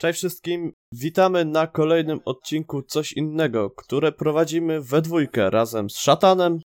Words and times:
Cześć 0.00 0.18
wszystkim, 0.18 0.72
witamy 0.92 1.44
na 1.44 1.66
kolejnym 1.66 2.20
odcinku 2.24 2.82
Coś 2.82 3.12
Innego, 3.12 3.70
które 3.70 4.12
prowadzimy 4.12 4.80
we 4.80 5.02
dwójkę 5.02 5.50
razem 5.50 5.90
z 5.90 5.96
Szatanem 5.96 6.58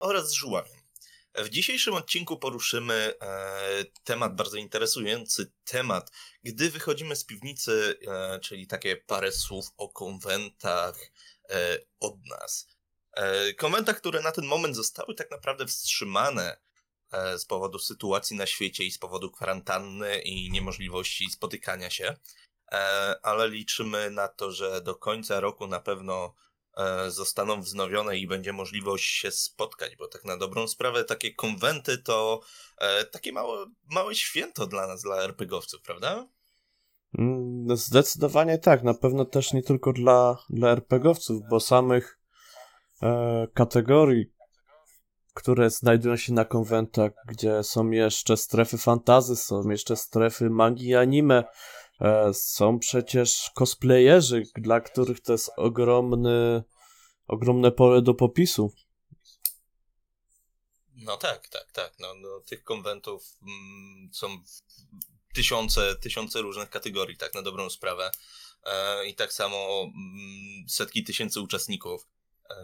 oraz 0.00 0.28
z 0.28 0.32
Żuławiem. 0.32 0.76
W 1.34 1.48
dzisiejszym 1.48 1.94
odcinku 1.94 2.38
poruszymy 2.38 3.14
e, 3.20 3.84
temat 4.04 4.36
bardzo 4.36 4.56
interesujący, 4.56 5.52
temat, 5.64 6.10
gdy 6.42 6.70
wychodzimy 6.70 7.16
z 7.16 7.24
piwnicy, 7.24 7.98
e, 8.08 8.40
czyli 8.40 8.66
takie 8.66 8.96
parę 8.96 9.32
słów 9.32 9.66
o 9.76 9.88
konwentach 9.88 10.98
e, 11.50 11.78
od 12.00 12.26
nas. 12.26 12.66
E, 13.12 13.54
konwentach, 13.54 13.96
które 13.96 14.22
na 14.22 14.32
ten 14.32 14.44
moment 14.44 14.76
zostały 14.76 15.14
tak 15.14 15.30
naprawdę 15.30 15.66
wstrzymane 15.66 16.56
z 17.36 17.44
powodu 17.44 17.78
sytuacji 17.78 18.36
na 18.36 18.46
świecie 18.46 18.84
i 18.84 18.90
z 18.90 18.98
powodu 18.98 19.30
kwarantanny 19.30 20.18
i 20.18 20.50
niemożliwości 20.50 21.30
spotykania 21.30 21.90
się, 21.90 22.14
e, 22.72 23.16
ale 23.22 23.48
liczymy 23.48 24.10
na 24.10 24.28
to, 24.28 24.52
że 24.52 24.80
do 24.80 24.94
końca 24.94 25.40
roku 25.40 25.66
na 25.66 25.80
pewno 25.80 26.34
e, 26.76 27.10
zostaną 27.10 27.60
wznowione 27.60 28.18
i 28.18 28.26
będzie 28.26 28.52
możliwość 28.52 29.04
się 29.04 29.30
spotkać, 29.30 29.96
bo 29.96 30.08
tak 30.08 30.24
na 30.24 30.36
dobrą 30.36 30.68
sprawę 30.68 31.04
takie 31.04 31.34
konwenty 31.34 31.98
to 31.98 32.40
e, 32.78 33.04
takie 33.04 33.32
małe, 33.32 33.66
małe 33.90 34.14
święto 34.14 34.66
dla 34.66 34.86
nas, 34.86 35.02
dla 35.02 35.22
RPGowców, 35.22 35.82
prawda? 35.82 36.28
Mm, 37.18 37.64
no 37.64 37.76
Zdecydowanie 37.76 38.58
tak, 38.58 38.82
na 38.82 38.94
pewno 38.94 39.24
też 39.24 39.52
nie 39.52 39.62
tylko 39.62 39.92
dla, 39.92 40.36
dla 40.50 40.70
RPGowców, 40.70 41.42
bo 41.50 41.60
samych 41.60 42.18
e, 43.02 43.46
kategorii, 43.54 44.32
które 45.34 45.70
znajdują 45.70 46.16
się 46.16 46.32
na 46.32 46.44
konwentach, 46.44 47.12
gdzie 47.28 47.62
są 47.62 47.90
jeszcze 47.90 48.36
strefy 48.36 48.78
fantazy, 48.78 49.36
są 49.36 49.70
jeszcze 49.70 49.96
strefy 49.96 50.50
magii 50.50 50.88
i 50.88 50.94
anime, 50.94 51.44
e, 52.00 52.34
są 52.34 52.78
przecież 52.78 53.50
cosplayerzy, 53.54 54.42
dla 54.56 54.80
których 54.80 55.20
to 55.20 55.32
jest 55.32 55.50
ogromny, 55.56 56.62
ogromne 57.26 57.72
pole 57.72 58.02
do 58.02 58.14
popisu. 58.14 58.72
No 60.96 61.16
tak, 61.16 61.48
tak, 61.48 61.72
tak. 61.72 61.92
No, 61.98 62.14
no, 62.14 62.40
tych 62.40 62.64
konwentów 62.64 63.38
mm, 63.42 64.10
są 64.12 64.28
tysiące, 65.34 65.96
tysiące 65.96 66.42
różnych 66.42 66.70
kategorii, 66.70 67.16
tak 67.16 67.34
na 67.34 67.42
dobrą 67.42 67.70
sprawę. 67.70 68.10
E, 68.64 69.06
I 69.06 69.14
tak 69.14 69.32
samo 69.32 69.82
mm, 69.82 70.68
setki 70.68 71.04
tysięcy 71.04 71.40
uczestników. 71.40 72.06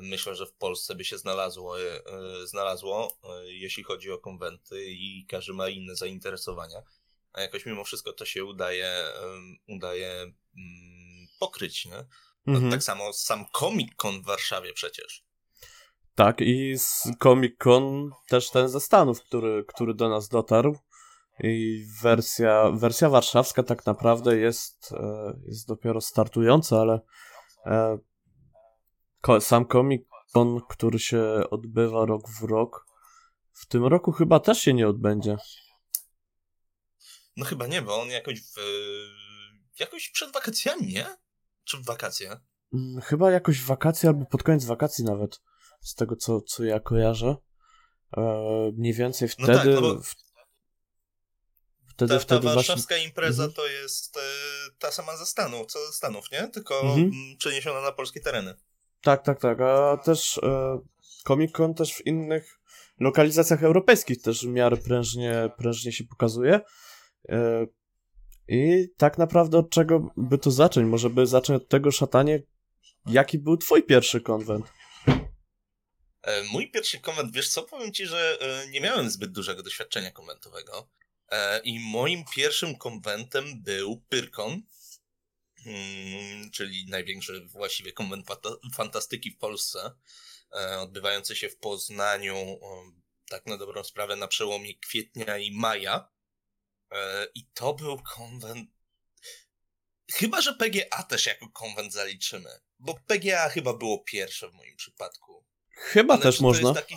Myślę, 0.00 0.34
że 0.34 0.46
w 0.46 0.52
Polsce 0.52 0.94
by 0.94 1.04
się 1.04 1.18
znalazło, 1.18 1.80
e, 1.80 2.02
znalazło 2.44 3.18
e, 3.24 3.52
jeśli 3.52 3.82
chodzi 3.82 4.10
o 4.10 4.18
konwenty 4.18 4.84
i 4.84 5.26
każdy 5.28 5.52
ma 5.52 5.68
inne 5.68 5.96
zainteresowania. 5.96 6.82
A 7.32 7.40
jakoś 7.40 7.66
mimo 7.66 7.84
wszystko 7.84 8.12
to 8.12 8.24
się 8.24 8.44
udaje, 8.44 9.04
udaje 9.68 10.12
mm, 10.12 11.26
pokryć, 11.40 11.84
nie? 11.84 12.04
No, 12.46 12.54
Mhm. 12.54 12.70
Tak 12.70 12.82
samo 12.82 13.12
sam 13.12 13.44
Comic 13.52 13.94
Con 13.96 14.22
w 14.22 14.26
Warszawie 14.26 14.72
przecież. 14.72 15.24
Tak, 16.14 16.40
i 16.40 16.78
z 16.78 17.02
Comic 17.22 17.56
Con 17.58 18.10
też 18.28 18.50
ten 18.50 18.68
ze 18.68 18.80
Stanów, 18.80 19.22
który, 19.22 19.64
który 19.68 19.94
do 19.94 20.08
nas 20.08 20.28
dotarł. 20.28 20.76
I 21.44 21.84
wersja, 22.02 22.70
wersja 22.70 23.08
warszawska 23.08 23.62
tak 23.62 23.86
naprawdę 23.86 24.36
jest, 24.36 24.92
e, 24.92 25.40
jest 25.46 25.68
dopiero 25.68 26.00
startująca, 26.00 26.80
ale 26.80 27.00
sam 29.40 29.66
Comic 29.68 30.02
Con, 30.32 30.60
który 30.68 30.98
się 30.98 31.22
odbywa 31.50 32.04
rok 32.06 32.22
w 32.40 32.42
rok, 32.42 32.86
w 33.52 33.66
tym 33.66 33.86
roku 33.86 34.12
chyba 34.12 34.40
też 34.40 34.60
się 34.60 34.74
nie 34.74 34.88
odbędzie. 34.88 35.36
No 37.36 37.44
chyba 37.44 37.66
nie, 37.66 37.82
bo 37.82 38.00
on 38.02 38.08
jakoś 38.08 38.40
w, 38.40 38.54
jakoś 39.80 40.10
przed 40.10 40.32
wakacjami, 40.32 40.86
nie? 40.92 41.16
Czy 41.64 41.76
w 41.76 41.84
wakacje? 41.84 42.40
Mm, 42.74 43.00
Chyba 43.00 43.30
jakoś 43.30 43.60
w 43.60 43.66
wakacje 43.66 44.08
albo 44.08 44.26
pod 44.26 44.42
koniec 44.42 44.64
wakacji 44.64 45.04
nawet, 45.04 45.40
z 45.80 45.94
tego 45.94 46.16
co, 46.16 46.40
co 46.40 46.64
ja 46.64 46.80
kojarzę. 46.80 47.36
E, 48.16 48.22
mniej 48.76 48.92
więcej 48.94 49.28
No 49.38 49.44
wtedy. 49.44 49.58
tak, 49.58 49.66
no 49.66 49.80
bo 49.80 50.00
wtedy, 51.88 52.08
Ta, 52.14 52.18
ta 52.18 52.18
wtedy 52.20 52.40
właśnie. 52.40 52.54
warszawska 52.56 52.96
impreza 52.96 53.42
Mhm. 53.44 53.54
to 53.56 53.66
jest 53.66 54.16
e, 54.16 54.20
ta 54.78 54.92
sama 54.92 55.16
ze 55.16 55.26
Stanów, 55.26 55.66
co 55.66 55.86
ze 55.86 55.92
Stanów, 55.92 56.24
nie? 56.32 56.48
Tylko 56.48 56.80
Mhm. 56.80 56.98
mm, 57.00 57.36
przeniesiona 57.38 57.80
na 57.80 57.92
polskie 57.92 58.20
tereny. 58.20 58.54
Tak, 59.02 59.22
tak, 59.24 59.40
tak. 59.40 59.60
A 59.60 59.96
też 59.96 60.38
e, 60.42 60.78
Comic 61.26 61.52
Con 61.52 61.74
też 61.74 61.94
w 61.94 62.06
innych 62.06 62.60
lokalizacjach 63.00 63.62
europejskich 63.62 64.22
też 64.22 64.46
w 64.46 64.48
miarę 64.48 64.76
prężnie, 64.76 65.50
prężnie 65.58 65.92
się 65.92 66.04
pokazuje. 66.04 66.60
E, 67.28 67.66
I 68.48 68.88
tak 68.96 69.18
naprawdę 69.18 69.58
od 69.58 69.70
czego 69.70 70.10
by 70.16 70.38
to 70.38 70.50
zacząć? 70.50 70.86
Może 70.86 71.10
by 71.10 71.26
zacząć 71.26 71.62
od 71.62 71.68
tego 71.68 71.90
szatanie, 71.90 72.42
jaki 73.06 73.38
był 73.38 73.56
twój 73.56 73.82
pierwszy 73.82 74.20
konwent? 74.20 74.66
E, 76.22 76.42
Mój 76.52 76.70
pierwszy 76.70 77.00
konwent, 77.00 77.32
wiesz 77.32 77.48
co, 77.48 77.62
powiem 77.62 77.92
ci, 77.92 78.06
że 78.06 78.38
e, 78.40 78.70
nie 78.70 78.80
miałem 78.80 79.10
zbyt 79.10 79.32
dużego 79.32 79.62
doświadczenia 79.62 80.10
konwentowego. 80.10 80.88
E, 81.30 81.60
I 81.64 81.80
moim 81.80 82.24
pierwszym 82.36 82.76
konwentem 82.76 83.62
był 83.62 84.02
Pyrkon, 84.08 84.62
czyli 86.52 86.86
największy 86.86 87.40
właściwie 87.40 87.92
konwent 87.92 88.26
fanta- 88.26 88.74
fantastyki 88.74 89.30
w 89.30 89.38
Polsce, 89.38 89.92
e, 90.52 90.78
odbywający 90.78 91.36
się 91.36 91.48
w 91.48 91.56
Poznaniu, 91.56 92.36
o, 92.62 92.92
tak 93.28 93.46
na 93.46 93.56
dobrą 93.56 93.84
sprawę, 93.84 94.16
na 94.16 94.28
przełomie 94.28 94.74
kwietnia 94.74 95.38
i 95.38 95.50
maja. 95.50 96.08
E, 96.92 97.26
I 97.34 97.46
to 97.54 97.74
był 97.74 98.02
konwent. 98.02 98.70
Chyba, 100.12 100.40
że 100.40 100.54
PGA 100.54 101.02
też 101.02 101.26
jako 101.26 101.48
konwent 101.48 101.92
zaliczymy, 101.92 102.50
bo 102.78 102.94
PGA 103.06 103.48
chyba 103.48 103.74
było 103.74 103.98
pierwsze 103.98 104.48
w 104.48 104.54
moim 104.54 104.76
przypadku. 104.76 105.44
Chyba 105.70 106.14
Ale 106.14 106.22
też 106.22 106.40
można. 106.40 106.74
Taki... 106.74 106.96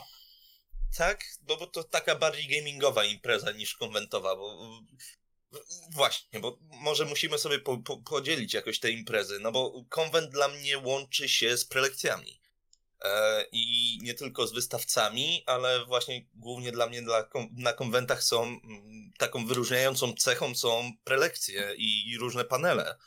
Tak, 0.97 1.23
no 1.47 1.57
bo 1.57 1.67
to 1.67 1.83
taka 1.83 2.15
bardziej 2.15 2.47
gamingowa 2.47 3.05
impreza 3.05 3.51
niż 3.51 3.75
konwentowa, 3.75 4.35
bo 4.35 4.79
właśnie, 5.91 6.39
bo 6.39 6.57
może 6.61 7.05
musimy 7.05 7.37
sobie 7.37 7.59
po, 7.59 7.77
po, 7.77 7.97
podzielić 7.97 8.53
jakoś 8.53 8.79
te 8.79 8.91
imprezy, 8.91 9.39
no 9.39 9.51
bo 9.51 9.85
konwent 9.89 10.31
dla 10.31 10.47
mnie 10.47 10.77
łączy 10.77 11.29
się 11.29 11.57
z 11.57 11.65
prelekcjami. 11.65 12.41
E, 13.01 13.45
I 13.51 13.97
nie 14.01 14.13
tylko 14.13 14.47
z 14.47 14.53
wystawcami, 14.53 15.43
ale 15.45 15.85
właśnie 15.85 16.25
głównie 16.33 16.71
dla 16.71 16.87
mnie 16.87 17.01
dla 17.01 17.29
na 17.51 17.73
konwentach 17.73 18.23
są 18.23 18.43
mm, 18.43 19.11
taką 19.17 19.45
wyróżniającą 19.45 20.13
cechą 20.13 20.55
są 20.55 20.91
prelekcje 21.03 21.73
i, 21.77 22.09
i 22.09 22.17
różne 22.17 22.45
panele, 22.45 22.97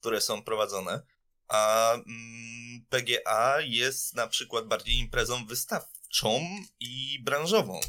które 0.00 0.20
są 0.20 0.42
prowadzone. 0.42 1.02
A 1.48 1.92
mm, 1.92 2.86
PGA 2.88 3.60
jest 3.60 4.14
na 4.14 4.26
przykład 4.26 4.66
bardziej 4.66 4.94
imprezą 4.94 5.46
wystawczą 5.46 6.46
i 6.80 7.18
branżową. 7.22 7.80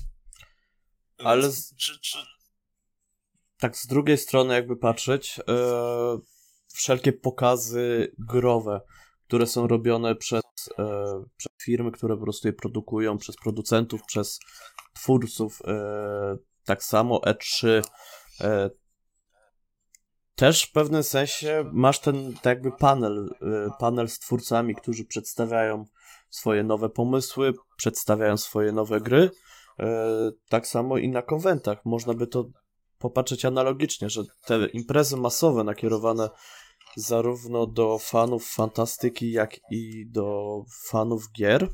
Ale 1.18 1.50
Czy, 1.78 2.00
czy... 2.00 2.18
tak 3.60 3.78
z 3.78 3.88
drugiej 3.88 4.18
strony 4.18 4.54
jakby 4.54 4.78
patrzeć, 4.78 5.40
e, 5.40 5.54
wszelkie 6.74 7.14
pokazy 7.14 8.16
growe, 8.20 8.82
które 9.28 9.48
są 9.48 9.68
robione 9.68 10.16
przez, 10.16 10.44
e, 10.80 11.24
przez 11.38 11.52
firmy, 11.64 11.92
które 11.92 12.18
po 12.18 12.24
prostu 12.24 12.48
je 12.48 12.54
produkują, 12.54 13.18
przez 13.18 13.36
producentów, 13.36 14.02
przez 14.08 14.40
twórców, 14.94 15.62
e, 15.68 16.38
tak 16.66 16.84
samo 16.84 17.18
E3, 17.18 17.82
e, 18.42 18.70
też 20.36 20.64
w 20.64 20.72
pewnym 20.72 21.04
sensie 21.04 21.64
masz 21.74 22.00
ten 22.00 22.34
tak 22.34 22.46
jakby 22.46 22.72
panel, 22.72 23.36
e, 23.42 23.70
panel 23.80 24.10
z 24.10 24.20
twórcami, 24.20 24.76
którzy 24.76 25.06
przedstawiają 25.06 25.86
swoje 26.30 26.64
nowe 26.64 26.90
pomysły, 26.90 27.54
przedstawiają 27.78 28.38
swoje 28.38 28.72
nowe 28.72 29.02
gry. 29.02 29.32
E, 29.80 30.32
tak 30.50 30.68
samo 30.68 30.98
i 30.98 31.10
na 31.10 31.22
konwentach. 31.22 31.86
Można 31.86 32.14
by 32.14 32.28
to 32.28 32.46
popatrzeć 33.04 33.46
analogicznie, 33.46 34.10
że 34.10 34.24
te 34.46 34.66
imprezy 34.66 35.18
masowe 35.18 35.64
nakierowane 35.64 36.30
zarówno 36.96 37.68
do 37.68 38.00
fanów 38.00 38.50
fantastyki, 38.50 39.32
jak 39.32 39.60
i 39.72 40.06
do 40.08 40.58
fanów 40.90 41.32
gier, 41.32 41.70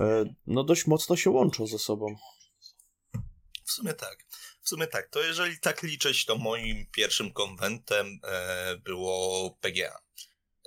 e, 0.00 0.24
no 0.46 0.64
dość 0.64 0.86
mocno 0.86 1.16
się 1.16 1.30
łączą 1.30 1.66
ze 1.66 1.78
sobą. 1.78 2.06
W 3.64 3.70
sumie 3.72 3.94
tak. 3.94 4.24
W 4.62 4.68
sumie 4.68 4.86
tak. 4.86 5.08
To 5.08 5.22
jeżeli 5.22 5.60
tak 5.60 5.82
liczyć, 5.82 6.24
to 6.24 6.36
moim 6.36 6.86
pierwszym 6.92 7.32
konwentem 7.32 8.20
e, 8.24 8.76
było 8.76 9.50
PGA. 9.60 9.98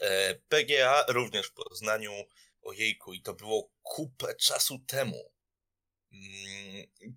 E, 0.02 0.36
PGA 0.36 1.06
również 1.10 1.48
w 1.48 1.54
Poznaniu. 1.54 2.12
Ojejku, 2.62 3.14
i 3.14 3.22
to 3.22 3.34
było 3.34 3.70
kupę 3.84 4.36
czasu 4.36 4.80
temu. 4.88 5.35
Mm, 6.16 6.56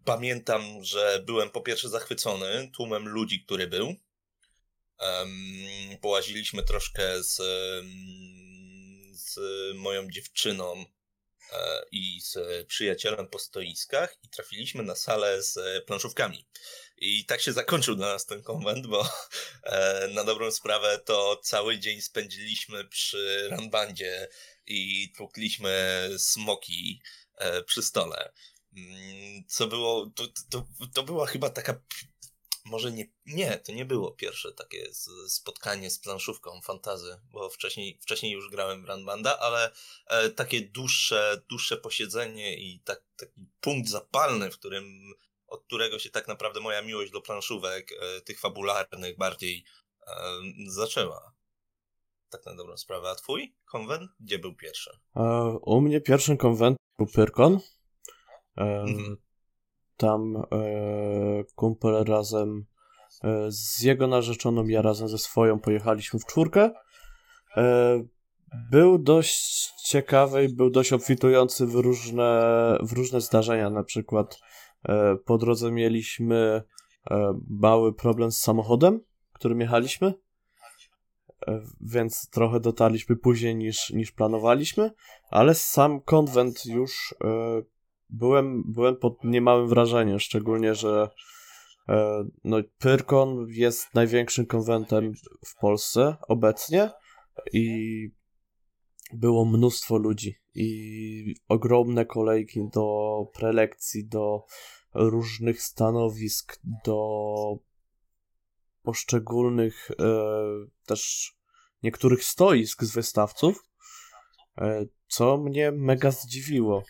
Pamiętam, 0.05 0.85
że 0.85 1.23
byłem 1.27 1.51
po 1.51 1.61
pierwsze 1.61 1.89
zachwycony 1.89 2.71
tłumem 2.75 3.09
ludzi, 3.09 3.45
który 3.45 3.67
był. 3.67 3.95
Połaziliśmy 6.01 6.63
troszkę 6.63 7.23
z, 7.23 7.37
z 9.13 9.39
moją 9.75 10.11
dziewczyną 10.11 10.85
e, 11.53 11.83
i 11.93 12.21
z 12.21 12.67
przyjacielem 12.67 13.29
po 13.29 13.39
stoiskach 13.39 14.17
i 14.23 14.29
trafiliśmy 14.29 14.83
na 14.83 14.95
salę 14.95 15.43
z 15.43 15.85
planszówkami. 15.87 16.47
I 16.97 17.25
tak 17.25 17.41
się 17.41 17.53
zakończył 17.53 17.97
dla 17.97 18.07
nas 18.07 18.27
ten 18.27 18.43
konwent, 18.43 18.87
bo 18.87 19.09
e, 19.63 20.09
na 20.09 20.25
dobrą 20.25 20.51
sprawę 20.51 21.01
to 21.05 21.41
cały 21.43 21.79
dzień 21.79 22.01
spędziliśmy 22.01 22.85
przy 22.85 23.49
Ranbandzie 23.51 24.29
i 24.67 25.13
tłukliśmy 25.17 26.09
smoki 26.19 27.03
e, 27.37 27.63
przy 27.63 27.83
stole. 27.83 28.33
Mm, 28.91 29.45
co 29.49 29.67
było, 29.67 30.11
to, 30.15 30.25
to, 30.51 30.67
to 30.95 31.03
była 31.03 31.27
chyba 31.27 31.51
taka 31.51 31.81
może 32.69 32.93
nie, 32.93 33.07
nie, 33.27 33.59
to 33.59 33.73
nie 33.73 33.85
było 33.85 34.11
pierwsze 34.11 34.53
takie 34.53 34.89
spotkanie 35.29 35.91
z 35.91 35.99
planszówką 35.99 36.61
fantazy, 36.61 37.21
bo 37.33 37.51
wcześniej, 37.51 37.99
wcześniej 38.03 38.33
już 38.33 38.51
grałem 38.51 38.87
Runbanda, 38.87 39.39
ale 39.39 39.71
e, 40.07 40.31
takie 40.31 40.61
dłuższe, 40.61 41.43
dłuższe 41.49 41.77
posiedzenie 41.77 42.57
i 42.57 42.81
tak, 42.81 43.03
taki 43.17 43.47
punkt 43.61 43.89
zapalny, 43.89 44.51
w 44.51 44.59
którym, 44.59 45.15
od 45.47 45.65
którego 45.65 45.99
się 45.99 46.11
tak 46.11 46.29
naprawdę 46.29 46.61
moja 46.61 46.83
miłość 46.83 47.13
do 47.13 47.21
planszówek, 47.21 47.93
e, 47.93 48.21
tych 48.21 48.41
fabularnych 48.41 49.17
bardziej 49.17 49.65
e, 50.07 50.13
zaczęła. 50.67 51.33
Tak 52.31 52.47
na 52.47 52.55
dobrą 52.55 52.77
sprawę. 52.77 53.11
A 53.11 53.15
twój 53.15 53.57
konwent? 53.65 54.11
Gdzie 54.21 54.39
był 54.39 54.55
pierwszy? 54.55 54.91
E, 55.17 55.23
u 55.63 55.81
mnie 55.81 56.01
pierwszym 56.01 56.37
konwent 56.37 56.77
był 56.99 57.07
Pyrkon. 57.07 57.61
Mhm 58.59 59.17
tam 59.99 60.37
e, 60.37 61.45
kumpel 61.55 62.05
razem 62.05 62.67
e, 63.25 63.47
z 63.49 63.83
jego 63.83 64.07
narzeczoną, 64.07 64.67
ja 64.67 64.83
razem 64.83 65.09
ze 65.09 65.19
swoją 65.19 65.59
pojechaliśmy 65.61 66.21
w 66.21 66.25
czwórkę. 66.25 66.71
E, 67.57 68.03
był 68.71 68.99
dość 68.99 69.73
ciekawy 69.85 70.45
i 70.45 70.55
był 70.55 70.71
dość 70.71 70.93
obfitujący 70.93 71.67
w 71.67 71.75
różne, 71.75 72.79
w 72.83 72.93
różne 72.93 73.21
zdarzenia. 73.21 73.71
Na 73.71 73.85
przykład 73.85 74.41
po 75.25 75.39
drodze 75.39 75.73
mieliśmy 75.73 76.63
mały 77.51 77.95
problem 77.95 78.33
z 78.33 78.39
samochodem, 78.39 79.01
którym 79.33 79.61
jechaliśmy 79.61 80.15
więc 81.81 82.31
trochę 82.31 82.61
dotarliśmy 82.61 83.17
później 83.17 83.57
niż, 83.57 83.91
niż 83.91 84.13
planowaliśmy, 84.13 84.91
ale 85.31 85.55
sam 85.55 86.01
konwent 86.01 86.67
już 86.67 87.15
byłem, 88.11 88.63
byłem 88.67 88.97
pod 88.97 89.25
niemałym 89.25 89.69
wrażeniem, 89.69 90.21
szczególnie, 90.21 90.75
że 90.75 91.11
e, 91.89 92.25
no, 92.45 92.57
Pyrkon 92.79 93.47
jest 93.49 93.95
największym 93.95 94.47
konwentem 94.47 95.13
w 95.47 95.61
Polsce 95.61 96.17
obecnie 96.29 96.91
i 97.53 98.11
było 99.13 99.45
mnóstwo 99.45 99.99
ludzi 99.99 100.35
i 100.55 101.35
ogromne 101.49 102.07
kolejki 102.07 102.61
do 102.73 103.27
prelekcji, 103.35 104.09
do 104.09 104.45
różnych 104.95 105.63
stanowisk, 105.63 106.61
do 106.85 106.99
poszczególnych 108.83 109.91
e, 109.91 109.95
też 110.87 111.33
niektórych 111.83 112.25
stoisk 112.25 112.85
z 112.85 112.95
wystawców, 112.95 113.65
e, 114.59 114.87
co 115.09 115.37
mnie 115.37 115.73
mega 115.73 116.11
zdziwiło. 116.11 116.83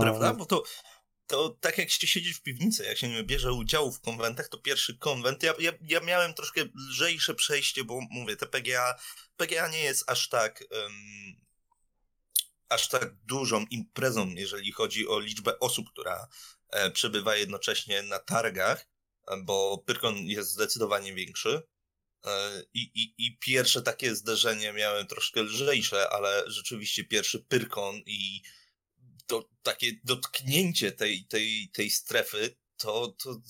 Prawda? 0.00 0.34
Bo 0.34 0.46
to, 0.46 0.62
to 1.26 1.48
tak 1.60 1.78
jak 1.78 1.90
się 1.90 2.06
siedzi 2.06 2.34
w 2.34 2.42
piwnicy, 2.42 2.84
jak 2.84 2.98
się 2.98 3.08
nie 3.08 3.24
bierze 3.24 3.52
udziału 3.52 3.92
w 3.92 4.00
konwentach, 4.00 4.48
to 4.48 4.58
pierwszy 4.58 4.98
konwent, 4.98 5.42
ja, 5.42 5.54
ja, 5.58 5.72
ja 5.80 6.00
miałem 6.00 6.34
troszkę 6.34 6.64
lżejsze 6.90 7.34
przejście, 7.34 7.84
bo 7.84 8.00
mówię, 8.10 8.36
te 8.36 8.46
PGA, 8.46 8.94
PGA 9.36 9.68
nie 9.68 9.80
jest 9.80 10.10
aż 10.10 10.28
tak 10.28 10.64
um, 10.70 11.44
aż 12.68 12.88
tak 12.88 13.14
dużą 13.14 13.64
imprezą, 13.70 14.28
jeżeli 14.28 14.72
chodzi 14.72 15.08
o 15.08 15.20
liczbę 15.20 15.58
osób, 15.60 15.90
która 15.90 16.28
e, 16.70 16.90
przebywa 16.90 17.36
jednocześnie 17.36 18.02
na 18.02 18.18
targach, 18.18 18.86
bo 19.42 19.78
Pyrkon 19.86 20.16
jest 20.16 20.50
zdecydowanie 20.50 21.14
większy. 21.14 21.62
E, 22.26 22.62
I, 22.74 22.80
i, 22.94 23.14
I 23.26 23.38
pierwsze 23.38 23.82
takie 23.82 24.14
zderzenie 24.14 24.72
miałem 24.72 25.06
troszkę 25.06 25.42
lżejsze, 25.42 26.10
ale 26.10 26.44
rzeczywiście 26.46 27.04
pierwszy 27.04 27.40
Pyrkon 27.40 27.96
i 28.06 28.42
to 29.26 29.48
takie 29.62 29.92
dotknięcie 30.04 30.92
tej, 30.92 31.24
tej, 31.24 31.70
tej 31.72 31.90
strefy, 31.90 32.56
to, 32.76 33.14
to 33.22 33.40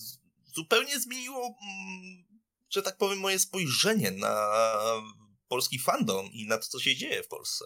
zupełnie 0.55 1.01
zmieniło, 1.01 1.47
mm, 1.47 2.25
że 2.71 2.83
tak 2.83 2.97
powiem, 2.97 3.19
moje 3.19 3.39
spojrzenie 3.39 4.11
na 4.11 4.53
polski 5.49 5.79
fandom 5.79 6.27
i 6.33 6.47
na 6.47 6.59
to, 6.59 6.67
co 6.67 6.81
się 6.81 6.97
dzieje 6.97 7.23
w 7.23 7.29
Polsce. 7.29 7.65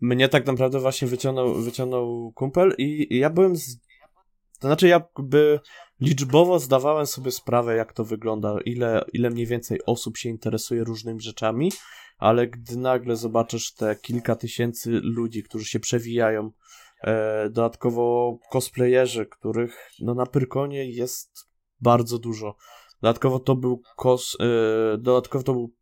Mnie 0.00 0.28
tak 0.28 0.46
naprawdę 0.46 0.80
właśnie 0.80 1.08
wyciągnął, 1.08 1.62
wyciągnął 1.62 2.32
kumpel 2.32 2.74
i, 2.78 3.06
i 3.10 3.18
ja 3.18 3.30
byłem 3.30 3.56
z... 3.56 3.76
To 4.60 4.68
znaczy 4.68 4.88
jakby 4.88 5.60
liczbowo 6.00 6.58
zdawałem 6.58 7.06
sobie 7.06 7.30
sprawę, 7.30 7.76
jak 7.76 7.92
to 7.92 8.04
wygląda, 8.04 8.56
ile, 8.64 9.04
ile 9.12 9.30
mniej 9.30 9.46
więcej 9.46 9.80
osób 9.86 10.16
się 10.16 10.28
interesuje 10.28 10.84
różnymi 10.84 11.20
rzeczami, 11.20 11.72
ale 12.18 12.46
gdy 12.46 12.76
nagle 12.76 13.16
zobaczysz 13.16 13.74
te 13.74 13.96
kilka 13.96 14.36
tysięcy 14.36 14.90
ludzi, 14.90 15.42
którzy 15.42 15.64
się 15.64 15.80
przewijają, 15.80 16.50
e, 17.00 17.50
dodatkowo 17.50 18.38
cosplayerzy, 18.50 19.26
których 19.26 19.90
no 20.00 20.14
na 20.14 20.26
Pyrkonie 20.26 20.90
jest 20.90 21.48
bardzo 21.80 22.18
dużo. 22.18 22.56
Dodatkowo 23.02 23.38
to 23.38 23.56
był 23.56 23.82
kos, 23.96 24.36
e, 24.40 24.98
dodatkowo 24.98 25.44
to 25.44 25.52
był 25.52 25.72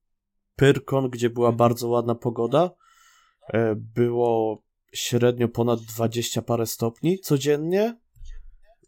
Pyrkon, 0.56 1.10
gdzie 1.10 1.30
była 1.30 1.52
bardzo 1.52 1.88
ładna 1.88 2.14
pogoda. 2.14 2.70
E, 3.52 3.74
było 3.76 4.62
średnio 4.92 5.48
ponad 5.48 5.80
20 5.80 6.42
parę 6.42 6.66
stopni 6.66 7.18
codziennie, 7.18 7.96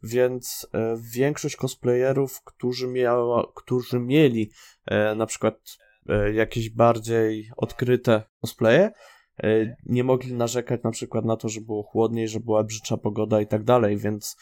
więc 0.02 0.66
e, 0.72 0.96
większość 1.12 1.56
cosplayerów, 1.56 2.42
którzy, 2.44 2.88
miała, 2.88 3.52
którzy 3.54 4.00
mieli 4.00 4.50
e, 4.86 5.14
na 5.14 5.26
przykład 5.26 5.54
E, 6.08 6.32
jakieś 6.32 6.70
bardziej 6.70 7.50
odkryte 7.56 8.22
cosplaye, 8.40 8.92
nie 9.86 10.04
mogli 10.04 10.34
narzekać 10.34 10.82
na 10.82 10.90
przykład 10.90 11.24
na 11.24 11.36
to, 11.36 11.48
że 11.48 11.60
było 11.60 11.82
chłodniej, 11.82 12.28
że 12.28 12.40
była 12.40 12.64
brzydsza 12.64 12.96
pogoda 12.96 13.40
i 13.40 13.46
tak 13.46 13.64
dalej, 13.64 13.96
więc 13.96 14.36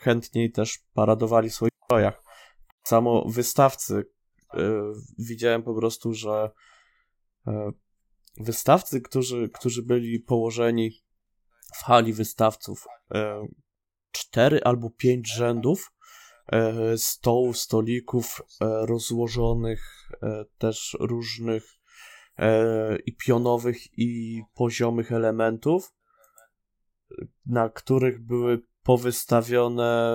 chętniej 0.00 0.52
też 0.52 0.78
paradowali 0.94 1.50
w 1.50 1.54
swoich 1.54 1.72
strojach. 1.84 2.22
Samo 2.84 3.28
wystawcy, 3.28 4.04
widziałem 5.18 5.62
po 5.62 5.74
prostu, 5.74 6.14
że 6.14 6.50
wystawcy, 8.36 9.00
którzy, 9.00 9.48
którzy 9.48 9.82
byli 9.82 10.20
położeni 10.20 10.90
w 11.74 11.84
hali 11.84 12.12
wystawców, 12.12 12.86
cztery 14.18 14.60
albo 14.64 14.90
pięć 14.90 15.28
rzędów 15.34 15.92
E, 16.52 16.98
stołów, 16.98 17.58
stolików 17.58 18.42
e, 18.60 18.86
rozłożonych 18.86 20.08
e, 20.22 20.44
też 20.58 20.96
różnych 21.00 21.78
i 23.06 23.16
pionowych 23.16 23.98
i 23.98 24.42
poziomych 24.54 25.12
elementów, 25.12 25.92
na 27.46 27.68
których 27.68 28.26
były 28.26 28.62
powystawione, 28.88 30.12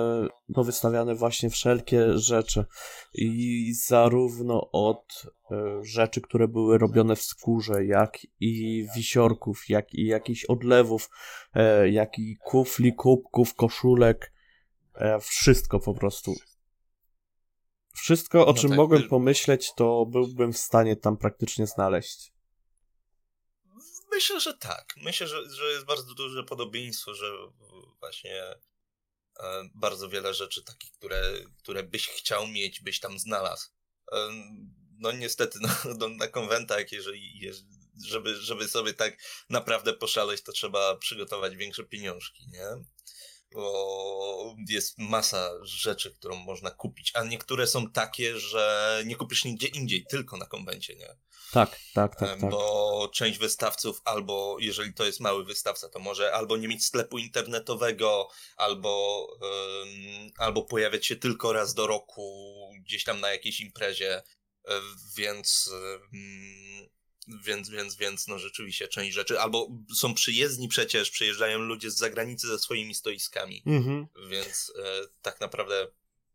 powystawiane 0.54 1.14
właśnie 1.14 1.50
wszelkie 1.50 2.18
rzeczy 2.18 2.64
i 3.14 3.72
zarówno 3.86 4.70
od 4.72 5.26
rzeczy, 5.82 6.20
które 6.20 6.48
były 6.48 6.78
robione 6.78 7.16
w 7.16 7.22
skórze, 7.22 7.84
jak 7.84 8.18
i 8.40 8.86
wisiorków, 8.96 9.68
jak 9.68 9.94
i 9.94 10.06
jakichś 10.06 10.44
odlewów, 10.44 11.10
jak 11.90 12.18
i 12.18 12.36
kufli, 12.44 12.94
kubków, 12.94 13.54
koszulek, 13.54 14.34
E, 14.94 15.20
wszystko 15.20 15.80
po 15.80 15.94
prostu. 15.94 16.34
Wszystko, 17.94 18.46
o 18.46 18.52
no 18.52 18.54
czym 18.54 18.70
tak, 18.70 18.76
mogłem 18.76 19.08
pomyśleć, 19.08 19.74
to 19.74 20.06
byłbym 20.06 20.52
w 20.52 20.58
stanie 20.58 20.96
tam 20.96 21.16
praktycznie 21.16 21.66
znaleźć. 21.66 22.33
Myślę, 24.14 24.40
że 24.40 24.54
tak. 24.54 24.94
Myślę, 24.96 25.26
że, 25.26 25.50
że 25.50 25.64
jest 25.64 25.84
bardzo 25.84 26.14
duże 26.14 26.44
podobieństwo, 26.44 27.14
że 27.14 27.32
właśnie 28.00 28.42
e, 29.40 29.68
bardzo 29.74 30.08
wiele 30.08 30.34
rzeczy 30.34 30.64
takich, 30.64 30.92
które, 30.92 31.32
które 31.58 31.82
byś 31.82 32.08
chciał 32.08 32.46
mieć, 32.46 32.80
byś 32.80 33.00
tam 33.00 33.18
znalazł. 33.18 33.68
E, 34.12 34.16
no 34.98 35.12
niestety 35.12 35.58
no, 35.98 36.08
na 36.08 36.28
konwentach, 36.28 36.92
jeżeli, 36.92 37.52
żeby, 38.04 38.36
żeby 38.36 38.68
sobie 38.68 38.94
tak 38.94 39.18
naprawdę 39.48 39.92
poszaleć, 39.92 40.42
to 40.42 40.52
trzeba 40.52 40.96
przygotować 40.96 41.56
większe 41.56 41.84
pieniążki, 41.84 42.46
nie? 42.48 42.84
Bo 43.54 44.56
jest 44.68 44.98
masa 44.98 45.50
rzeczy, 45.62 46.10
którą 46.10 46.36
można 46.36 46.70
kupić, 46.70 47.12
a 47.14 47.24
niektóre 47.24 47.66
są 47.66 47.90
takie, 47.90 48.38
że 48.38 49.02
nie 49.06 49.16
kupisz 49.16 49.44
nigdzie 49.44 49.66
indziej, 49.66 50.06
tylko 50.10 50.36
na 50.36 50.46
konwencie, 50.46 50.96
nie? 50.96 51.16
Tak, 51.52 51.80
tak, 51.94 52.16
tak. 52.16 52.40
tak. 52.40 52.50
Bo 52.50 53.10
część 53.14 53.38
wystawców, 53.38 54.00
albo 54.04 54.56
jeżeli 54.60 54.94
to 54.94 55.04
jest 55.04 55.20
mały 55.20 55.44
wystawca, 55.44 55.88
to 55.88 55.98
może 55.98 56.32
albo 56.32 56.56
nie 56.56 56.68
mieć 56.68 56.86
sklepu 56.86 57.18
internetowego, 57.18 58.28
albo, 58.56 59.26
um, 59.40 60.30
albo 60.38 60.62
pojawiać 60.62 61.06
się 61.06 61.16
tylko 61.16 61.52
raz 61.52 61.74
do 61.74 61.86
roku 61.86 62.54
gdzieś 62.84 63.04
tam 63.04 63.20
na 63.20 63.32
jakiejś 63.32 63.60
imprezie, 63.60 64.22
e, 64.64 64.80
więc 65.16 65.70
um, 65.72 66.88
Więc, 67.28 67.70
więc, 67.70 67.96
więc, 67.96 68.28
no 68.28 68.38
rzeczywiście, 68.38 68.88
część 68.88 69.14
rzeczy. 69.14 69.40
Albo 69.40 69.68
są 69.94 70.14
przyjezdni 70.14 70.68
przecież, 70.68 71.10
przyjeżdżają 71.10 71.58
ludzie 71.58 71.90
z 71.90 71.96
zagranicy 71.96 72.46
ze 72.46 72.58
swoimi 72.58 72.94
stoiskami. 72.94 73.62
Mhm. 73.66 74.06
Więc 74.30 74.72
e, 74.78 75.06
tak 75.22 75.40
naprawdę 75.40 75.86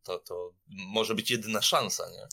to, 0.03 0.19
to 0.19 0.53
może 0.67 1.15
być 1.15 1.31
jedyna 1.31 1.61
szansa, 1.61 2.03
nie? 2.09 2.27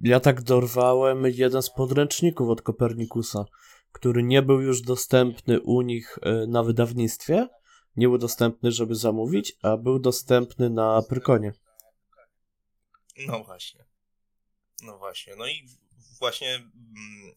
Ja 0.00 0.20
tak 0.20 0.42
dorwałem 0.42 1.26
jeden 1.26 1.62
z 1.62 1.70
podręczników 1.70 2.48
od 2.48 2.62
Kopernikusa, 2.62 3.44
który 3.92 4.22
nie 4.22 4.42
był 4.42 4.60
już 4.60 4.82
dostępny 4.82 5.60
u 5.60 5.82
nich 5.82 6.18
e, 6.22 6.46
na 6.46 6.62
wydawnictwie. 6.62 7.48
Nie 7.96 8.08
był 8.08 8.18
dostępny, 8.18 8.72
żeby 8.72 8.94
zamówić, 8.94 9.52
a 9.62 9.76
był 9.76 9.98
dostępny 9.98 10.70
na 10.70 11.02
Prykonie. 11.02 11.52
No 13.26 13.44
właśnie. 13.44 13.84
No 14.82 14.98
właśnie. 14.98 15.36
No 15.36 15.46
i 15.46 15.68
właśnie 16.22 16.54
mm, 16.54 17.34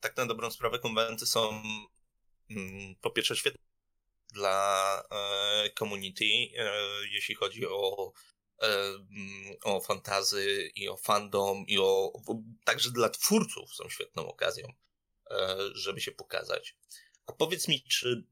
tak 0.00 0.16
na 0.16 0.26
dobrą 0.26 0.50
sprawę 0.50 0.78
konwenty 0.78 1.26
są 1.26 1.62
mm, 2.50 2.94
po 3.00 3.10
pierwsze 3.10 3.36
świetne 3.36 3.60
dla 4.32 5.02
e, 5.10 5.70
community, 5.78 6.24
e, 6.24 6.72
jeśli 7.12 7.34
chodzi 7.34 7.66
o 7.66 8.12
e, 8.62 8.66
mm, 8.66 9.56
o 9.62 9.80
fantazy 9.80 10.70
i 10.74 10.88
o 10.88 10.96
fandom 10.96 11.64
i 11.66 11.78
o, 11.78 12.12
także 12.64 12.90
dla 12.90 13.08
twórców 13.08 13.74
są 13.74 13.88
świetną 13.88 14.28
okazją, 14.28 14.72
żeby 15.74 16.00
się 16.00 16.12
pokazać. 16.12 16.76
A 17.26 17.32
powiedz 17.32 17.68
mi, 17.68 17.82
czy 17.82 18.24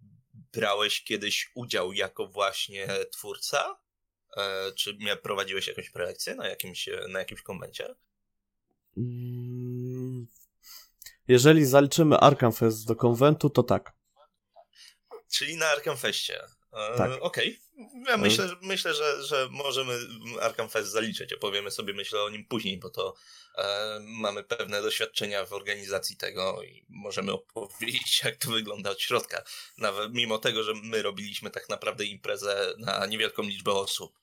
brałeś 0.52 1.04
kiedyś 1.04 1.50
udział 1.54 1.92
jako 1.92 2.26
właśnie 2.26 2.88
twórca? 3.12 3.80
Czy 4.76 4.98
prowadziłeś 5.22 5.66
jakąś 5.66 5.90
prelekcję 5.90 6.34
na 6.34 6.48
jakimś, 6.48 6.88
na 7.08 7.18
jakimś 7.18 7.42
konwencie? 7.42 7.94
Jeżeli 11.28 11.64
zaliczymy 11.64 12.18
Arkham 12.18 12.52
Fest 12.52 12.86
do 12.86 12.96
konwentu, 12.96 13.50
to 13.50 13.62
tak. 13.62 13.92
Czyli 15.32 15.56
na 15.56 15.66
Arkham 15.66 15.96
Festie. 15.96 16.44
E, 16.72 16.96
tak. 16.96 17.10
Okej. 17.20 17.20
Okay. 17.20 17.58
Ja 18.08 18.16
myślę, 18.16 18.48
myślę 18.62 18.94
że, 18.94 19.22
że 19.22 19.48
możemy 19.50 19.98
Arkham 20.40 20.68
Fest 20.68 20.90
zaliczyć. 20.90 21.32
Opowiemy 21.32 21.70
sobie, 21.70 21.94
myślę 21.94 22.22
o 22.22 22.30
nim 22.30 22.44
później, 22.44 22.78
bo 22.78 22.90
to 22.90 23.14
e, 23.58 23.98
mamy 24.02 24.44
pewne 24.44 24.82
doświadczenia 24.82 25.44
w 25.44 25.52
organizacji 25.52 26.16
tego 26.16 26.62
i 26.62 26.86
możemy 26.88 27.32
opowiedzieć, 27.32 28.20
jak 28.24 28.36
to 28.36 28.50
wygląda 28.50 28.90
od 28.90 29.00
środka. 29.00 29.42
Nawet 29.78 30.14
mimo 30.14 30.38
tego, 30.38 30.62
że 30.62 30.74
my 30.74 31.02
robiliśmy 31.02 31.50
tak 31.50 31.68
naprawdę 31.68 32.04
imprezę 32.04 32.74
na 32.78 33.06
niewielką 33.06 33.42
liczbę 33.42 33.72
osób, 33.72 34.18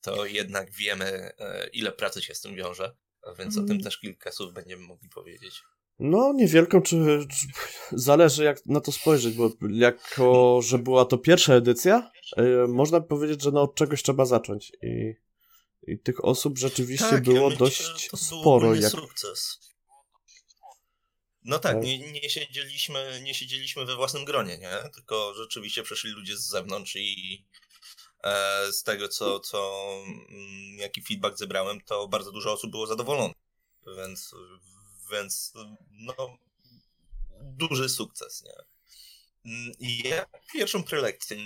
to 0.00 0.26
jednak 0.26 0.70
wiemy, 0.70 1.32
e, 1.38 1.68
ile 1.72 1.92
pracy 1.92 2.22
się 2.22 2.34
z 2.34 2.40
tym 2.40 2.56
wiąże. 2.56 2.96
Więc 3.38 3.58
o 3.58 3.60
tym 3.60 3.70
mm. 3.70 3.82
też 3.82 3.98
kilka 3.98 4.32
słów 4.32 4.52
będziemy 4.52 4.82
mogli 4.82 5.08
powiedzieć. 5.08 5.62
No, 5.98 6.32
niewielką, 6.32 6.82
czy, 6.82 6.96
czy, 7.30 7.46
zależy 7.92 8.44
jak 8.44 8.66
na 8.66 8.80
to 8.80 8.92
spojrzeć, 8.92 9.34
bo 9.34 9.50
jako, 9.70 10.60
że 10.62 10.78
była 10.78 11.04
to 11.04 11.18
pierwsza 11.18 11.54
edycja, 11.54 12.10
yy, 12.36 12.68
można 12.68 13.00
by 13.00 13.06
powiedzieć, 13.06 13.42
że 13.42 13.50
no 13.50 13.62
od 13.62 13.74
czegoś 13.74 14.02
trzeba 14.02 14.24
zacząć 14.24 14.72
i, 14.82 15.14
i 15.86 15.98
tych 15.98 16.24
osób 16.24 16.58
rzeczywiście 16.58 17.10
tak, 17.10 17.24
było 17.24 17.50
ja 17.50 17.56
dość 17.56 17.92
myślę, 17.92 18.10
to 18.10 18.16
sporo. 18.16 18.74
Jak... 18.74 18.90
sukces. 18.92 19.58
No 21.44 21.58
tak, 21.58 21.72
tak, 21.72 21.84
Nie, 21.84 22.12
nie, 22.12 22.30
siedzieliśmy, 22.30 23.20
nie 23.22 23.34
siedzieliśmy 23.34 23.84
we 23.84 23.96
własnym 23.96 24.24
gronie, 24.24 24.58
nie? 24.58 24.90
Tylko 24.94 25.34
rzeczywiście 25.34 25.82
przeszli 25.82 26.10
ludzie 26.10 26.36
z 26.36 26.48
zewnątrz 26.48 26.96
i 26.96 27.44
E, 28.24 28.72
z 28.72 28.82
tego, 28.82 29.08
co, 29.08 29.40
co 29.40 29.88
mm, 30.28 30.78
jaki 30.78 31.02
feedback 31.02 31.38
zebrałem, 31.38 31.80
to 31.80 32.08
bardzo 32.08 32.32
dużo 32.32 32.52
osób 32.52 32.70
było 32.70 32.86
zadowolonych. 32.86 33.36
Więc, 33.96 34.34
więc 35.10 35.52
no, 35.90 36.38
duży 37.40 37.88
sukces, 37.88 38.44
nie? 38.44 38.64
Ja 39.80 40.26
pierwszą 40.52 40.84
prelekcję 40.84 41.36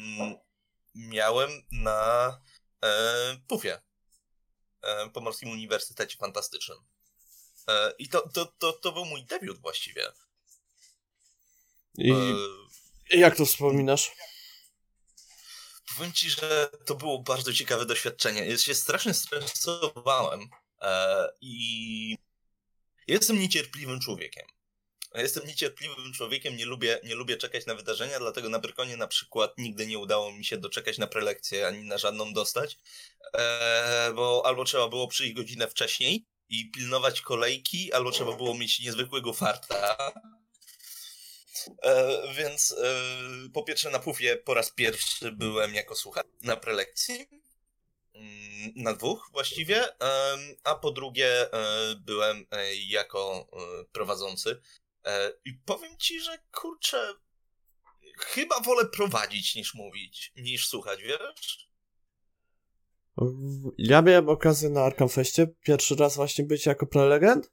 miałem 0.95 1.51
na 1.73 2.41
e, 2.83 3.37
PUFie, 3.49 3.81
e, 4.83 5.11
Pomorskim 5.11 5.51
Uniwersytecie 5.51 6.17
Fantastycznym. 6.17 6.79
E, 7.69 7.93
I 7.99 8.09
to, 8.09 8.29
to, 8.29 8.47
to, 8.47 8.73
to 8.73 8.93
był 8.93 9.05
mój 9.05 9.25
debiut 9.25 9.61
właściwie. 9.61 10.13
I 11.99 12.13
e, 13.11 13.17
jak 13.17 13.37
to 13.37 13.47
wspominasz? 13.47 14.11
powiem 15.99 16.13
ci, 16.13 16.31
że 16.31 16.71
to 16.87 16.95
było 16.95 17.19
bardzo 17.19 17.53
ciekawe 17.53 17.87
doświadczenie. 17.87 18.47
Ja 18.47 18.59
się 18.59 18.75
strasznie 18.75 19.15
stresowałem 19.15 20.49
e, 20.81 21.29
i 21.41 22.19
jestem 23.09 23.39
niecierpliwym 23.39 24.01
człowiekiem. 24.01 24.47
Jestem 25.15 25.47
niecierpliwym 25.47 26.13
człowiekiem, 26.13 26.57
nie 26.57 26.67
lubię, 26.67 27.01
nie 27.05 27.15
lubię 27.15 27.37
czekać 27.37 27.67
na 27.67 27.75
wydarzenia, 27.75 28.19
dlatego 28.19 28.49
na 28.49 28.61
Prykonie 28.61 28.97
na 28.97 29.09
przykład 29.09 29.59
nigdy 29.59 29.87
nie 29.87 29.99
udało 29.99 30.33
mi 30.33 30.45
się 30.45 30.57
doczekać 30.57 30.99
na 30.99 31.07
prelekcję 31.07 31.67
ani 31.67 31.85
na 31.85 31.99
żadną 31.99 32.33
dostać, 32.33 32.79
e, 33.35 34.13
bo 34.15 34.43
albo 34.47 34.65
trzeba 34.65 34.89
było 34.89 35.09
przyjść 35.09 35.35
godzinę 35.35 35.69
wcześniej 35.69 36.27
i 36.49 36.71
pilnować 36.71 37.21
kolejki, 37.21 37.93
albo 37.93 38.11
trzeba 38.11 38.37
było 38.37 38.55
mieć 38.55 38.81
niezwykłego 38.81 39.33
farta, 39.33 40.13
E, 41.83 42.23
więc 42.35 42.73
e, 42.73 43.49
po 43.53 43.63
pierwsze 43.63 43.91
na 43.91 43.99
pufie 43.99 44.37
po 44.37 44.55
raz 44.55 44.71
pierwszy 44.71 45.33
byłem 45.33 45.75
jako 45.75 45.95
słuchacz 45.95 46.27
na 46.43 46.57
prelekcji. 46.57 47.29
Mm, 48.19 48.73
na 48.77 48.95
dwóch 48.95 49.29
właściwie, 49.33 49.85
a 50.65 50.75
po 50.75 50.91
drugie 50.91 51.53
e, 51.53 51.95
byłem 51.97 52.47
jako 52.89 53.49
prowadzący. 53.93 54.61
I 55.45 55.55
powiem 55.55 55.99
ci, 55.99 56.21
że 56.21 56.39
kurczę, 56.53 57.15
chyba 58.19 58.61
wolę 58.61 58.85
prowadzić 58.85 59.55
niż 59.55 59.75
mówić, 59.75 60.33
niż 60.37 60.69
słuchać, 60.69 61.03
wiesz? 61.03 61.69
Ja 63.79 64.03
miałem 64.03 64.29
okazję 64.29 64.71
na 64.71 64.81
Arkham 64.81 65.09
Festie 65.09 65.47
pierwszy 65.63 65.97
raz 65.97 66.17
właśnie 66.17 66.45
być 66.45 66.67
jako 66.67 66.87
prelegent, 66.87 67.53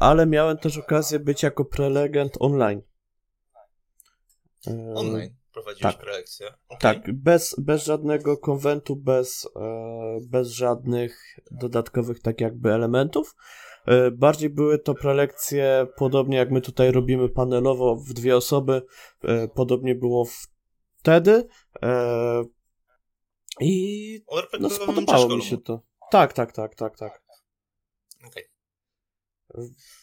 ale 0.00 0.26
miałem 0.26 0.58
też 0.58 0.76
okazję 0.78 1.18
być 1.18 1.42
jako 1.42 1.64
prelegent 1.64 2.34
online. 2.40 2.82
Online 4.94 5.41
prowadziłeś 5.52 5.94
tak. 5.94 6.02
prelekcję. 6.02 6.46
Okay. 6.68 6.94
Tak, 6.94 7.12
bez, 7.12 7.56
bez 7.58 7.84
żadnego 7.84 8.36
konwentu, 8.36 8.96
bez, 8.96 9.48
e, 9.56 10.18
bez 10.22 10.48
żadnych 10.48 11.38
dodatkowych 11.50 12.20
tak 12.20 12.40
jakby 12.40 12.72
elementów. 12.72 13.36
E, 13.86 14.10
bardziej 14.10 14.50
były 14.50 14.78
to 14.78 14.94
prelekcje, 14.94 15.86
podobnie 15.96 16.36
jak 16.36 16.50
my 16.50 16.60
tutaj 16.60 16.92
robimy 16.92 17.28
panelowo 17.28 17.96
w 17.96 18.12
dwie 18.12 18.36
osoby, 18.36 18.82
e, 19.24 19.48
podobnie 19.48 19.94
było 19.94 20.26
wtedy. 20.98 21.48
I 23.60 24.24
no, 24.60 24.70
spodobało 24.70 25.36
mi 25.36 25.42
się 25.42 25.58
to. 25.58 25.82
Tak, 26.10 26.32
tak, 26.32 26.52
tak, 26.52 26.74
tak, 26.74 26.96
tak. 26.96 27.22
Okej. 28.18 28.28
Okay. 28.28 28.51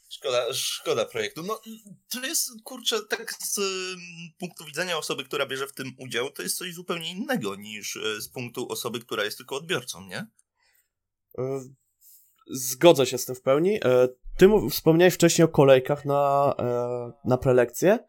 Szkoda, 0.09 0.53
szkoda 0.53 1.05
projektu. 1.05 1.43
No, 1.43 1.61
to 2.09 2.25
jest, 2.25 2.49
kurczę, 2.63 2.99
tak 3.09 3.33
z 3.33 3.57
mm, 3.57 3.99
punktu 4.39 4.65
widzenia 4.65 4.97
osoby, 4.97 5.23
która 5.23 5.45
bierze 5.45 5.67
w 5.67 5.73
tym 5.73 5.91
udział, 5.97 6.29
to 6.29 6.41
jest 6.41 6.57
coś 6.57 6.73
zupełnie 6.73 7.11
innego 7.11 7.55
niż 7.55 7.97
e, 7.97 8.21
z 8.21 8.29
punktu 8.29 8.71
osoby, 8.71 8.99
która 8.99 9.23
jest 9.23 9.37
tylko 9.37 9.55
odbiorcą, 9.55 10.05
nie? 10.05 10.27
E, 11.37 11.61
zgodzę 12.47 13.05
się 13.05 13.17
z 13.17 13.25
tym 13.25 13.35
w 13.35 13.41
pełni. 13.41 13.79
E, 13.85 14.07
ty 14.37 14.49
wspomniałeś 14.69 15.13
wcześniej 15.13 15.45
o 15.45 15.49
kolejkach 15.49 16.05
na, 16.05 16.55
na 17.25 17.37
prelekcję. 17.37 17.99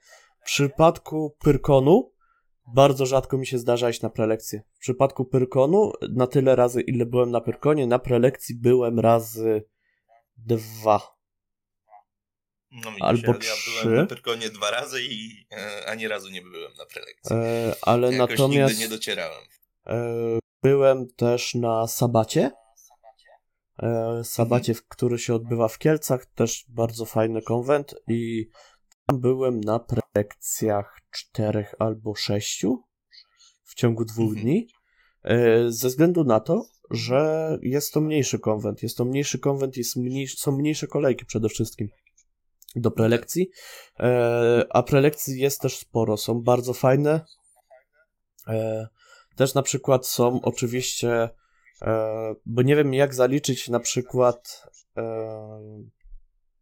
W 0.41 0.45
przypadku 0.45 1.37
Pyrkonu 1.41 2.13
bardzo 2.75 3.07
rzadko 3.07 3.39
mi 3.39 3.47
się 3.47 3.59
zdarza 3.59 3.91
iść 3.91 4.03
na 4.03 4.11
prelekcję. 4.11 4.63
W 4.75 4.79
przypadku 4.79 5.25
Pyrkonu 5.25 5.93
na 6.15 6.27
tyle 6.27 6.57
razy, 6.57 6.81
ile 6.81 7.07
byłem 7.07 7.31
na 7.31 7.41
Pyrkonie, 7.41 7.87
na 7.87 7.99
prelekcji 7.99 8.55
byłem 8.55 9.01
razy 9.01 9.65
dwa. 10.37 11.20
No 12.73 12.91
albo 13.01 13.33
ja, 13.33 13.39
trzy. 13.39 13.71
Ja 13.77 13.83
byłem 13.83 13.97
na 13.97 14.07
Pyrkonie 14.07 14.51
dwa 14.51 14.71
razy 14.71 15.03
i 15.03 15.47
e, 15.53 15.87
ani 15.87 16.09
razu 16.09 16.31
nie 16.31 16.43
byłem 16.43 16.73
na 16.79 16.87
prelekcji. 16.87 17.37
E, 17.37 17.75
ale 17.83 18.13
Jakoś 18.13 18.31
natomiast 18.31 18.73
nigdy 18.75 18.85
nie 18.85 18.97
docierałem. 18.97 19.45
E, 19.87 20.39
byłem 20.63 21.07
też 21.17 21.55
na 21.55 21.87
Sabacie. 21.87 22.51
E, 23.83 24.21
Sabacie, 24.25 24.73
mhm. 24.73 24.87
który 24.89 25.19
się 25.19 25.35
odbywa 25.35 25.69
w 25.69 25.79
Kielcach, 25.79 26.27
też 26.27 26.65
bardzo 26.69 27.05
fajny 27.05 27.43
konwent 27.43 27.95
i 28.09 28.49
tam 29.07 29.21
byłem 29.21 29.61
na 29.61 29.79
prelekcjach 29.79 30.99
czterech 31.11 31.75
albo 31.79 32.15
sześciu 32.15 32.83
w 33.65 33.75
ciągu 33.75 34.05
dwóch 34.05 34.29
mhm. 34.29 34.43
dni. 34.43 34.69
E, 35.25 35.65
ze 35.69 35.89
względu 35.89 36.25
na 36.25 36.41
to, 36.41 36.65
że 36.91 37.59
jest 37.63 37.93
to 37.93 38.01
mniejszy 38.01 38.39
konwent. 38.39 38.83
Jest 38.83 38.97
to 38.97 39.05
mniejszy 39.05 39.39
konwent, 39.39 39.75
mniejszy, 39.97 40.37
są 40.37 40.53
mniejsze 40.53 40.87
kolejki 40.87 41.25
przede 41.25 41.49
wszystkim 41.49 41.89
do 42.77 42.91
prelekcji. 42.91 43.51
E, 44.01 44.67
a 44.71 44.83
prelekcji 44.83 45.41
jest 45.41 45.61
też 45.61 45.79
sporo, 45.79 46.17
są 46.17 46.41
bardzo 46.43 46.73
fajne. 46.75 47.21
E, 48.49 48.89
też 49.37 49.55
na 49.55 49.63
przykład 49.63 50.07
są 50.07 50.41
oczywiście, 50.43 51.29
e, 51.83 52.35
bo 52.47 52.63
nie 52.63 52.77
wiem 52.77 52.95
jak 52.95 53.15
zaliczyć 53.15 53.69
na 53.69 53.81
przykład, 53.81 54.71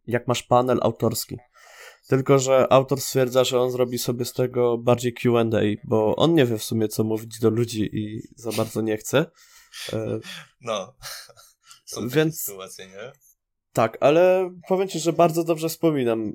jak 0.06 0.28
masz 0.28 0.42
panel 0.42 0.78
autorski. 0.82 1.36
Tylko, 2.08 2.38
że 2.38 2.72
autor 2.72 3.00
stwierdza, 3.00 3.44
że 3.44 3.60
on 3.60 3.70
zrobi 3.70 3.98
sobie 3.98 4.24
z 4.24 4.32
tego 4.32 4.78
bardziej 4.78 5.14
QA, 5.14 5.44
bo 5.84 6.16
on 6.16 6.34
nie 6.34 6.46
wie 6.46 6.58
w 6.58 6.64
sumie, 6.64 6.88
co 6.88 7.04
mówić 7.04 7.38
do 7.38 7.50
ludzi 7.50 7.90
i 7.92 8.22
za 8.36 8.52
bardzo 8.52 8.80
nie 8.80 8.96
chce. 8.96 9.30
No, 10.60 10.94
są 11.84 12.08
Więc- 12.08 12.40
sytuacje, 12.40 12.86
nie? 12.86 13.27
Tak, 13.78 13.98
ale 14.00 14.50
powiem 14.68 14.88
ci, 14.88 14.98
że 14.98 15.12
bardzo 15.12 15.44
dobrze 15.44 15.68
wspominam 15.68 16.28
e, 16.28 16.32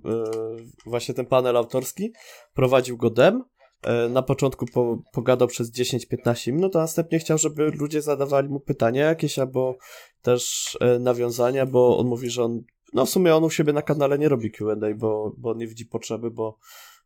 właśnie 0.86 1.14
ten 1.14 1.26
panel 1.26 1.58
autorski. 1.58 2.14
Prowadził 2.54 2.98
go 2.98 3.10
Dem. 3.10 3.44
E, 3.82 4.10
Na 4.10 4.22
początku 4.22 4.66
po, 4.66 4.98
pogadał 5.14 5.48
przez 5.48 5.72
10-15 5.72 6.54
minut, 6.54 6.76
a 6.76 6.80
następnie 6.80 7.20
chciał, 7.20 7.38
żeby 7.38 7.72
ludzie 7.72 8.02
zadawali 8.02 8.50
mu 8.50 8.60
pytania 8.60 9.06
jakieś 9.06 9.40
albo 9.40 9.78
też 10.22 10.78
e, 10.82 11.00
nawiązania, 11.00 11.66
bo 11.66 11.98
on 11.98 12.08
mówi, 12.08 12.30
że 12.30 12.44
on, 12.44 12.62
no 12.94 13.06
w 13.06 13.10
sumie 13.10 13.36
on 13.36 13.44
u 13.44 13.50
siebie 13.50 13.74
na 13.74 13.82
kanale 13.82 14.20
nie 14.20 14.30
robi 14.30 14.52
Q&A, 14.52 14.96
bo, 14.96 15.36
bo 15.38 15.54
nie 15.54 15.68
widzi 15.68 15.86
potrzeby, 15.86 16.32
bo 16.32 16.58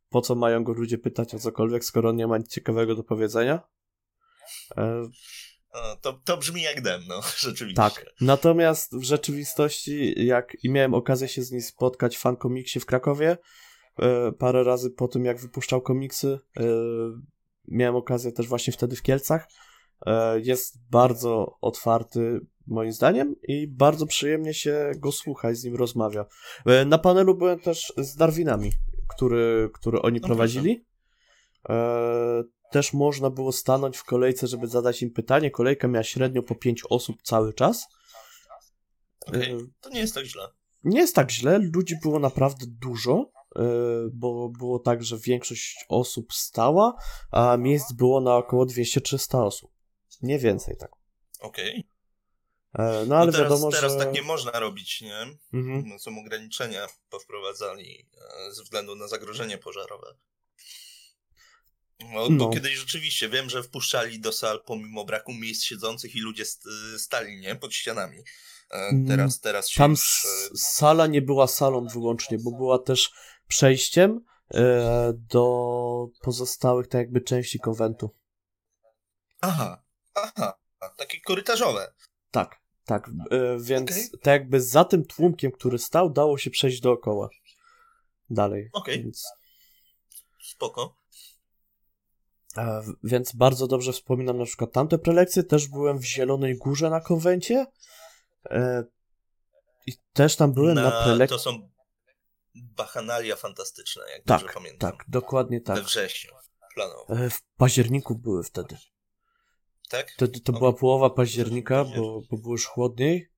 po 0.09 0.21
co 0.21 0.35
mają 0.35 0.63
go 0.63 0.73
ludzie 0.73 0.97
pytać 0.97 1.35
o 1.35 1.39
cokolwiek, 1.39 1.85
skoro 1.85 2.09
on 2.09 2.15
nie 2.15 2.27
ma 2.27 2.37
nic 2.37 2.47
ciekawego 2.47 2.95
do 2.95 3.03
powiedzenia. 3.03 3.61
No, 5.83 5.95
to, 5.95 6.13
to 6.13 6.37
brzmi 6.37 6.61
jak 6.61 6.81
dem, 6.81 7.01
no, 7.07 7.21
rzeczywiście. 7.37 7.75
tak. 7.75 8.05
Natomiast 8.21 8.97
w 8.97 9.03
rzeczywistości, 9.03 10.25
jak 10.25 10.57
i 10.63 10.69
miałem 10.69 10.93
okazję 10.93 11.27
się 11.27 11.41
z 11.43 11.51
nim 11.51 11.61
spotkać 11.61 12.17
w 12.17 12.19
fankomiksie 12.19 12.79
w 12.79 12.85
Krakowie, 12.85 13.37
e, 13.99 14.31
parę 14.31 14.63
razy 14.63 14.89
po 14.89 15.07
tym, 15.07 15.25
jak 15.25 15.39
wypuszczał 15.39 15.81
komiksy, 15.81 16.39
e, 16.59 16.63
miałem 17.67 17.95
okazję 17.95 18.31
też 18.31 18.47
właśnie 18.47 18.73
wtedy 18.73 18.95
w 18.95 19.01
Kielcach. 19.01 19.47
E, 20.05 20.39
jest 20.39 20.89
bardzo 20.89 21.57
otwarty, 21.61 22.39
moim 22.67 22.91
zdaniem, 22.91 23.35
i 23.47 23.67
bardzo 23.67 24.05
przyjemnie 24.05 24.53
się 24.53 24.91
go 24.97 25.11
słucha 25.11 25.51
i 25.51 25.55
z 25.55 25.63
nim 25.63 25.75
rozmawia. 25.75 26.25
Na 26.85 26.97
panelu 26.97 27.35
byłem 27.35 27.59
też 27.59 27.93
z 27.97 28.15
Darwinami, 28.15 28.71
który, 29.07 29.69
który 29.73 30.01
oni 30.01 30.19
No 30.19 30.27
prowadzili. 30.27 30.85
E, 31.69 32.43
też 32.71 32.93
można 32.93 33.29
było 33.29 33.51
stanąć 33.51 33.97
w 33.97 34.03
kolejce, 34.03 34.47
żeby 34.47 34.67
zadać 34.67 35.01
im 35.01 35.11
pytanie. 35.13 35.51
Kolejka 35.51 35.87
miała 35.87 36.03
średnio 36.03 36.43
po 36.43 36.55
5 36.55 36.83
osób 36.89 37.21
cały 37.23 37.53
czas. 37.53 37.87
E, 39.33 39.57
To 39.81 39.89
nie 39.89 39.99
jest 39.99 40.15
tak 40.15 40.25
źle. 40.25 40.47
nie 40.83 40.99
jest 40.99 41.15
tak 41.15 41.31
źle, 41.31 41.59
ludzi 41.73 41.95
było 42.03 42.19
naprawdę 42.19 42.65
dużo, 42.67 43.31
e, 43.55 43.61
bo 44.13 44.49
było 44.49 44.79
tak, 44.79 45.03
że 45.03 45.17
większość 45.17 45.85
osób 45.89 46.33
stała, 46.33 46.93
a 47.31 47.57
miejsc 47.57 47.93
było 47.93 48.21
na 48.21 48.35
około 48.35 48.65
200-300 48.65 49.43
osób. 49.45 49.71
Nie 50.21 50.39
więcej 50.39 50.77
tak. 50.77 50.91
Okej. 51.39 51.87
E, 52.73 53.05
No 53.07 53.15
ale 53.17 53.25
no 53.25 53.31
teraz, 53.31 53.51
wiadomo, 53.51 53.71
teraz 53.71 53.93
że... 53.93 53.99
tak 53.99 54.13
nie 54.13 54.21
można 54.21 54.51
robić, 54.59 55.01
nie? 55.01 55.19
Mhm. 55.53 55.83
No, 55.87 55.99
są 55.99 56.19
ograniczenia 56.19 56.87
powprowadzali 57.09 58.07
e, 58.47 58.51
ze 58.53 58.63
względu 58.63 58.95
na 58.95 59.07
zagrożenie 59.07 59.57
pożarowe. 59.57 60.07
No, 61.99 62.29
No. 62.29 62.45
Bo 62.45 62.53
kiedyś 62.53 62.73
rzeczywiście 62.75 63.29
wiem, 63.29 63.49
że 63.49 63.63
wpuszczali 63.63 64.19
do 64.19 64.31
sal 64.31 64.63
pomimo 64.65 65.05
braku 65.05 65.33
miejsc 65.33 65.63
siedzących 65.63 66.15
i 66.15 66.19
ludzie 66.21 66.45
st- 66.45 66.65
stali, 66.97 67.39
nie? 67.39 67.55
Pod 67.55 67.73
ścianami. 67.73 68.17
E, 68.17 68.23
Mm, 68.89 69.07
Teraz, 69.07 69.39
teraz 69.41 69.69
się 69.69 69.77
Tam 69.77 69.91
już... 69.91 70.25
e, 70.25 70.57
sala 70.57 71.07
nie 71.07 71.21
była 71.21 71.47
salą 71.47 71.87
wyłącznie, 71.87 72.37
bo 72.39 72.51
była 72.51 72.79
też 72.79 73.11
przejściem 73.47 74.25
e, 74.53 75.13
do 75.13 76.07
pozostałych 76.21 76.87
tak 76.87 76.99
jakby 76.99 77.21
części 77.21 77.59
konwentu. 77.59 78.09
Aha, 79.41 79.83
aha, 80.13 80.53
takie 80.97 81.21
korytarzowe. 81.21 81.93
Tak, 82.31 82.61
tak. 82.85 83.09
Więc 83.59 83.91
Okej. 83.91 84.09
tak 84.21 84.25
jakby 84.41 84.61
za 84.61 84.85
tym 84.85 85.05
tłumkiem, 85.05 85.51
który 85.51 85.79
stał, 85.79 86.09
dało 86.09 86.37
się 86.37 86.49
przejść 86.49 86.79
dookoła. 86.81 87.29
Dalej. 88.29 88.69
Okej. 88.73 89.03
Więc, 89.03 89.25
Spoko. 90.43 90.97
Więc 93.03 93.35
bardzo 93.35 93.67
dobrze 93.67 93.93
wspominam 93.93 94.37
na 94.37 94.45
przykład 94.45 94.71
tamte 94.71 94.97
prelekcje. 94.97 95.43
Też 95.43 95.67
byłem 95.67 95.99
w 95.99 96.05
Zielonej 96.05 96.57
Górze 96.57 96.89
na 96.89 97.01
konwencie. 97.01 97.65
E, 98.49 98.83
I 99.85 99.93
też 100.13 100.35
tam 100.35 100.53
byłem 100.53 100.75
na, 100.75 100.83
Na- 100.83 101.03
prelekcji. 101.03 101.37
To 101.37 101.43
są 101.43 101.69
bachanalia 102.55 103.35
fantastyczne, 103.35 104.03
jak 104.11 104.25
dobrze 104.25 104.45
Tak, 104.45 104.53
pamiętam. 104.53 104.91
tak, 104.91 105.05
dokładnie 105.07 105.57
We 105.59 105.63
tak. 105.65 105.83
wrześniu 105.83 106.31
planowo. 106.75 107.05
E, 107.09 107.29
w 107.29 107.41
październiku 107.57 108.15
były 108.15 108.43
wtedy. 108.43 108.77
Tak? 109.89 110.11
Wtedy 110.11 110.39
to 110.39 110.53
O, 110.53 110.57
była 110.57 110.73
połowa 110.73 111.09
października, 111.09 111.83
bo, 111.85 112.21
bo 112.31 112.37
było 112.37 112.53
już 112.53 112.65
chłodniej. 112.65 113.29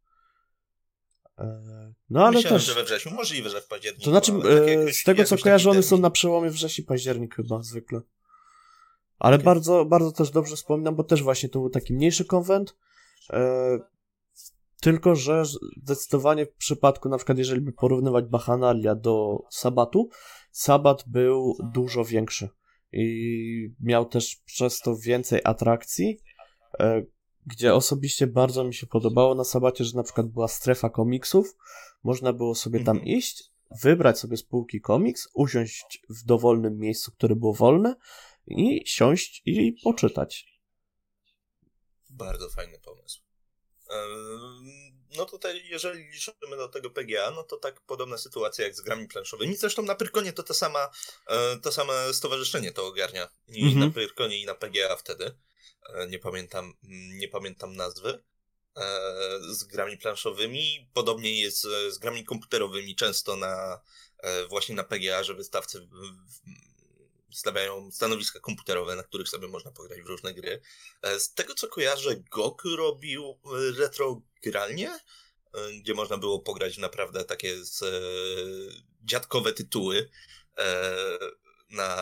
E, 1.39 1.93
No 2.10 2.25
ale 2.27 2.32
Myślałem, 2.38 2.60
też. 2.60 2.67
że 2.67 2.73
we 2.75 2.84
wrześniu, 2.84 3.12
możliwe, 3.12 3.49
że 3.49 3.62
w 3.62 3.67
październiku. 3.67 4.03
To 4.05 4.10
znaczy, 4.12 4.32
tak 4.32 4.93
z 4.95 5.03
tego 5.03 5.23
co 5.23 5.36
jakoś 5.36 5.43
kojarzę, 5.43 5.69
one 5.69 5.84
są 5.84 5.97
na 5.97 6.10
przełomie 6.10 6.49
września 6.49 6.84
październik 6.88 7.36
chyba 7.36 7.62
zwykle. 7.62 8.01
Ale 9.19 9.36
Okej. 9.36 9.45
bardzo, 9.45 9.86
bardzo 9.86 10.12
też 10.12 10.32
dobrze 10.32 10.55
wspominam, 10.55 10.95
bo 10.95 11.03
też 11.03 11.23
właśnie 11.23 11.49
to 11.49 11.60
był 11.60 11.69
taki 11.69 11.93
mniejszy 11.93 12.25
konwent. 12.25 12.77
E, 13.29 13.79
tylko, 14.82 15.15
że 15.15 15.43
zdecydowanie 15.84 16.45
w 16.45 16.53
przypadku, 16.53 17.10
na 17.10 17.17
przykład, 17.17 17.38
jeżeli 17.38 17.62
by 17.62 17.71
porównywać 17.71 18.25
Bachanalia 18.25 18.95
do 18.95 19.43
Sabatu, 19.49 20.10
Sabat 20.51 21.03
był 21.08 21.55
dużo 21.73 22.05
większy 22.05 22.49
i 22.91 23.73
miał 23.79 24.05
też 24.05 24.36
przez 24.45 24.79
to 24.79 24.95
więcej 24.97 25.41
atrakcji, 25.43 26.19
e, 26.79 27.03
gdzie 27.45 27.73
osobiście 27.73 28.27
bardzo 28.27 28.63
mi 28.63 28.73
się 28.73 28.88
podobało 28.88 29.36
na 29.36 29.43
Sabacie, 29.43 29.84
że 29.84 29.97
na 29.97 30.03
przykład 30.03 30.27
była 30.27 30.47
strefa 30.47 30.89
komiksów, 30.89 31.55
można 32.03 32.34
było 32.34 32.55
sobie 32.55 32.84
tam 32.84 32.97
Mhm. 32.97 33.17
iść, 33.17 33.51
wybrać 33.84 34.19
sobie 34.19 34.38
z 34.38 34.43
półki 34.43 34.82
komiks, 34.82 35.27
usiąść 35.34 36.05
w 36.10 36.25
dowolnym 36.25 36.77
miejscu, 36.77 37.12
które 37.12 37.36
było 37.36 37.53
wolne 37.53 37.95
i 38.49 38.83
siąść 38.85 39.41
i 39.45 39.73
poczytać. 39.83 40.45
Bardzo 42.09 42.49
fajny 42.49 42.79
pomysł. 42.79 43.21
No 45.17 45.25
tutaj, 45.25 45.67
jeżeli 45.69 46.03
liczymy 46.03 46.57
do 46.57 46.67
tego 46.67 46.89
PGA, 46.89 47.31
no 47.31 47.43
to 47.43 47.57
tak 47.57 47.81
podobna 47.81 48.17
sytuacja 48.17 48.65
jak 48.65 48.75
z 48.75 48.81
grami 48.81 49.07
planszowymi. 49.07 49.55
Zresztą 49.55 49.81
na 49.81 49.95
Pyrkonie 49.95 50.33
to 50.33 50.43
to, 50.43 50.53
sama, 50.53 50.89
e, 51.27 51.57
to 51.57 51.71
same 51.71 52.13
stowarzyszenie 52.13 52.71
to 52.71 52.85
ogarnia. 52.88 53.29
I 53.47 53.63
Mhm. 53.63 53.79
na 53.79 53.91
Pyrkonie 53.93 54.41
i 54.41 54.45
na 54.45 54.55
PGA 54.55 54.95
wtedy. 54.95 55.38
E, 55.93 56.07
Nie 56.07 56.19
pamiętam, 56.19 56.73
nie 57.19 57.27
pamiętam 57.27 57.75
nazwy. 57.75 58.23
E, 58.77 58.83
Z 59.53 59.63
grami 59.63 59.97
planszowymi. 59.97 60.89
Podobnie 60.93 61.41
jest 61.41 61.62
z 61.89 61.97
grami 61.97 62.23
komputerowymi. 62.25 62.95
Często 62.95 63.35
na 63.35 63.81
właśnie 64.49 64.75
na 64.75 64.83
PGA, 64.83 65.23
że 65.23 65.33
wystawcy 65.33 65.89
stawiają 67.32 67.92
stanowiska 67.92 68.39
komputerowe, 68.39 68.96
na 68.96 69.04
których 69.04 69.30
sobie 69.30 69.48
można 69.48 69.72
pograć 69.72 70.02
w 70.02 70.08
różne 70.08 70.34
gry. 70.34 70.62
E, 71.02 71.20
Z 71.20 71.34
tego 71.34 71.54
co 71.54 71.68
kojarzę, 71.68 72.15
Goku 72.15 72.76
robił 72.76 73.24
e, 73.24 73.38
retro 73.80 74.22
gralnie, 74.44 74.89
e, 74.89 75.00
gdzie 75.82 75.94
można 75.94 76.18
było 76.18 76.39
pograć 76.39 76.78
naprawdę 76.78 77.26
takie 77.26 77.65
z, 77.65 77.84
dziadkowe 79.04 79.54
tytuły 79.54 80.10
na 81.70 81.98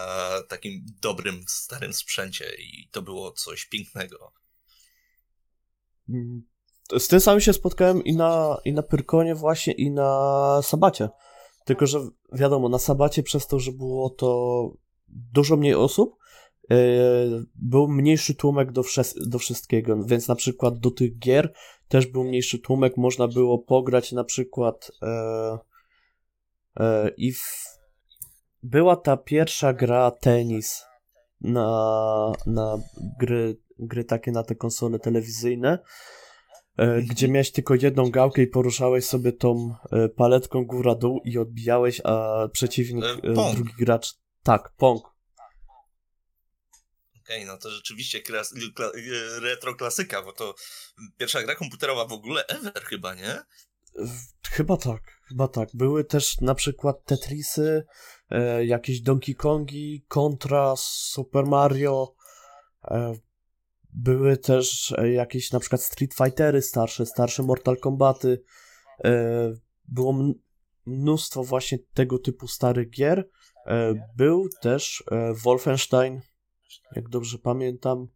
takim 0.48 0.86
dobrym, 1.02 1.44
starym 1.48 1.94
sprzęcie 1.94 2.56
i 2.60 2.90
to 2.92 3.02
było 3.02 3.32
coś 3.32 3.66
pięknego. 3.66 4.34
Mm, 6.10 6.44
Z 6.98 7.08
tym 7.08 7.20
samym 7.20 7.42
się 7.42 7.54
spotkałem 7.54 8.04
i 8.04 8.16
na, 8.16 8.58
i 8.66 8.74
na 8.74 8.84
Pyrkonie 8.84 9.36
właśnie, 9.36 9.74
i 9.74 9.92
na 9.92 10.62
Sabacie. 10.64 11.10
Tylko, 11.66 11.88
że 11.88 12.00
wiadomo, 12.34 12.70
na 12.70 12.80
Sabacie 12.80 13.24
przez 13.24 13.48
to, 13.48 13.60
że 13.60 13.72
było 13.72 14.10
to 14.10 14.72
dużo 15.08 15.58
mniej 15.58 15.76
osób, 15.76 16.16
yy, 16.70 16.78
był 17.56 17.88
mniejszy 17.88 18.36
tłumek 18.36 18.72
do, 18.72 18.84
do 19.28 19.40
wszystkiego, 19.40 20.04
więc 20.04 20.28
na 20.28 20.36
przykład 20.36 20.80
do 20.80 20.92
tych 20.92 21.20
gier 21.20 21.54
też 21.88 22.08
był 22.08 22.24
mniejszy 22.24 22.60
tłumek, 22.60 22.98
można 22.98 23.28
było 23.28 23.60
pograć 23.60 24.12
na 24.12 24.24
przykład 24.24 24.92
e, 25.02 25.58
e, 26.80 27.10
i 27.18 27.34
w, 27.34 27.42
była 28.64 28.96
ta 28.96 29.18
pierwsza 29.18 29.74
gra 29.74 30.12
tenis 30.12 30.84
na, 31.42 32.32
na 32.46 32.78
gry, 33.20 33.58
gry 33.80 34.04
takie 34.04 34.32
na 34.32 34.44
te 34.44 34.56
konsole 34.56 35.00
telewizyjne, 35.00 35.80
e, 36.78 37.02
gdzie 37.02 37.28
miałeś 37.28 37.52
tylko 37.52 37.76
jedną 37.76 38.10
gałkę 38.10 38.42
i 38.42 38.48
poruszałeś 38.48 39.06
sobie 39.06 39.32
tą 39.32 39.76
e, 39.92 40.10
paletką 40.10 40.66
góra-dół 40.66 41.22
i 41.24 41.38
odbijałeś, 41.38 42.02
a 42.04 42.48
przeciwnik, 42.52 43.06
E, 43.06 43.50
e, 43.50 43.56
drugi 43.56 43.74
gracz, 43.80 44.14
tak, 44.48 44.72
Pong. 44.78 45.04
Okej, 47.22 47.46
no 47.46 47.58
to 47.58 47.70
rzeczywiście 47.70 48.22
klas, 48.22 48.54
kla, 48.76 48.86
e, 48.86 49.40
retro 49.40 49.76
klasyka, 49.76 50.22
bo 50.22 50.32
to 50.32 50.56
pierwsza 51.18 51.44
gra 51.44 51.56
komputerowa 51.56 52.06
w 52.06 52.12
ogóle 52.12 52.48
ever 52.48 52.84
chyba, 52.84 53.16
nie? 53.16 53.42
Chyba 54.52 54.78
tak, 54.78 55.02
chyba 55.28 55.48
tak. 55.48 55.70
Były 55.74 56.04
też 56.04 56.42
na 56.42 56.56
przykład 56.56 57.06
Tetrisy, 57.06 57.86
e, 58.30 58.66
jakieś 58.66 59.02
Donkey 59.02 59.36
Kongi, 59.36 60.06
Contra, 60.08 60.74
Super 60.78 61.46
Mario. 61.46 62.16
E, 62.84 63.14
były 63.90 64.38
też 64.38 64.92
e, 64.98 65.12
jakieś 65.12 65.52
na 65.52 65.60
przykład 65.60 65.84
Street 65.84 66.14
Fightery 66.14 66.62
starsze, 66.62 67.06
starsze 67.06 67.44
Mortal 67.44 67.78
Kombaty. 67.78 68.44
E, 69.04 69.54
było 69.88 70.36
mnóstwo 70.86 71.44
właśnie 71.44 71.80
tego 71.94 72.20
typu 72.20 72.48
starych 72.48 72.90
gier. 72.90 73.30
E, 73.68 73.94
był 74.16 74.50
też 74.62 75.04
e, 75.12 75.34
Wolfenstein, 75.34 76.22
jak 76.96 77.10
dobrze 77.10 77.38
pamiętam. 77.38 78.08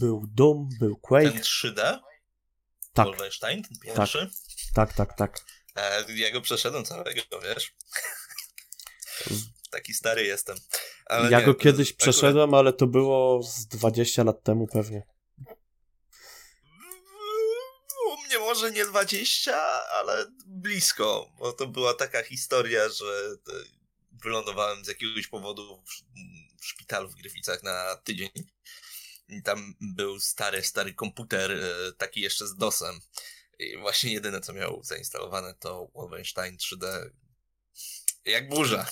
Był 0.00 0.24
Doom, 0.34 0.68
był 0.80 0.96
Quake. 0.96 1.32
Ten 1.32 1.42
3D? 1.42 1.98
Tak. 2.94 3.06
Wolfenstein, 3.06 3.62
ten 3.62 3.78
pierwszy? 3.82 4.30
Tak, 4.74 4.92
tak, 4.92 5.16
tak. 5.16 5.40
E, 5.76 6.12
ja 6.12 6.30
go 6.30 6.40
przeszedłem 6.40 6.84
całego, 6.84 7.40
wiesz? 7.42 7.74
Taki 9.70 9.94
stary 9.94 10.24
jestem. 10.24 10.56
Ale 11.06 11.30
ja 11.30 11.40
nie, 11.40 11.46
go 11.46 11.54
kiedyś 11.54 11.88
akurat- 11.88 11.98
przeszedłem, 11.98 12.54
ale 12.54 12.72
to 12.72 12.86
było 12.86 13.42
z 13.42 13.66
20 13.66 14.24
lat 14.24 14.42
temu 14.42 14.66
pewnie. 14.66 15.02
U 18.06 18.22
mnie 18.26 18.38
może 18.38 18.70
nie 18.70 18.84
20, 18.86 19.56
ale 19.92 20.26
blisko, 20.46 21.26
bo 21.38 21.52
to 21.52 21.66
była 21.66 21.94
taka 21.94 22.22
historia, 22.22 22.88
że 22.88 23.36
wylądowałem 24.24 24.84
z 24.84 24.88
jakiegoś 24.88 25.26
powodu 25.26 25.82
w, 25.82 26.04
szpitalu 26.64 27.08
w 27.08 27.14
Gryficach 27.14 27.62
na 27.62 27.96
tydzień. 28.04 28.30
I 29.28 29.42
tam 29.42 29.74
był 29.80 30.20
stary, 30.20 30.62
stary 30.62 30.94
komputer, 30.94 31.52
e, 31.52 31.92
taki 31.92 32.20
jeszcze 32.20 32.46
z 32.46 32.56
DOSem. 32.56 33.00
I 33.58 33.78
właśnie 33.78 34.12
jedyne, 34.12 34.40
co 34.40 34.52
miał 34.52 34.80
zainstalowane, 34.82 35.54
to 35.54 35.90
Wolfenstein 35.94 36.56
3D. 36.56 37.10
Jak 38.24 38.48
burza. 38.48 38.86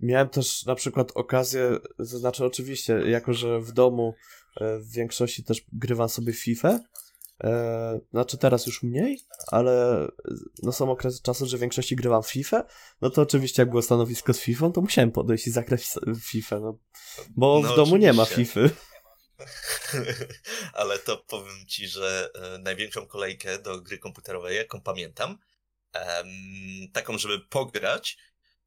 Miałem 0.00 0.28
też 0.28 0.64
na 0.64 0.74
przykład 0.74 1.12
okazję, 1.14 1.78
to 1.98 2.04
znaczy 2.04 2.44
oczywiście, 2.44 2.92
jako 2.92 3.32
że 3.34 3.60
w 3.60 3.72
domu 3.72 4.14
e, 4.60 4.78
w 4.78 4.92
większości 4.92 5.44
też 5.44 5.62
grywam 5.72 6.08
sobie 6.08 6.32
FIFA, 6.32 6.80
e, 7.44 8.00
znaczy 8.10 8.38
teraz 8.38 8.66
już 8.66 8.82
mniej, 8.82 9.20
ale 9.46 10.06
no 10.62 10.72
są 10.72 10.90
okresy 10.90 11.22
czasu, 11.22 11.46
że 11.46 11.56
w 11.56 11.60
większości 11.60 11.96
grywam 11.96 12.22
w 12.22 12.30
FIFA, 12.30 12.64
no 13.00 13.10
to 13.10 13.22
oczywiście 13.22 13.62
jak 13.62 13.70
było 13.70 13.82
stanowisko 13.82 14.34
z 14.34 14.40
FIFA, 14.40 14.70
to 14.70 14.80
musiałem 14.80 15.12
podejść 15.12 15.46
i 15.46 15.50
zagrać 15.50 15.82
w 16.06 16.20
FIFA, 16.20 16.60
no, 16.60 16.78
bo 17.36 17.60
No 17.62 17.72
w 17.72 17.76
domu 17.76 17.96
nie 17.96 18.12
ma 18.12 18.22
oczywiście. 18.22 18.68
FIFA. 18.68 18.92
Ale 20.72 20.98
to 20.98 21.16
powiem 21.16 21.66
ci, 21.68 21.88
że 21.88 22.30
e, 22.34 22.58
największą 22.58 23.06
kolejkę 23.06 23.58
do 23.58 23.80
gry 23.80 23.98
komputerowej, 23.98 24.56
jaką 24.56 24.80
pamiętam, 24.80 25.38
em, 25.92 26.26
taką, 26.92 27.18
żeby 27.18 27.40
pograć, 27.40 28.18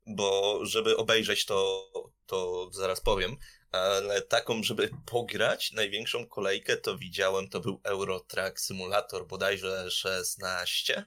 bo 0.06 0.60
żeby 0.66 0.98
obejrzeć 0.98 1.46
to, 1.46 1.90
to 2.26 2.70
zaraz 2.74 3.02
powiem, 3.02 3.38
ale 3.76 4.22
taką, 4.22 4.64
żeby 4.64 4.90
pograć, 5.06 5.72
największą 5.72 6.28
kolejkę 6.28 6.78
to 6.78 6.98
widziałem, 6.98 7.50
to 7.50 7.60
był 7.60 7.82
Eurotrack 7.84 8.60
Simulator, 8.60 9.28
bodajże 9.28 9.92
16, 9.92 11.06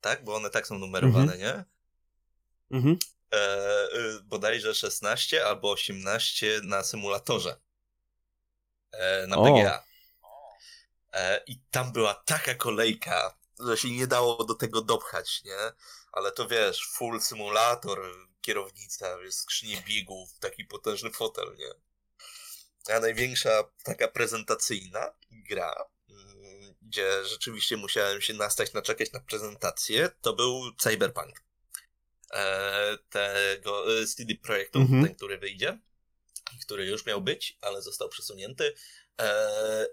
tak? 0.00 0.24
Bo 0.24 0.34
one 0.34 0.50
tak 0.50 0.66
są 0.66 0.78
numerowane, 0.78 1.38
nie? 1.38 1.64
Mhm. 2.70 2.98
e, 3.32 3.88
y, 3.94 4.22
bodajże 4.22 4.74
16 4.74 5.46
albo 5.46 5.70
18 5.70 6.60
na 6.62 6.82
symulatorze. 6.82 7.56
E, 8.92 9.26
na 9.26 9.36
O. 9.36 9.44
PGA. 9.44 9.84
E, 11.12 11.42
I 11.46 11.60
tam 11.70 11.92
była 11.92 12.14
taka 12.14 12.54
kolejka, 12.54 13.36
że 13.60 13.76
się 13.76 13.90
nie 13.90 14.06
dało 14.06 14.44
do 14.44 14.54
tego 14.54 14.82
dopchać, 14.82 15.44
nie? 15.44 15.72
Ale 16.12 16.32
to 16.32 16.48
wiesz, 16.48 16.88
full 16.92 17.20
symulator, 17.20 17.98
kierownica, 18.40 19.18
wiesz, 19.18 19.34
skrzynie 19.34 19.82
biegów, 19.86 20.38
taki 20.38 20.64
potężny 20.64 21.10
fotel, 21.10 21.56
nie? 21.58 21.70
A 22.94 23.00
największa 23.00 23.64
taka 23.84 24.08
prezentacyjna 24.08 25.12
gra, 25.30 25.74
mm, 26.10 26.74
gdzie 26.82 27.24
rzeczywiście 27.24 27.76
musiałem 27.76 28.20
się 28.20 28.34
nastać, 28.34 28.72
naczekać 28.72 29.12
na 29.12 29.20
prezentację, 29.20 30.10
to 30.20 30.32
był 30.32 30.74
Cyberpunk 30.78 31.42
e, 32.34 32.98
tego 33.10 34.00
e, 34.02 34.06
CD 34.06 34.34
Projektu, 34.34 34.78
Mhm. 34.78 35.04
ten, 35.04 35.14
który 35.14 35.38
wyjdzie, 35.38 35.78
który 36.62 36.86
już 36.86 37.06
miał 37.06 37.20
być, 37.20 37.58
ale 37.60 37.82
został 37.82 38.08
przesunięty. 38.08 38.74
E, 39.20 39.86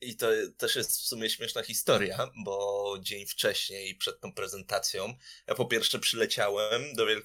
I 0.00 0.16
to 0.16 0.26
też 0.56 0.76
jest 0.76 0.90
w 1.00 1.06
sumie 1.06 1.30
śmieszna 1.30 1.62
historia, 1.62 2.30
bo 2.44 2.73
dzień 2.98 3.26
wcześniej, 3.26 3.94
przed 3.94 4.20
tą 4.20 4.32
prezentacją, 4.32 5.14
ja 5.46 5.54
po 5.54 5.64
pierwsze 5.64 5.98
przyleciałem 5.98 6.94
do 6.94 7.12
e, 7.12 7.16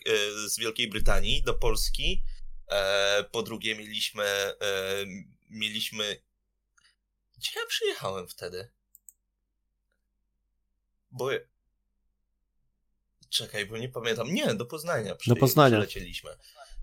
z 0.47 0.57
Wielkiej 0.57 0.87
Brytanii 0.87 1.43
do 1.43 1.53
Polski, 1.53 2.23
e, 2.67 3.23
po 3.31 3.43
drugie 3.43 3.75
mieliśmy, 3.75 4.23
e, 4.23 4.55
mieliśmy... 5.49 6.21
Gdzie 7.37 7.51
ja 7.59 7.65
przyjechałem 7.67 8.27
wtedy? 8.27 8.71
Bo 11.11 11.29
Czekaj, 13.29 13.65
bo 13.65 13.77
nie 13.77 13.89
pamiętam. 13.89 14.33
Nie, 14.33 14.53
do 14.53 14.65
Poznania. 14.65 15.15
Przy, 15.15 15.29
Do 15.29 15.35
Poznania. 15.35 15.77
Przylecieliśmy. 15.77 16.31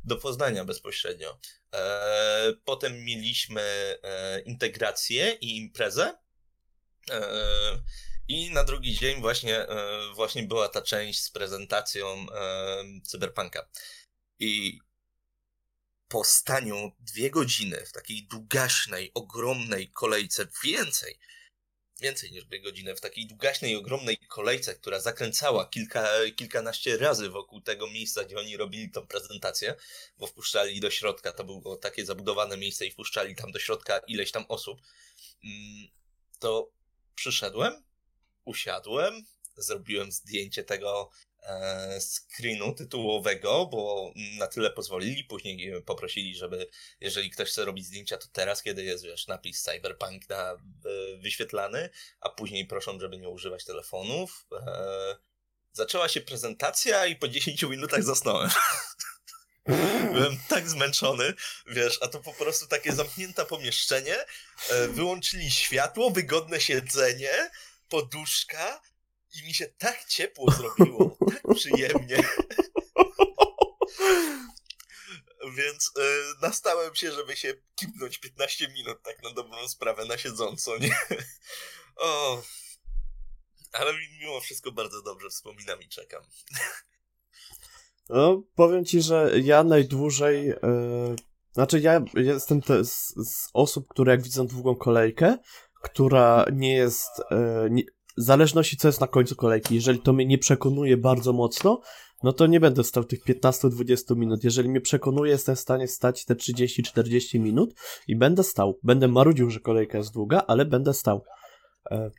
Do 0.04 0.16
Poznania 0.16 0.64
bezpośrednio. 0.64 1.38
E, 1.74 2.54
potem 2.64 3.04
mieliśmy 3.04 3.60
e, 4.02 4.40
integrację 4.40 5.32
i 5.32 5.56
imprezę. 5.56 6.18
E, 7.10 7.22
I 8.28 8.50
na 8.50 8.64
drugi 8.64 8.94
dzień 8.94 9.20
właśnie, 9.20 9.68
e, 9.68 10.00
właśnie 10.14 10.42
była 10.42 10.68
ta 10.68 10.82
część 10.82 11.22
z 11.22 11.30
prezentacją 11.30 12.06
e, 12.06 12.84
Cyberpunka. 13.04 13.68
I 14.38 14.78
po 16.08 16.24
staniu 16.24 16.92
dwie 17.00 17.30
godziny 17.30 17.86
w 17.86 17.92
takiej 17.92 18.26
długaśnej, 18.26 19.10
ogromnej 19.14 19.90
kolejce, 19.90 20.48
więcej, 20.64 21.18
więcej 22.00 22.32
niż 22.32 22.44
dwie 22.44 22.60
godziny, 22.60 22.96
w 22.96 23.00
takiej 23.00 23.26
długaśnej, 23.26 23.76
ogromnej 23.76 24.18
kolejce, 24.18 24.74
która 24.74 25.00
zakręcała 25.00 25.66
kilka, 25.66 26.08
kilkanaście 26.36 26.96
razy 26.96 27.30
wokół 27.30 27.60
tego 27.60 27.86
miejsca, 27.86 28.24
gdzie 28.24 28.38
oni 28.38 28.56
robili 28.56 28.90
tą 28.90 29.06
prezentację, 29.06 29.74
bo 30.18 30.26
wpuszczali 30.26 30.80
do 30.80 30.90
środka, 30.90 31.32
to 31.32 31.44
było 31.44 31.76
takie 31.76 32.06
zabudowane 32.06 32.56
miejsce 32.56 32.86
i 32.86 32.90
wpuszczali 32.90 33.36
tam 33.36 33.52
do 33.52 33.58
środka 33.58 33.98
ileś 33.98 34.32
tam 34.32 34.44
osób, 34.48 34.80
mm, 35.44 35.88
to 36.38 36.70
przyszedłem, 37.14 37.86
usiadłem, 38.46 39.24
zrobiłem 39.56 40.12
zdjęcie 40.12 40.64
tego 40.64 41.10
e, 41.42 42.00
screenu 42.00 42.74
tytułowego, 42.74 43.66
bo 43.66 44.12
na 44.38 44.46
tyle 44.46 44.70
pozwolili, 44.70 45.24
później 45.24 45.82
poprosili, 45.82 46.36
żeby 46.36 46.66
jeżeli 47.00 47.30
ktoś 47.30 47.48
chce 47.48 47.64
robić 47.64 47.86
zdjęcia, 47.86 48.18
to 48.18 48.26
teraz, 48.32 48.62
kiedy 48.62 48.84
jest, 48.84 49.04
wiesz, 49.04 49.26
napis 49.26 49.62
Cyberpunk 49.62 50.28
na, 50.28 50.52
e, 50.52 50.56
wyświetlany, 51.16 51.90
a 52.20 52.28
później 52.30 52.66
proszą, 52.66 53.00
żeby 53.00 53.18
nie 53.18 53.28
używać 53.28 53.64
telefonów. 53.64 54.46
E, 54.52 55.16
zaczęła 55.72 56.08
się 56.08 56.20
prezentacja 56.20 57.06
i 57.06 57.16
po 57.16 57.28
10 57.28 57.62
minutach 57.62 58.02
zasnąłem. 58.02 58.50
Byłem 60.12 60.38
tak 60.48 60.68
zmęczony, 60.68 61.34
wiesz, 61.66 61.98
a 62.02 62.08
to 62.08 62.20
po 62.20 62.32
prostu 62.32 62.66
takie 62.66 62.92
zamknięte 62.92 63.46
pomieszczenie, 63.46 64.16
wyłączyli 64.88 65.50
światło, 65.50 66.10
wygodne 66.10 66.60
siedzenie, 66.60 67.50
poduszka 67.88 68.80
i 69.34 69.46
mi 69.46 69.54
się 69.54 69.66
tak 69.66 70.04
ciepło 70.04 70.50
zrobiło, 70.50 71.16
tak 71.30 71.42
przyjemnie. 71.56 72.16
Więc 75.56 75.92
e, 75.98 76.02
nastałem 76.42 76.94
się, 76.94 77.12
żeby 77.12 77.36
się 77.36 77.54
kipnąć 77.74 78.18
15 78.18 78.68
minut 78.68 79.02
tak 79.02 79.22
na 79.22 79.30
dobrą 79.30 79.68
sprawę 79.68 80.04
na 80.04 80.18
siedząco, 80.18 80.78
nie? 80.78 80.96
O, 81.98 82.42
ale 83.72 83.92
mimo 84.20 84.40
wszystko 84.40 84.72
bardzo 84.72 85.02
dobrze 85.02 85.28
wspominam 85.28 85.82
i 85.82 85.88
czekam. 85.88 86.22
No, 88.08 88.42
powiem 88.54 88.84
ci, 88.84 89.02
że 89.02 89.32
ja 89.42 89.64
najdłużej. 89.64 90.50
e, 90.50 90.56
znaczy, 91.52 91.80
ja 91.80 92.00
jestem 92.14 92.62
te, 92.62 92.84
z, 92.84 93.14
z 93.16 93.50
osób, 93.52 93.88
które 93.88 94.12
jak 94.12 94.22
widzą 94.22 94.46
długą 94.46 94.76
kolejkę, 94.76 95.38
która 95.90 96.44
nie 96.52 96.74
jest. 96.74 97.10
E, 97.30 97.68
nie, 97.70 97.82
w 98.18 98.22
zależności, 98.22 98.76
co 98.76 98.88
jest 98.88 99.00
na 99.00 99.06
końcu 99.06 99.36
kolejki. 99.36 99.74
Jeżeli 99.74 99.98
to 100.00 100.12
mnie 100.12 100.26
nie 100.26 100.38
przekonuje 100.38 100.96
bardzo 100.96 101.32
mocno, 101.32 101.80
no 102.22 102.32
to 102.32 102.46
nie 102.46 102.60
będę 102.60 102.84
stał 102.84 103.04
tych 103.04 103.24
15-20 103.24 104.16
minut. 104.16 104.44
Jeżeli 104.44 104.68
mnie 104.68 104.80
przekonuje, 104.80 105.32
jestem 105.32 105.56
w 105.56 105.60
stanie 105.60 105.88
stać 105.88 106.24
te 106.24 106.34
30-40 106.34 107.40
minut 107.40 107.74
i 108.08 108.16
będę 108.16 108.42
stał. 108.44 108.78
Będę 108.82 109.08
marudził, 109.08 109.50
że 109.50 109.60
kolejka 109.60 109.98
jest 109.98 110.12
długa, 110.12 110.42
ale 110.46 110.64
będę 110.64 110.94
stał. 110.94 111.24
E, 111.90 112.10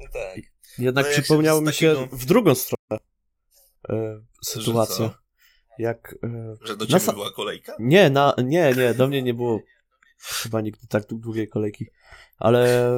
No 0.00 0.04
tak. 0.12 0.40
jednak 0.78 1.06
No 1.06 1.12
przypomniało 1.12 1.60
mi 1.60 1.72
się 1.72 1.94
takiego- 1.94 2.16
w 2.16 2.24
drugą 2.24 2.54
stronę 2.54 3.00
e, 3.88 4.20
sytuacja. 4.44 4.96
co? 4.96 5.14
Jak. 5.78 6.14
E, 6.24 6.56
Że 6.66 6.76
do 6.76 6.84
Na 6.84 6.88
ciebie 6.90 7.00
sa- 7.00 7.12
była 7.12 7.30
kolejka? 7.32 7.76
nie, 7.78 8.10
na, 8.10 8.34
nie, 8.44 8.72
nie, 8.76 8.94
do 8.94 9.06
mnie 9.08 9.22
nie 9.22 9.34
było 9.34 9.60
chyba 10.18 10.60
nigdy 10.60 10.86
tak 10.88 11.02
dłu- 11.06 11.20
długiej 11.20 11.48
kolejki, 11.48 11.86
ale 12.38 12.90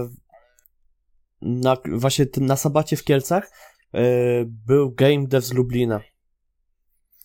na, 1.42 1.76
właśnie 1.92 2.26
na 2.36 2.56
sabacie 2.56 2.96
w 2.96 3.04
Kielcach 3.04 3.50
e, 3.94 4.00
był 4.44 4.90
Game 4.90 5.26
Dev 5.26 5.46
z 5.46 5.52
Lublina 5.52 6.00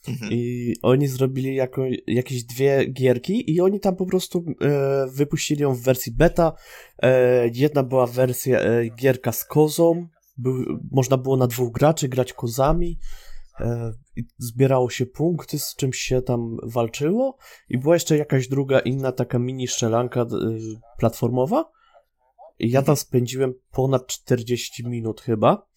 Mhm. 0.08 0.32
i 0.32 0.74
oni 0.82 1.08
zrobili 1.08 1.56
jako, 1.56 1.86
jakieś 2.08 2.44
dwie 2.44 2.86
gierki 2.86 3.52
i 3.56 3.62
oni 3.62 3.80
tam 3.80 3.96
po 3.96 4.06
prostu 4.06 4.46
e, 4.62 5.08
wypuścili 5.12 5.62
ją 5.62 5.74
w 5.76 5.82
wersji 5.82 6.12
beta. 6.12 6.54
E, 7.02 7.48
jedna 7.54 7.84
była 7.84 8.08
wersja 8.08 8.60
e, 8.60 8.90
gierka 8.90 9.32
z 9.32 9.46
kozą, 9.46 10.08
był, 10.38 10.80
można 10.92 11.18
było 11.18 11.38
na 11.38 11.48
dwóch 11.48 11.72
graczy 11.72 12.10
grać 12.10 12.34
kozami, 12.34 13.00
zbierało 14.38 14.90
się 14.90 15.06
punkty, 15.06 15.60
z 15.60 15.76
czymś 15.76 15.98
się 15.98 16.22
tam 16.22 16.58
walczyło? 16.64 17.38
I 17.70 17.78
była 17.78 17.96
jeszcze 17.96 18.18
jakaś 18.18 18.48
druga 18.48 18.80
inna 18.80 19.12
taka 19.12 19.40
mini 19.40 19.68
szczelanka 19.68 20.22
e, 20.22 20.26
platformowa? 21.00 21.72
I 22.60 22.72
ja 22.72 22.82
tam 22.82 22.96
spędziłem 22.96 23.54
ponad 23.72 24.08
40 24.08 24.88
minut 24.88 25.22
chyba. 25.22 25.68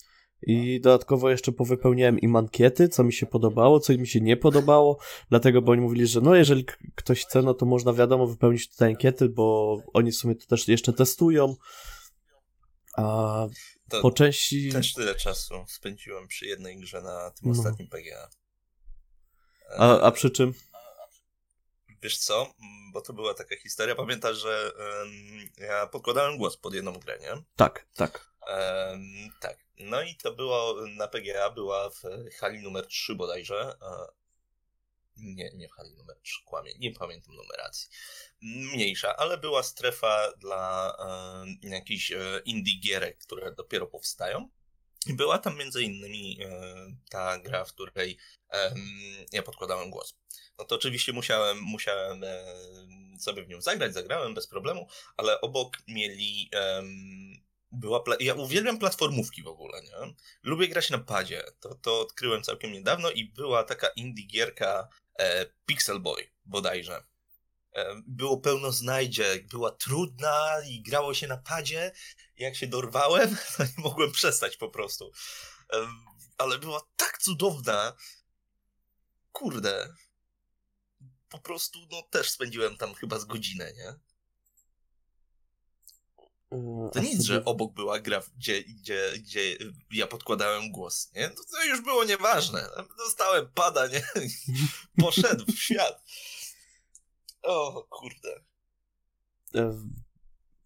I 0.42 0.80
dodatkowo 0.80 1.30
jeszcze 1.30 1.52
powypełniałem 1.52 2.18
im 2.18 2.36
ankiety, 2.36 2.88
co 2.88 3.04
mi 3.04 3.12
się 3.12 3.26
podobało, 3.26 3.80
co 3.80 3.92
mi 3.92 4.06
się 4.06 4.20
nie 4.20 4.36
podobało, 4.36 4.98
dlatego, 5.30 5.62
bo 5.62 5.72
oni 5.72 5.80
mówili, 5.80 6.06
że 6.06 6.20
no 6.20 6.34
jeżeli 6.34 6.64
ktoś 6.94 7.24
chce, 7.24 7.42
no 7.42 7.54
to 7.54 7.66
można 7.66 7.92
wiadomo 7.92 8.26
wypełnić 8.26 8.68
te 8.68 8.86
ankiety, 8.86 9.28
bo 9.28 9.76
oni 9.92 10.12
w 10.12 10.16
sumie 10.16 10.34
to 10.34 10.46
też 10.46 10.68
jeszcze 10.68 10.92
testują, 10.92 11.54
a 12.96 13.46
to 13.88 14.00
po 14.00 14.10
części... 14.10 14.72
Też 14.72 14.92
tyle 14.92 15.14
czasu 15.14 15.64
spędziłem 15.68 16.28
przy 16.28 16.46
jednej 16.46 16.76
grze 16.76 17.02
na 17.02 17.30
tym 17.30 17.52
no. 17.52 17.58
ostatnim 17.58 17.88
PGA. 17.88 18.28
A, 19.78 20.00
a 20.00 20.10
przy 20.10 20.30
czym? 20.30 20.54
Wiesz 22.02 22.18
co? 22.18 22.54
Bo 22.92 23.00
to 23.00 23.12
była 23.12 23.34
taka 23.34 23.56
historia. 23.56 23.94
Pamiętasz, 23.94 24.36
że 24.36 24.72
um, 24.78 25.68
ja 25.68 25.86
podkładałem 25.86 26.38
głos 26.38 26.56
pod 26.56 26.74
jedną 26.74 26.92
grę, 26.92 27.18
nie? 27.18 27.42
Tak, 27.56 27.86
tak. 27.94 28.32
Um, 28.48 29.30
tak. 29.40 29.58
No 29.78 30.02
i 30.02 30.16
to 30.16 30.32
było 30.32 30.74
na 30.96 31.08
PGA, 31.08 31.50
była 31.50 31.90
w 31.90 32.02
hali 32.38 32.62
numer 32.62 32.86
3 32.86 33.14
bodajże. 33.14 33.74
Nie, 35.18 35.50
nie 35.54 35.68
w 35.68 35.96
numer 35.96 36.16
3, 36.22 36.44
kłamie, 36.44 36.72
nie 36.78 36.92
pamiętam 36.92 37.34
numeracji. 37.34 37.88
Mniejsza, 38.42 39.16
ale 39.16 39.38
była 39.38 39.62
strefa 39.62 40.32
dla 40.32 40.96
e, 41.62 41.68
jakichś 41.68 42.12
e, 42.12 42.40
indie 42.44 42.80
gierek, 42.80 43.18
które 43.18 43.52
dopiero 43.52 43.86
powstają. 43.86 44.48
I 45.06 45.14
była 45.14 45.38
tam 45.38 45.58
między 45.58 45.82
innymi 45.82 46.38
e, 46.42 46.50
ta 47.10 47.38
gra, 47.38 47.64
w 47.64 47.72
której 47.72 48.16
e, 48.50 48.74
ja 49.32 49.42
podkładałem 49.42 49.90
głos. 49.90 50.14
No 50.58 50.64
to 50.64 50.74
oczywiście 50.74 51.12
musiałem, 51.12 51.60
musiałem 51.60 52.24
e, 52.24 52.44
sobie 53.18 53.44
w 53.44 53.48
nią 53.48 53.60
zagrać, 53.60 53.94
zagrałem 53.94 54.34
bez 54.34 54.46
problemu, 54.46 54.88
ale 55.16 55.40
obok 55.40 55.78
mieli 55.88 56.50
była 57.72 58.00
pla- 58.00 58.16
ja 58.20 58.34
uwielbiam 58.34 58.78
platformówki 58.78 59.42
w 59.42 59.48
ogóle, 59.48 59.82
nie? 59.82 60.14
Lubię 60.42 60.68
grać 60.68 60.90
na 60.90 60.98
padzie, 60.98 61.44
to, 61.60 61.74
to 61.74 62.00
odkryłem 62.00 62.42
całkiem 62.42 62.72
niedawno 62.72 63.10
i 63.10 63.24
była 63.24 63.64
taka 63.64 63.88
indie 63.88 64.26
gierka 64.26 64.88
Pixel 65.66 66.00
Boy 66.00 66.30
bodajże. 66.44 67.04
E, 67.74 68.02
było 68.06 68.40
pełno 68.40 68.72
znajdziek, 68.72 69.48
była 69.48 69.70
trudna 69.70 70.56
i 70.66 70.82
grało 70.82 71.14
się 71.14 71.26
na 71.26 71.36
padzie. 71.36 71.92
Jak 72.36 72.56
się 72.56 72.66
dorwałem, 72.66 73.36
to 73.56 73.64
nie 73.64 73.70
mogłem 73.76 74.12
przestać 74.12 74.56
po 74.56 74.68
prostu. 74.68 75.12
E, 75.72 75.88
ale 76.38 76.58
była 76.58 76.80
tak 76.96 77.18
cudowna. 77.18 77.92
Kurde. 79.32 79.94
Po 81.28 81.38
prostu, 81.38 81.78
no 81.90 82.02
też 82.02 82.30
spędziłem 82.30 82.76
tam 82.76 82.94
chyba 82.94 83.18
z 83.18 83.24
godzinę, 83.24 83.72
nie? 83.72 83.94
Yy, 86.52 86.90
to 86.92 87.00
nic, 87.00 87.22
że 87.22 87.44
obok 87.44 87.74
była 87.74 88.00
gra, 88.00 88.22
gdzie, 88.36 88.62
gdzie, 88.62 89.12
gdzie 89.18 89.56
ja 89.90 90.06
podkładałem 90.06 90.70
głos, 90.70 91.12
nie? 91.14 91.28
To, 91.28 91.42
to 91.52 91.64
już 91.64 91.80
było 91.80 92.04
nieważne. 92.04 92.68
Dostałem 92.98 93.48
pada, 93.54 93.86
nie? 93.86 94.02
Poszedł 95.04 95.44
w 95.52 95.58
świat. 95.58 96.02
O, 97.42 97.86
kurde. 97.90 98.40
Yy, 99.54 99.74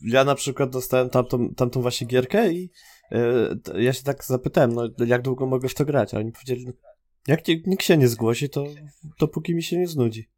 ja 0.01 0.25
na 0.25 0.35
przykład 0.35 0.71
dostałem 0.71 1.11
tamtą, 1.11 1.55
tamtą 1.55 1.83
właśnie 1.83 2.07
gierkę 2.07 2.53
i 2.53 2.71
yy, 3.11 3.83
ja 3.83 3.93
się 3.93 4.03
tak 4.03 4.25
zapytałem, 4.25 4.73
no 4.73 4.89
jak 5.07 5.23
długo 5.23 5.47
mogę 5.47 5.69
w 5.69 5.75
to 5.75 5.85
grać? 5.85 6.15
A 6.15 6.19
oni 6.19 6.33
powiedzieli, 6.33 6.67
no, 6.67 6.73
jak 7.27 7.49
nikt 7.49 7.85
się 7.85 7.97
nie 7.97 8.09
zgłosi, 8.09 8.51
to 8.51 8.65
dopóki 9.21 9.55
mi 9.55 9.63
się 9.63 9.79
nie 9.79 9.89
znudzi. 9.89 10.31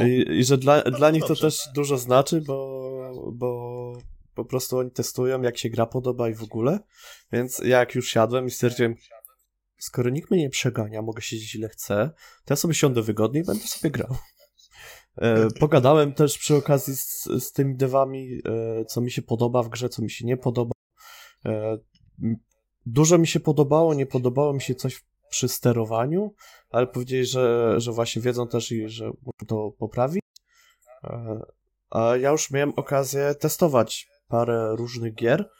I, 0.00 0.24
I, 0.38 0.44
że 0.44 0.58
dla, 0.58 0.82
no 0.84 0.90
dla 0.90 1.10
nich 1.10 1.24
to 1.24 1.36
też 1.36 1.68
dużo 1.74 1.98
znaczy, 1.98 2.40
bo, 2.40 2.90
bo 3.32 3.92
po 4.34 4.44
prostu 4.44 4.78
oni 4.78 4.90
testują, 4.90 5.42
jak 5.42 5.58
się 5.58 5.70
gra 5.70 5.86
podoba 5.86 6.28
i 6.28 6.34
w 6.34 6.42
ogóle. 6.42 6.78
Więc 7.32 7.58
ja 7.58 7.78
jak 7.78 7.94
już 7.94 8.08
siadłem 8.08 8.46
i 8.46 8.50
stwierdziłem, 8.50 8.94
skoro 9.78 10.10
nikt 10.10 10.30
mnie 10.30 10.40
nie 10.40 10.50
przegania, 10.50 11.02
mogę 11.02 11.22
siedzieć 11.22 11.54
ile 11.54 11.68
chcę, 11.68 12.10
to 12.44 12.52
ja 12.52 12.56
sobie 12.56 12.74
siądę 12.74 13.02
wygodnie 13.02 13.40
i 13.40 13.44
będę 13.44 13.64
sobie 13.64 13.90
grał. 13.90 14.16
E, 15.16 15.48
pogadałem 15.60 16.12
też 16.12 16.38
przy 16.38 16.54
okazji 16.54 16.96
z, 16.96 17.24
z 17.24 17.52
tymi 17.52 17.76
devami, 17.76 18.40
e, 18.44 18.84
co 18.84 19.00
mi 19.00 19.10
się 19.10 19.22
podoba 19.22 19.62
w 19.62 19.68
grze, 19.68 19.88
co 19.88 20.02
mi 20.02 20.10
się 20.10 20.26
nie 20.26 20.36
podoba. 20.36 20.72
E, 21.46 21.78
dużo 22.86 23.18
mi 23.18 23.26
się 23.26 23.40
podobało, 23.40 23.94
nie 23.94 24.06
podobało 24.06 24.52
mi 24.52 24.60
się 24.60 24.74
coś 24.74 25.04
przy 25.30 25.48
sterowaniu, 25.48 26.34
ale 26.70 26.86
powiedzieli, 26.86 27.26
że, 27.26 27.74
że 27.80 27.92
właśnie 27.92 28.22
wiedzą 28.22 28.48
też 28.48 28.72
i 28.72 28.88
że 28.88 29.06
muszą 29.06 29.46
to 29.46 29.70
poprawić. 29.78 30.22
E, 31.04 31.40
a 31.90 32.16
ja 32.16 32.30
już 32.30 32.50
miałem 32.50 32.72
okazję 32.76 33.34
testować 33.34 34.08
parę 34.28 34.76
różnych 34.76 35.14
gier. 35.14 35.50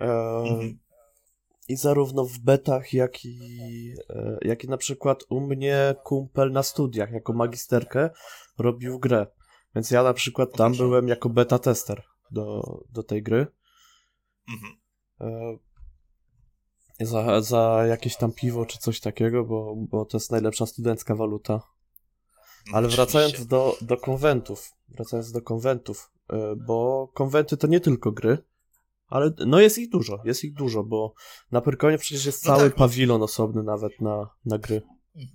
E, 0.00 0.04
mhm. 0.38 0.78
I 1.68 1.76
zarówno 1.76 2.24
w 2.24 2.38
betach, 2.38 2.92
jak 2.92 3.24
i, 3.24 3.94
e, 4.10 4.38
jak 4.42 4.64
i 4.64 4.68
na 4.68 4.76
przykład 4.76 5.24
u 5.28 5.40
mnie 5.40 5.94
kumpel 6.04 6.52
na 6.52 6.62
studiach, 6.62 7.12
jako 7.12 7.32
magisterkę, 7.32 8.10
robił 8.58 8.98
grę. 8.98 9.26
Więc 9.74 9.90
ja 9.90 10.02
na 10.02 10.14
przykład 10.14 10.52
tam 10.52 10.76
byłem 10.76 11.08
jako 11.08 11.28
beta 11.28 11.58
tester 11.58 12.02
do, 12.30 12.62
do 12.90 13.02
tej 13.02 13.22
gry. 13.22 13.46
Mhm 14.48 14.78
za, 17.00 17.40
za 17.40 17.84
jakieś 17.88 18.16
tam 18.16 18.32
piwo 18.32 18.66
czy 18.66 18.78
coś 18.78 19.00
takiego, 19.00 19.44
bo, 19.44 19.74
bo 19.76 20.04
to 20.04 20.16
jest 20.16 20.30
najlepsza 20.30 20.66
studencka 20.66 21.14
waluta. 21.14 21.60
Ale 22.72 22.88
wracając 22.88 23.46
do, 23.46 23.76
do 23.80 23.96
konwentów, 23.96 24.72
wracając 24.88 25.32
do 25.32 25.42
konwentów, 25.42 26.10
e, 26.32 26.56
bo 26.56 27.08
konwenty 27.14 27.56
to 27.56 27.66
nie 27.66 27.80
tylko 27.80 28.12
gry, 28.12 28.38
ale 29.06 29.30
no 29.46 29.60
jest 29.60 29.78
ich 29.78 29.88
dużo, 29.88 30.22
jest 30.24 30.44
ich 30.44 30.54
dużo, 30.54 30.84
bo 30.84 31.14
na 31.50 31.60
Pyrkonie 31.60 31.98
przecież 31.98 32.24
jest 32.24 32.46
no 32.46 32.56
cały 32.56 32.70
tak. 32.70 32.78
pawilon 32.78 33.22
osobny 33.22 33.62
nawet 33.62 34.00
na, 34.00 34.30
na 34.44 34.58
gry. 34.58 34.82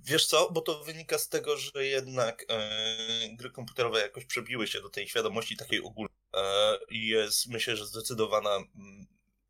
Wiesz 0.04 0.26
co, 0.26 0.50
bo 0.52 0.60
to 0.60 0.84
wynika 0.84 1.18
z 1.18 1.28
tego, 1.28 1.56
że 1.56 1.86
jednak 1.86 2.44
e, 2.48 2.68
gry 3.36 3.50
komputerowe 3.50 4.00
jakoś 4.00 4.24
przebiły 4.24 4.66
się 4.66 4.80
do 4.80 4.88
tej 4.88 5.08
świadomości 5.08 5.56
takiej 5.56 5.82
ogólnej. 5.82 6.14
E, 6.34 6.76
I 6.90 7.06
jest, 7.06 7.46
myślę, 7.46 7.76
że 7.76 7.86
zdecydowana 7.86 8.58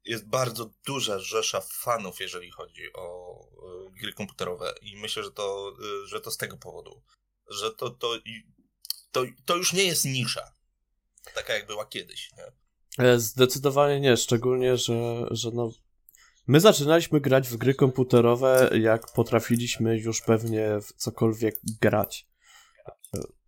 jest 0.05 0.29
bardzo 0.29 0.71
duża 0.87 1.19
rzesza 1.19 1.61
fanów, 1.61 2.21
jeżeli 2.21 2.51
chodzi 2.51 2.93
o 2.95 3.39
e, 3.41 4.01
gry 4.01 4.13
komputerowe 4.13 4.75
i 4.83 4.97
myślę, 4.97 5.23
że 5.23 5.31
to, 5.31 5.73
e, 6.05 6.09
że 6.09 6.21
to 6.21 6.31
z 6.31 6.37
tego 6.37 6.57
powodu, 6.57 7.03
że 7.51 7.71
to, 7.71 7.91
to, 7.91 8.19
to, 9.13 9.25
to 9.45 9.57
już 9.57 9.73
nie 9.73 9.85
jest 9.85 10.05
nisza, 10.05 10.55
taka 11.35 11.55
jak 11.55 11.67
była 11.67 11.87
kiedyś. 11.87 12.31
Nie? 12.33 12.53
E, 13.05 13.19
zdecydowanie 13.19 14.01
nie, 14.01 14.17
szczególnie, 14.17 14.77
że, 14.77 15.27
że 15.31 15.51
no, 15.51 15.73
my 16.47 16.61
zaczynaliśmy 16.61 17.21
grać 17.21 17.49
w 17.49 17.57
gry 17.57 17.75
komputerowe, 17.75 18.71
jak 18.81 19.13
potrafiliśmy 19.13 19.99
już 19.99 20.21
pewnie 20.21 20.81
w 20.81 20.93
cokolwiek 20.93 21.61
grać. 21.81 22.27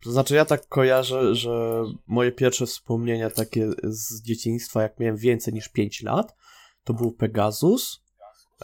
To 0.03 0.13
znaczy, 0.13 0.35
ja 0.35 0.45
tak 0.45 0.69
kojarzę, 0.69 1.35
że 1.35 1.85
moje 2.07 2.33
pierwsze 2.33 2.67
wspomnienia 2.67 3.31
takie 3.31 3.71
z 3.83 4.23
dzieciństwa, 4.23 4.83
jak 4.83 5.01
miałem 5.01 5.17
więcej 5.17 5.55
niż 5.55 5.69
5 5.69 6.03
lat, 6.03 6.37
to 6.85 6.95
był 6.95 7.13
Pegasus. 7.13 8.03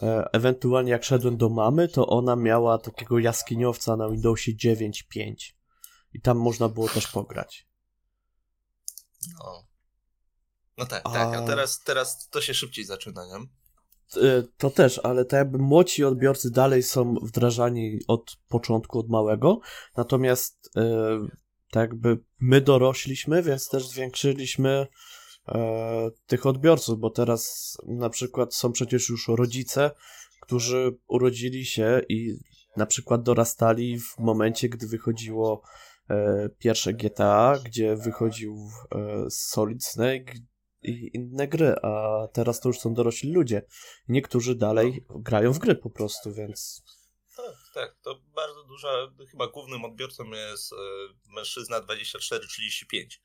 E, 0.01 0.29
ewentualnie 0.33 0.91
jak 0.91 1.03
szedłem 1.03 1.37
do 1.37 1.49
mamy, 1.49 1.87
to 1.87 2.07
ona 2.07 2.35
miała 2.35 2.77
takiego 2.77 3.19
jaskiniowca 3.19 3.95
na 3.95 4.09
Windowsie 4.09 4.51
9.5. 4.55 5.33
I 6.13 6.21
tam 6.21 6.37
można 6.37 6.69
było 6.69 6.89
też 6.89 7.07
pograć. 7.07 7.67
No. 9.39 9.67
No 10.77 10.85
tak, 10.85 11.01
a... 11.05 11.09
tak. 11.11 11.35
A 11.35 11.45
teraz, 11.45 11.83
teraz 11.83 12.29
to 12.29 12.41
się 12.41 12.53
szybciej 12.53 12.85
zaczyna, 12.85 13.25
nie? 13.25 13.47
E, 14.17 14.43
to 14.57 14.69
też, 14.69 14.99
ale 15.03 15.25
tak 15.25 15.37
jakby 15.37 15.57
młodzi 15.57 16.03
odbiorcy 16.03 16.51
dalej 16.51 16.83
są 16.83 17.15
wdrażani 17.21 17.99
od 18.07 18.37
początku, 18.47 18.99
od 18.99 19.09
małego, 19.09 19.59
natomiast 19.97 20.69
e, 20.77 21.19
tak 21.71 21.89
jakby 21.89 22.19
my 22.39 22.61
dorośliśmy, 22.61 23.43
więc 23.43 23.69
też 23.69 23.87
zwiększyliśmy 23.87 24.87
e, 25.47 26.11
tych 26.27 26.45
odbiorców, 26.45 26.99
bo 26.99 27.09
teraz 27.09 27.73
na 27.87 28.09
przykład 28.09 28.55
są 28.55 28.71
przecież 28.71 29.09
już 29.09 29.27
rodzice, 29.27 29.91
którzy 30.41 30.97
urodzili 31.07 31.65
się 31.65 32.01
i 32.09 32.37
na 32.77 32.85
przykład 32.85 33.23
dorastali 33.23 33.99
w 33.99 34.19
momencie, 34.19 34.69
gdy 34.69 34.87
wychodziło 34.87 35.61
pierwsze 36.57 36.93
GTA, 36.93 37.59
gdzie 37.65 37.95
wychodził 37.95 38.69
Solid 39.29 39.85
Snake 39.85 40.33
inne 40.89 41.47
gry, 41.47 41.75
a 41.81 42.27
teraz 42.33 42.59
to 42.59 42.69
już 42.69 42.79
są 42.79 42.93
dorośli 42.93 43.31
ludzie. 43.31 43.61
Niektórzy 44.07 44.55
dalej 44.55 45.05
grają 45.09 45.53
w 45.53 45.59
gry 45.59 45.75
po 45.75 45.89
prostu, 45.89 46.33
więc... 46.33 46.83
Tak, 47.35 47.55
tak, 47.73 47.95
to 48.01 48.21
bardzo 48.35 48.63
duża, 48.63 48.89
chyba 49.31 49.47
głównym 49.47 49.85
odbiorcą 49.85 50.23
jest 50.31 50.73
e, 50.73 50.75
mężczyzna 51.35 51.81
24-35 51.81 53.19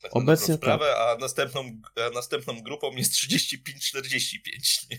Tak 0.00 0.16
Obecnie 0.16 0.54
na 0.54 0.58
sprawę, 0.58 0.84
tak. 0.84 0.98
a 0.98 1.20
następną, 1.20 1.80
a 2.06 2.10
następną 2.10 2.62
grupą 2.62 2.90
jest 2.90 3.12
35-45. 3.12 4.86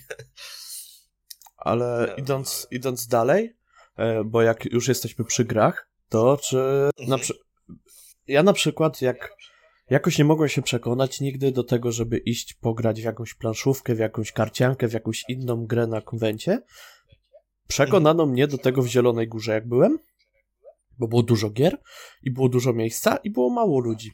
Ale 1.57 2.15
idąc, 2.17 2.67
idąc 2.71 3.07
dalej, 3.07 3.57
e, 3.95 4.23
bo 4.23 4.41
jak 4.41 4.65
już 4.65 4.87
jesteśmy 4.87 5.25
przy 5.25 5.45
grach, 5.45 5.89
to 6.09 6.37
czy 6.37 6.55
na 6.97 7.15
mhm. 7.15 7.21
przy... 7.21 7.33
ja 8.27 8.43
na 8.43 8.53
przykład 8.53 9.01
jak 9.01 9.37
jakoś 9.89 10.17
nie 10.17 10.25
mogłem 10.25 10.49
się 10.49 10.61
przekonać 10.61 11.21
nigdy 11.21 11.51
do 11.51 11.63
tego, 11.63 11.91
żeby 11.91 12.17
iść 12.17 12.53
pograć 12.53 13.01
w 13.01 13.05
jakąś 13.05 13.33
planszówkę, 13.33 13.95
w 13.95 13.99
jakąś 13.99 14.31
karciankę, 14.31 14.87
w 14.87 14.93
jakąś 14.93 15.23
inną 15.29 15.65
grę 15.65 15.87
na 15.87 16.01
konwencie. 16.01 16.61
Przekonano 17.67 18.23
mhm. 18.23 18.29
mnie 18.29 18.47
do 18.47 18.57
tego 18.57 18.81
w 18.81 18.87
Zielonej 18.87 19.27
Górze, 19.27 19.53
jak 19.53 19.67
byłem, 19.67 19.99
bo 20.97 21.07
było 21.07 21.23
dużo 21.23 21.49
gier 21.49 21.77
i 22.23 22.31
było 22.31 22.49
dużo 22.49 22.73
miejsca 22.73 23.17
i 23.17 23.29
było 23.29 23.49
mało 23.49 23.79
ludzi. 23.79 24.11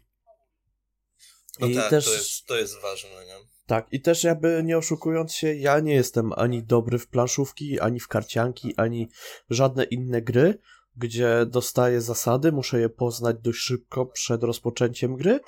No 1.60 1.68
I 1.68 1.76
tak, 1.76 1.90
też... 1.90 2.06
to, 2.06 2.14
jest, 2.14 2.46
to 2.46 2.58
jest 2.58 2.82
ważne, 2.82 3.10
nie? 3.10 3.54
Tak, 3.66 3.88
i 3.92 4.02
też 4.02 4.24
jakby 4.24 4.62
nie 4.64 4.78
oszukując 4.78 5.34
się, 5.34 5.56
ja 5.56 5.80
nie 5.80 5.94
jestem 5.94 6.34
ani 6.36 6.64
dobry 6.64 7.00
w 7.00 7.08
planszówki, 7.08 7.80
ani 7.80 8.00
w 8.00 8.08
karcianki, 8.08 8.74
ani 8.78 9.10
żadne 9.50 9.84
inne 9.84 10.22
gry, 10.22 10.60
gdzie 10.96 11.46
dostaję 11.46 12.02
zasady, 12.02 12.52
muszę 12.52 12.80
je 12.80 12.90
poznać 12.90 13.36
dość 13.42 13.60
szybko 13.60 14.06
przed 14.06 14.44
rozpoczęciem 14.44 15.16
gry 15.16 15.40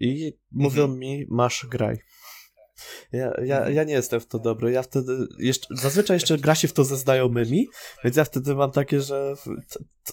i 0.00 0.32
mówią 0.50 0.82
mhm. 0.82 0.98
mi, 0.98 1.26
masz 1.28 1.66
graj. 1.70 1.98
Ja, 3.12 3.32
ja, 3.44 3.68
ja 3.68 3.84
nie 3.84 3.92
jestem 3.92 4.20
w 4.20 4.26
to 4.26 4.38
dobry. 4.38 4.72
Ja 4.72 4.82
wtedy 4.82 5.26
jeszcze, 5.38 5.66
zazwyczaj 5.76 6.16
jeszcze 6.16 6.38
gra 6.38 6.54
się 6.54 6.68
w 6.68 6.72
to 6.72 6.84
ze 6.84 6.96
znajomymi, 6.96 7.68
więc 8.04 8.16
ja 8.16 8.24
wtedy 8.24 8.54
mam 8.54 8.70
takie, 8.70 9.00
że 9.00 9.34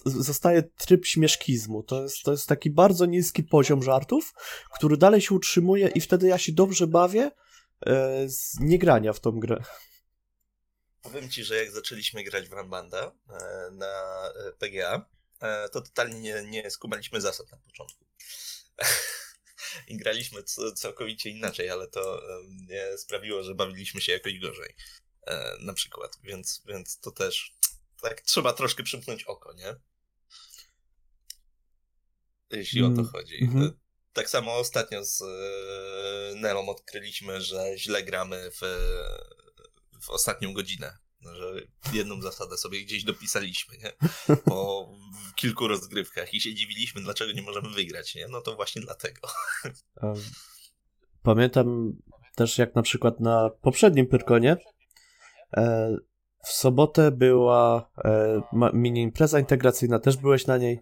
zostaje 0.04 0.62
tryb 0.62 1.06
śmieszkizmu. 1.06 1.82
To 1.82 2.02
jest, 2.02 2.22
to 2.22 2.30
jest 2.30 2.48
taki 2.48 2.70
bardzo 2.70 3.06
niski 3.06 3.42
poziom 3.42 3.82
żartów, 3.82 4.34
który 4.74 4.96
dalej 4.96 5.20
się 5.20 5.34
utrzymuje 5.34 5.88
i 5.88 6.00
wtedy 6.00 6.28
ja 6.28 6.38
się 6.38 6.52
dobrze 6.52 6.86
bawię 6.86 7.30
e, 7.86 8.28
z 8.28 8.60
niegrania 8.60 9.12
w 9.12 9.20
tą 9.20 9.30
grę. 9.30 9.62
Powiem 11.02 11.30
ci, 11.30 11.44
że 11.44 11.56
jak 11.56 11.70
zaczęliśmy 11.70 12.24
grać 12.24 12.48
w 12.48 12.52
Rambanda 12.52 13.12
e, 13.28 13.70
na 13.70 14.22
e, 14.28 14.52
PGA, 14.52 15.06
e, 15.40 15.68
to 15.68 15.80
totalnie 15.80 16.20
nie, 16.20 16.42
nie 16.42 16.70
skumaliśmy 16.70 17.20
zasad 17.20 17.52
na 17.52 17.58
początku. 17.58 18.04
I 19.88 19.96
graliśmy 19.96 20.42
całkowicie 20.74 21.30
inaczej, 21.30 21.70
ale 21.70 21.88
to 21.88 22.22
sprawiło, 22.96 23.42
że 23.42 23.54
bawiliśmy 23.54 24.00
się 24.00 24.12
jakoś 24.12 24.38
gorzej. 24.38 24.74
Na 25.60 25.72
przykład, 25.72 26.18
więc, 26.22 26.62
więc 26.66 27.00
to 27.00 27.10
też 27.10 27.56
tak 28.02 28.20
trzeba 28.20 28.52
troszkę 28.52 28.82
przymknąć 28.82 29.24
oko, 29.24 29.52
nie? 29.52 29.76
Jeśli 32.50 32.82
o 32.82 32.86
to 32.86 32.92
mm, 32.92 33.06
chodzi. 33.06 33.44
Mm 33.44 33.54
-hmm. 33.54 33.72
Tak 34.12 34.30
samo 34.30 34.54
ostatnio 34.54 35.04
z 35.04 35.22
Nelą 36.34 36.68
odkryliśmy, 36.68 37.40
że 37.40 37.78
źle 37.78 38.02
gramy 38.02 38.50
w 38.50 38.60
w 40.02 40.10
ostatnią 40.10 40.52
godzinę. 40.52 40.98
Że 41.20 41.62
jedną 41.92 42.22
zasadę 42.22 42.56
sobie 42.56 42.84
gdzieś 42.84 43.04
dopisaliśmy, 43.04 43.76
nie? 43.78 43.92
Po 44.44 44.88
kilku 45.36 45.68
rozgrywkach 45.68 46.34
i 46.34 46.40
się 46.40 46.54
dziwiliśmy, 46.54 47.00
dlaczego 47.00 47.32
nie 47.32 47.42
możemy 47.42 47.70
wygrać, 47.70 48.14
nie? 48.14 48.28
No 48.28 48.40
to 48.40 48.56
właśnie 48.56 48.82
dlatego. 48.82 49.28
Pamiętam 51.22 51.92
też 52.34 52.58
jak 52.58 52.74
na 52.74 52.82
przykład 52.82 53.20
na 53.20 53.50
poprzednim 53.50 54.06
Pyrkonie 54.06 54.56
e, 55.56 55.96
w 56.44 56.48
sobotę 56.48 57.10
była 57.10 57.90
e, 58.04 58.42
mini 58.72 59.02
impreza 59.02 59.38
integracyjna, 59.38 59.98
też 59.98 60.16
byłeś 60.16 60.46
na 60.46 60.58
niej. 60.58 60.80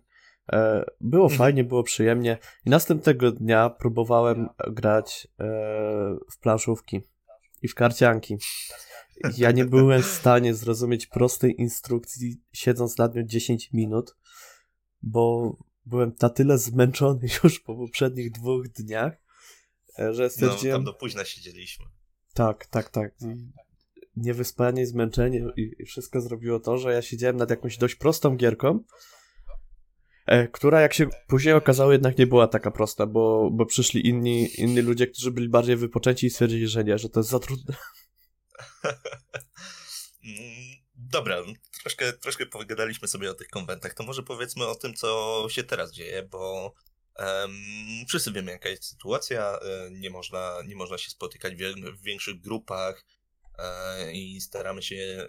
E, 0.52 0.84
było 1.00 1.24
mhm. 1.24 1.38
fajnie, 1.38 1.64
było 1.64 1.82
przyjemnie 1.82 2.38
i 2.66 2.70
następnego 2.70 3.32
dnia 3.32 3.70
próbowałem 3.70 4.48
grać 4.68 5.28
w 6.32 6.38
planszówki 6.40 7.02
i 7.62 7.68
w 7.68 7.74
karcianki. 7.74 8.36
Ja 9.36 9.52
nie 9.52 9.64
byłem 9.64 10.02
w 10.02 10.06
stanie 10.06 10.54
zrozumieć 10.54 11.06
prostej 11.06 11.60
instrukcji, 11.60 12.42
siedząc 12.52 12.98
nad 12.98 13.14
nią 13.14 13.22
10 13.22 13.72
minut, 13.72 14.16
bo 15.02 15.56
byłem 15.86 16.12
na 16.22 16.28
tyle 16.30 16.58
zmęczony 16.58 17.28
już 17.44 17.60
po 17.60 17.76
poprzednich 17.76 18.32
dwóch 18.32 18.68
dniach, 18.68 19.12
e, 19.98 20.14
że 20.14 20.30
stwierdziłem... 20.30 20.72
No, 20.72 20.78
tam 20.78 20.84
do 20.84 20.92
późna 20.92 21.24
siedzieliśmy. 21.24 21.86
Tak, 22.34 22.66
tak, 22.66 22.90
tak. 22.90 23.14
Niewyspanie, 24.16 24.86
zmęczenie 24.86 25.46
i 25.56 25.84
wszystko 25.84 26.20
zrobiło 26.20 26.60
to, 26.60 26.78
że 26.78 26.92
ja 26.92 27.02
siedziałem 27.02 27.36
nad 27.36 27.50
jakąś 27.50 27.78
dość 27.78 27.94
prostą 27.94 28.36
gierką, 28.36 28.84
e, 30.26 30.48
która 30.48 30.80
jak 30.80 30.94
się 30.94 31.06
później 31.28 31.54
okazało 31.54 31.92
jednak 31.92 32.18
nie 32.18 32.26
była 32.26 32.48
taka 32.48 32.70
prosta, 32.70 33.06
bo, 33.06 33.50
bo 33.52 33.66
przyszli 33.66 34.08
inni, 34.08 34.60
inni 34.60 34.80
ludzie, 34.80 35.06
którzy 35.06 35.30
byli 35.30 35.48
bardziej 35.48 35.76
wypoczęci 35.76 36.26
i 36.26 36.30
stwierdzili, 36.30 36.68
że 36.68 36.84
nie, 36.84 36.98
że 36.98 37.08
to 37.08 37.20
jest 37.20 37.30
za 37.30 37.38
trudne. 37.38 37.74
Dobra, 40.94 41.36
troszkę, 41.82 42.12
troszkę 42.12 42.46
pogadaliśmy 42.46 43.08
sobie 43.08 43.30
o 43.30 43.34
tych 43.34 43.48
konwentach. 43.48 43.94
To 43.94 44.04
może 44.04 44.22
powiedzmy 44.22 44.66
o 44.66 44.74
tym, 44.74 44.94
co 44.94 45.46
się 45.50 45.64
teraz 45.64 45.92
dzieje, 45.92 46.22
bo 46.22 46.74
um, 47.18 47.56
wszyscy 48.08 48.32
wiemy, 48.32 48.52
jaka 48.52 48.68
jest 48.68 48.84
sytuacja. 48.84 49.58
E, 49.58 49.90
nie 49.90 50.10
można, 50.10 50.58
nie 50.66 50.76
można 50.76 50.98
się 50.98 51.10
spotykać 51.10 51.54
w, 51.54 52.02
większych 52.02 52.40
grupach 52.40 53.04
e, 53.58 54.12
i 54.12 54.40
staramy 54.40 54.82
się, 54.82 55.26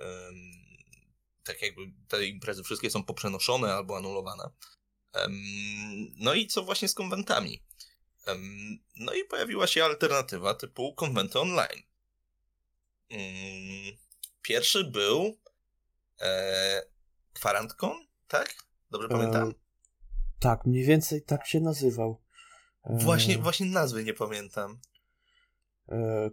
tak 1.44 1.62
jakby 1.62 1.82
te 2.08 2.26
imprezy 2.26 2.64
wszystkie 2.64 2.90
są 2.90 3.04
poprzenoszone 3.04 3.74
albo 3.74 3.98
anulowane. 3.98 4.50
No 6.18 6.34
i 6.34 6.48
co 6.48 6.64
właśnie 6.64 6.88
z 6.88 6.94
konwentami? 6.94 7.64
no 8.96 9.14
i 9.14 9.24
pojawiła 9.24 9.68
się 9.68 9.84
alternatywa 9.84 10.54
typu 10.54 10.94
konwenty 10.94 11.40
online. 11.40 11.84
Mm, 13.10 13.98
pierwszy 14.42 14.84
był 14.84 15.38
e, 16.22 16.82
Kwarantcon, 17.34 18.08
tak? 18.28 18.54
Dobrze 18.92 19.08
e, 19.08 19.12
pamiętam? 19.12 19.54
tak, 20.40 20.66
mniej 20.66 20.84
więcej 20.84 21.22
tak 21.22 21.48
się 21.48 21.60
nazywał. 21.60 22.22
E, 22.84 22.98
właśnie, 22.98 23.38
właśnie 23.38 23.66
nazwy 23.66 24.04
nie 24.04 24.14
pamiętam. 24.14 24.80
E, 25.90 26.30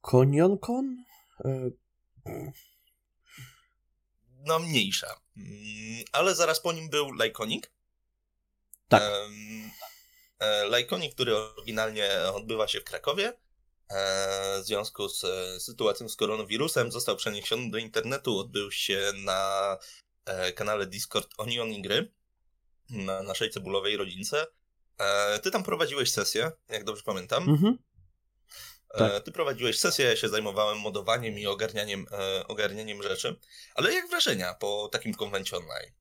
Konionkon? 0.00 1.04
E, 1.44 1.70
no 4.46 4.58
mniejsza. 4.58 5.20
Mm, 5.36 6.04
ale 6.12 6.34
zaraz 6.34 6.60
po 6.60 6.72
nim 6.72 6.90
był 6.90 7.12
Lajkonik. 7.12 7.72
Tak. 8.88 9.02
E, 10.38 10.64
Lajkonik, 10.64 11.14
który 11.14 11.36
oryginalnie 11.36 12.08
odbywa 12.34 12.68
się 12.68 12.80
w 12.80 12.84
Krakowie, 12.84 13.32
w 13.90 14.64
związku 14.64 15.08
z 15.08 15.24
e, 15.24 15.60
sytuacją 15.60 16.08
z 16.08 16.16
koronawirusem 16.16 16.92
został 16.92 17.16
przeniesiony 17.16 17.70
do 17.70 17.78
internetu. 17.78 18.38
Odbył 18.38 18.70
się 18.70 19.12
na 19.16 19.78
e, 20.24 20.52
kanale 20.52 20.86
Discord 20.86 21.28
Onion 21.38 21.68
i 21.68 21.82
Gry 21.82 22.12
na 22.90 23.22
naszej 23.22 23.50
cebulowej 23.50 23.96
rodzince. 23.96 24.46
Ty 25.42 25.50
tam 25.50 25.62
prowadziłeś 25.62 26.12
sesję, 26.12 26.52
jak 26.68 26.84
dobrze 26.84 27.02
pamiętam. 27.02 27.48
Mhm. 27.48 27.78
Tak. 28.98 29.24
Ty 29.24 29.32
prowadziłeś 29.32 29.78
sesję, 29.78 30.06
ja 30.06 30.16
się 30.16 30.28
zajmowałem 30.28 30.78
modowaniem 30.78 31.38
i 31.38 31.46
ogarnianiem, 31.46 32.06
ogarnianiem 32.48 33.02
rzeczy. 33.02 33.40
Ale 33.74 33.92
jak 33.92 34.08
wrażenia 34.08 34.54
po 34.54 34.88
takim 34.92 35.14
konwencie 35.14 35.56
online? 35.56 35.92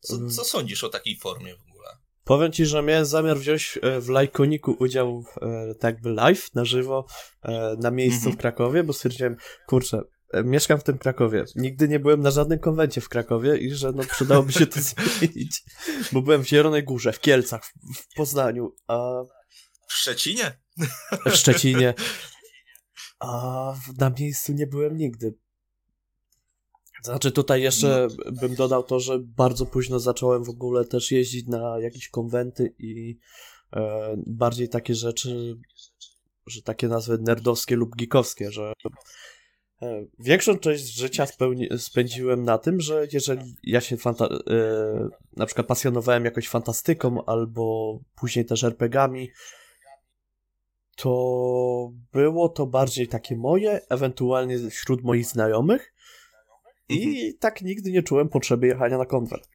Co, 0.00 0.14
mhm. 0.14 0.30
co 0.30 0.44
sądzisz 0.44 0.84
o 0.84 0.88
takiej 0.88 1.18
formie 1.18 1.56
w 1.56 1.62
ogóle? 1.62 1.96
Powiem 2.28 2.52
ci, 2.52 2.66
że 2.66 2.82
miałem 2.82 3.04
zamiar 3.04 3.38
wziąć 3.38 3.78
e, 3.82 4.00
w 4.00 4.08
Lajkoniku 4.08 4.76
udział 4.78 5.24
e, 5.42 5.74
tak 5.74 5.94
jakby 5.94 6.10
live, 6.10 6.54
na 6.54 6.64
żywo, 6.64 7.06
e, 7.42 7.76
na 7.78 7.90
miejscu 7.90 8.22
w 8.22 8.26
mhm. 8.26 8.36
Krakowie, 8.36 8.84
bo 8.84 8.92
stwierdziłem, 8.92 9.36
kurczę, 9.66 10.02
mieszkam 10.44 10.80
w 10.80 10.84
tym 10.84 10.98
Krakowie. 10.98 11.44
Nigdy 11.56 11.88
nie 11.88 11.98
byłem 11.98 12.20
na 12.20 12.30
żadnym 12.30 12.58
konwencie 12.58 13.00
w 13.00 13.08
Krakowie 13.08 13.56
i 13.56 13.74
że 13.74 13.92
no 13.92 14.02
przydałoby 14.04 14.52
się 14.52 14.66
to 14.66 14.80
zmienić. 14.90 15.62
Bo 16.12 16.22
byłem 16.22 16.44
w 16.44 16.48
Zielonej 16.48 16.84
Górze, 16.84 17.12
w 17.12 17.20
Kielcach, 17.20 17.72
w 17.96 18.14
Poznaniu, 18.14 18.74
a... 18.86 19.22
W 19.88 19.92
Szczecinie? 19.92 20.58
W 21.26 21.30
Szczecinie. 21.30 21.94
A 23.20 23.74
na 23.98 24.10
miejscu 24.20 24.52
nie 24.52 24.66
byłem 24.66 24.96
nigdy. 24.96 25.34
Znaczy 27.02 27.32
tutaj 27.32 27.62
jeszcze 27.62 28.08
no. 28.26 28.32
bym 28.32 28.54
dodał 28.54 28.82
to, 28.82 29.00
że 29.00 29.18
bardzo 29.18 29.66
późno 29.66 29.98
zacząłem 29.98 30.44
w 30.44 30.48
ogóle 30.48 30.84
też 30.84 31.12
jeździć 31.12 31.46
na 31.46 31.80
jakieś 31.80 32.08
konwenty 32.08 32.74
i 32.78 33.18
e, 33.72 34.14
bardziej 34.26 34.68
takie 34.68 34.94
rzeczy, 34.94 35.56
że 36.46 36.62
takie 36.62 36.88
nazwy 36.88 37.18
nerdowskie 37.18 37.76
lub 37.76 37.96
geekowskie, 37.96 38.50
że 38.50 38.72
e, 39.82 40.04
większą 40.18 40.58
część 40.58 40.94
życia 40.94 41.26
spełni, 41.26 41.68
spędziłem 41.76 42.42
na 42.42 42.58
tym, 42.58 42.80
że 42.80 43.06
jeżeli 43.12 43.54
ja 43.62 43.80
się 43.80 43.96
fanta- 43.96 44.38
e, 44.50 45.08
na 45.36 45.46
przykład 45.46 45.66
pasjonowałem 45.66 46.24
jakoś 46.24 46.48
fantastyką 46.48 47.24
albo 47.24 47.98
później 48.14 48.44
też 48.44 48.64
RPGami, 48.64 49.30
to 50.96 51.92
było 52.12 52.48
to 52.48 52.66
bardziej 52.66 53.08
takie 53.08 53.36
moje, 53.36 53.80
ewentualnie 53.88 54.70
wśród 54.70 55.02
moich 55.02 55.26
znajomych, 55.26 55.94
i 56.88 57.16
mhm. 57.16 57.38
tak 57.40 57.62
nigdy 57.62 57.92
nie 57.92 58.02
czułem 58.02 58.28
potrzeby 58.28 58.66
jechania 58.66 58.98
na 58.98 59.06
konwent. 59.06 59.48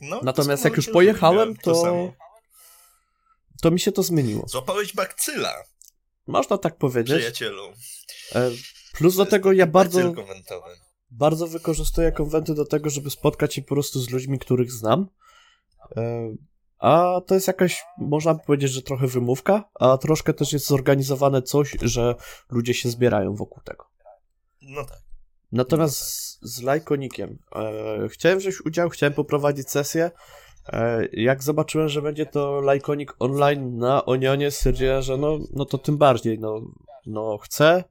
No, 0.00 0.20
Natomiast 0.22 0.64
jak 0.64 0.76
już 0.76 0.88
pojechałem, 0.88 1.56
to, 1.56 2.12
to 3.62 3.70
mi 3.70 3.80
się 3.80 3.92
to 3.92 4.02
zmieniło. 4.02 4.48
Złapałeś 4.48 4.94
bakcyla. 4.94 5.54
Można 6.26 6.58
tak 6.58 6.76
powiedzieć. 6.76 7.16
Przyjacielu. 7.16 7.72
E, 8.34 8.50
plus 8.92 9.16
do 9.16 9.26
tego 9.26 9.52
ja 9.52 9.66
bardzo, 9.66 10.14
bardzo 11.10 11.46
wykorzystuję 11.46 12.12
konwenty 12.12 12.54
do 12.54 12.64
tego, 12.64 12.90
żeby 12.90 13.10
spotkać 13.10 13.54
się 13.54 13.62
po 13.62 13.68
prostu 13.68 14.00
z 14.00 14.10
ludźmi, 14.10 14.38
których 14.38 14.72
znam. 14.72 15.08
E, 15.96 16.34
a 16.78 17.20
to 17.26 17.34
jest 17.34 17.46
jakaś, 17.46 17.82
można 17.98 18.34
by 18.34 18.40
powiedzieć, 18.46 18.70
że 18.70 18.82
trochę 18.82 19.06
wymówka, 19.06 19.70
a 19.74 19.98
troszkę 19.98 20.34
też 20.34 20.52
jest 20.52 20.66
zorganizowane 20.66 21.42
coś, 21.42 21.76
że 21.82 22.14
ludzie 22.50 22.74
się 22.74 22.90
zbierają 22.90 23.34
wokół 23.34 23.62
tego. 23.62 23.86
No 24.60 24.84
tak. 24.84 25.09
Natomiast 25.52 25.98
z, 26.42 26.62
Lajkonikiem 26.62 27.38
e, 27.56 28.08
chciałem 28.08 28.38
wziąć 28.38 28.66
udział, 28.66 28.88
chciałem 28.88 29.14
poprowadzić 29.14 29.70
sesję. 29.70 30.10
E, 30.66 31.06
jak 31.12 31.42
zobaczyłem, 31.42 31.88
że 31.88 32.02
będzie 32.02 32.26
to 32.26 32.60
Lajkonik 32.60 33.14
online 33.18 33.76
na 33.78 34.04
Onionie, 34.04 34.50
stwierdziłem, 34.50 35.02
że 35.02 35.16
no, 35.16 35.38
no 35.52 35.64
to 35.64 35.78
tym 35.78 35.98
bardziej, 35.98 36.38
no, 36.38 36.60
no 37.06 37.38
chcę 37.38 37.84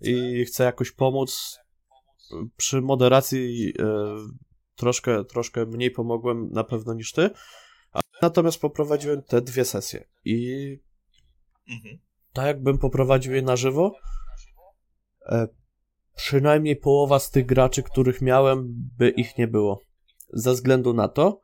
i 0.00 0.44
chcę 0.44 0.64
jakoś 0.64 0.92
pomóc. 0.92 1.58
Przy 2.56 2.80
moderacji 2.80 3.72
e, 3.78 3.84
troszkę, 4.76 5.24
troszkę 5.24 5.66
mniej 5.66 5.90
pomogłem 5.90 6.50
na 6.50 6.64
pewno 6.64 6.94
niż 6.94 7.12
ty. 7.12 7.30
Natomiast 8.22 8.60
poprowadziłem 8.60 9.22
te 9.22 9.40
dwie 9.40 9.64
sesje 9.64 10.08
i 10.24 10.78
Mhm. 11.68 11.98
tak 12.32 12.46
jakbym 12.46 12.78
poprowadził 12.78 13.34
je 13.34 13.42
na 13.42 13.56
żywo, 13.56 13.92
e, 15.26 15.48
przynajmniej 16.18 16.76
połowa 16.76 17.18
z 17.18 17.30
tych 17.30 17.46
graczy, 17.46 17.82
których 17.82 18.22
miałem, 18.22 18.74
by 18.98 19.08
ich 19.08 19.38
nie 19.38 19.48
było. 19.48 19.80
Ze 20.32 20.52
względu 20.52 20.94
na 20.94 21.08
to, 21.08 21.40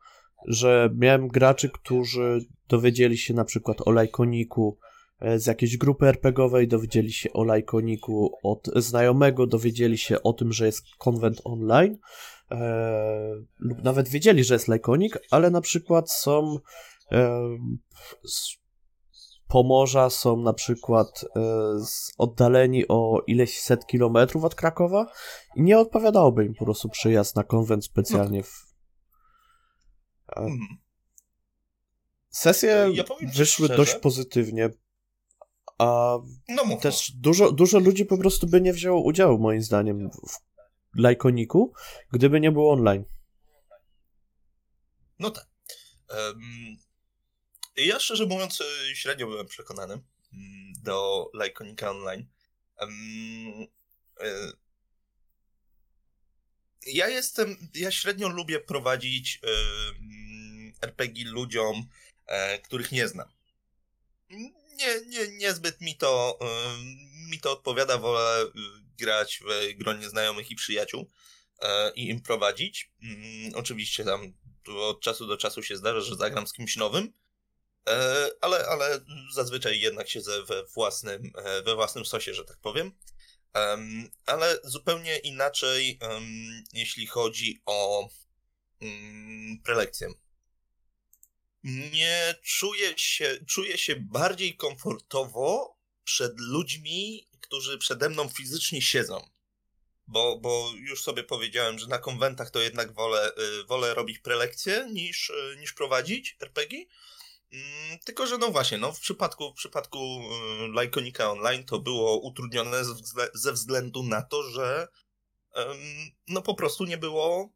że 0.47 0.89
miałem 0.95 1.27
graczy, 1.27 1.69
którzy 1.69 2.39
dowiedzieli 2.69 3.17
się 3.17 3.33
na 3.33 3.45
przykład 3.45 3.87
o 3.87 3.91
lajkoniku 3.91 4.77
e, 5.19 5.39
z 5.39 5.45
jakiejś 5.45 5.77
grupy 5.77 6.07
RPGowej, 6.07 6.67
dowiedzieli 6.67 7.11
się 7.11 7.33
o 7.33 7.43
lajkoniku 7.43 8.31
od 8.43 8.69
znajomego, 8.75 9.47
dowiedzieli 9.47 9.97
się 9.97 10.23
o 10.23 10.33
tym, 10.33 10.53
że 10.53 10.65
jest 10.65 10.83
konwent 10.97 11.41
online, 11.43 11.97
e, 12.51 12.55
lub 13.59 13.83
nawet 13.83 14.09
wiedzieli, 14.09 14.43
że 14.43 14.55
jest 14.55 14.67
lajkonik, 14.67 15.17
ale 15.31 15.49
na 15.49 15.61
przykład 15.61 16.11
są 16.11 16.57
e, 17.11 17.41
Pomorza 19.55 20.09
są 20.09 20.37
na 20.37 20.53
przykład 20.53 21.25
e, 21.35 21.39
oddaleni 22.17 22.87
o 22.87 23.21
ileś 23.27 23.59
set 23.61 23.85
kilometrów 23.87 24.43
od 24.43 24.55
Krakowa 24.55 25.11
i 25.55 25.61
nie 25.61 25.79
odpowiadałoby 25.79 26.45
im 26.45 26.53
po 26.53 26.65
prostu 26.65 26.89
przyjazd 26.89 27.35
na 27.35 27.43
konwent 27.43 27.85
specjalnie 27.85 28.43
w... 28.43 28.65
E, 30.37 30.39
Mhm. 30.41 30.59
Sesje 32.29 32.89
Ja 32.93 33.03
powiem 33.03 33.31
ci 33.31 33.37
wyszły 33.37 33.65
szczerze- 33.67 33.77
dość 33.77 33.95
pozytywnie, 33.95 34.69
a 35.77 36.17
No 36.49 36.77
też 36.81 37.11
dużo, 37.11 37.51
dużo 37.51 37.79
ludzi 37.79 38.05
po 38.05 38.17
prostu 38.17 38.47
by 38.47 38.61
nie 38.61 38.73
wzięło 38.73 39.03
udziału 39.03 39.39
moim 39.39 39.61
zdaniem 39.61 40.09
w 40.95 40.99
lajkoniku, 40.99 41.73
gdyby 42.11 42.39
nie 42.39 42.51
było 42.51 42.73
online. 42.73 43.03
No 45.19 45.31
tak. 45.31 45.47
Ja 47.77 47.99
szczerze 47.99 48.25
mówiąc 48.25 48.61
y, 48.61 48.95
średnio 48.95 49.27
byłem 49.27 49.47
przekonany 49.47 49.93
mm, 49.93 50.73
do 50.83 51.29
Lajkonika 51.33 51.91
Online. 51.91 52.25
Y, 54.21 54.25
ja 56.85 57.07
jestem, 57.07 57.69
ja 57.75 57.91
średnio 57.91 58.29
lubię 58.29 58.59
prowadzić 58.59 59.39
em, 59.43 60.73
RPG 60.81 61.25
ludziom, 61.25 61.85
e, 62.25 62.59
których 62.59 62.91
nie 62.91 63.07
znam. 63.07 63.27
Nie, 64.75 65.01
nie, 65.07 65.27
niezbyt 65.27 65.81
mi 65.81 65.95
to, 65.95 66.39
mi 67.29 67.39
to 67.39 67.51
odpowiada, 67.51 67.97
wolę 67.97 68.45
grać 68.97 69.39
w 69.45 69.77
gronie 69.77 70.09
znajomych 70.09 70.51
i 70.51 70.55
przyjaciół 70.55 71.09
e, 71.59 71.91
i 71.95 72.09
im 72.09 72.21
prowadzić. 72.21 72.91
Mm, 73.03 73.55
Oczywiście 73.55 74.03
tam 74.03 74.33
od 74.67 75.01
czasu 75.01 75.27
do 75.27 75.37
czasu 75.37 75.63
się 75.63 75.77
zdarza, 75.77 76.01
że 76.01 76.15
zagram 76.15 76.47
z 76.47 76.53
kimś 76.53 76.75
nowym, 76.75 77.05
e, 77.05 77.11
ale, 78.41 78.67
ale 78.67 78.99
zazwyczaj 79.33 79.79
jednak 79.79 80.09
siedzę 80.09 80.43
we 80.43 80.65
własnym, 80.65 81.31
e, 81.37 81.61
we 81.61 81.75
własnym 81.75 82.05
sosie, 82.05 82.33
że 82.33 82.45
tak 82.45 82.57
powiem. 82.57 82.91
Em, 83.53 84.09
Ale 84.25 84.59
zupełnie 84.63 85.17
inaczej, 85.17 85.99
jeśli 86.73 87.07
chodzi 87.07 87.61
o 87.65 88.09
mm, 88.81 89.61
prelekcję. 89.63 90.07
Nie 91.63 92.35
czuję 92.43 92.93
się, 92.97 93.37
czuję 93.47 93.77
się 93.77 93.95
bardziej 93.95 94.57
komfortowo 94.57 95.77
przed 96.03 96.39
ludźmi, 96.39 97.27
którzy 97.41 97.77
przede 97.77 98.09
mną 98.09 98.29
fizycznie 98.29 98.81
siedzą. 98.81 99.29
Bo, 100.07 100.39
bo 100.39 100.71
już 100.75 101.01
sobie 101.03 101.23
powiedziałem, 101.23 101.79
że 101.79 101.87
na 101.87 101.97
konwentach 101.97 102.51
to 102.51 102.59
jednak 102.59 102.93
wolę, 102.93 103.31
y, 103.37 103.63
wolę 103.63 103.93
robić 103.93 104.19
prelekcje 104.19 104.87
niż, 104.91 105.29
y, 105.29 105.55
niż 105.59 105.73
prowadzić 105.73 106.37
RPG. 106.41 106.85
Mm, 107.55 107.99
Tylko, 108.05 108.27
że 108.27 108.37
no 108.37 108.51
właśnie, 108.51 108.77
no 108.77 108.91
w 108.91 108.99
przypadku, 108.99 109.51
w 109.51 109.55
przypadku 109.55 109.97
y, 109.97 110.67
Lajkonika 110.67 111.31
Online 111.31 111.63
to 111.63 111.79
było 111.79 112.19
utrudnione 112.19 112.83
ze 113.33 113.53
względu 113.53 114.03
na 114.03 114.21
to, 114.21 114.43
że 114.43 114.87
no 116.27 116.41
po 116.41 116.55
prostu 116.55 116.85
nie 116.85 116.97
było 116.97 117.53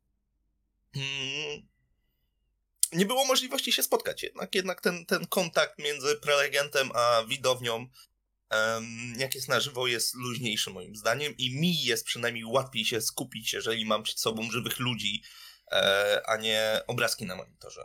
mm, 0.96 1.68
nie 2.94 3.06
było 3.06 3.26
możliwości 3.26 3.72
się 3.72 3.84
spotkać. 3.84 4.24
Jednak, 4.24 4.56
jednak 4.56 4.82
ten, 4.82 5.06
ten 5.06 5.28
kontakt 5.28 5.80
między 5.80 6.16
prelegentem 6.16 6.92
a 6.94 7.24
widownią 7.28 7.88
jak 9.18 9.36
jest 9.36 9.48
na 9.48 9.60
żywo, 9.60 9.88
jest 9.88 10.16
luźniejszy 10.16 10.70
moim 10.70 10.96
zdaniem 10.96 11.38
i 11.38 11.60
mi 11.60 11.84
jest 11.84 12.06
przynajmniej 12.06 12.46
łatwiej 12.46 12.86
się 12.86 13.02
skupić, 13.02 13.54
jeżeli 13.54 13.86
mam 13.86 14.04
przed 14.04 14.20
sobą 14.20 14.52
żywych 14.52 14.80
ludzi, 14.80 15.24
e, 15.72 16.22
a 16.26 16.38
nie 16.38 16.82
obrazki 16.88 17.26
na 17.26 17.36
monitorze. 17.36 17.84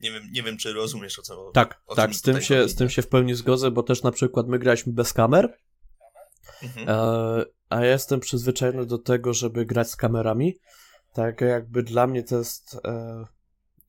Nie 0.00 0.12
wiem, 0.12 0.22
nie 0.32 0.42
wiem 0.42 0.56
czy 0.56 0.72
rozumiesz 0.72 1.18
o 1.18 1.22
co 1.22 1.50
Tak, 1.54 1.82
o 1.86 1.94
tak, 1.94 2.14
z 2.14 2.22
tym, 2.22 2.40
się, 2.40 2.58
chodzi. 2.58 2.72
z 2.72 2.76
tym 2.76 2.90
się 2.90 3.02
w 3.02 3.08
pełni 3.08 3.34
zgodzę, 3.34 3.70
bo 3.70 3.82
też 3.82 4.02
na 4.02 4.10
przykład 4.12 4.46
my 4.48 4.58
graliśmy 4.58 4.92
bez 4.92 5.12
kamer, 5.12 5.58
Mhm. 6.62 6.88
E, 6.88 7.44
a 7.70 7.84
ja 7.84 7.90
jestem 7.90 8.20
przyzwyczajony 8.20 8.86
do 8.86 8.98
tego, 8.98 9.34
żeby 9.34 9.66
grać 9.66 9.90
z 9.90 9.96
kamerami. 9.96 10.56
Tak 11.12 11.40
jakby 11.40 11.82
dla 11.82 12.06
mnie 12.06 12.22
to 12.22 12.38
jest. 12.38 12.80
E, 12.84 13.24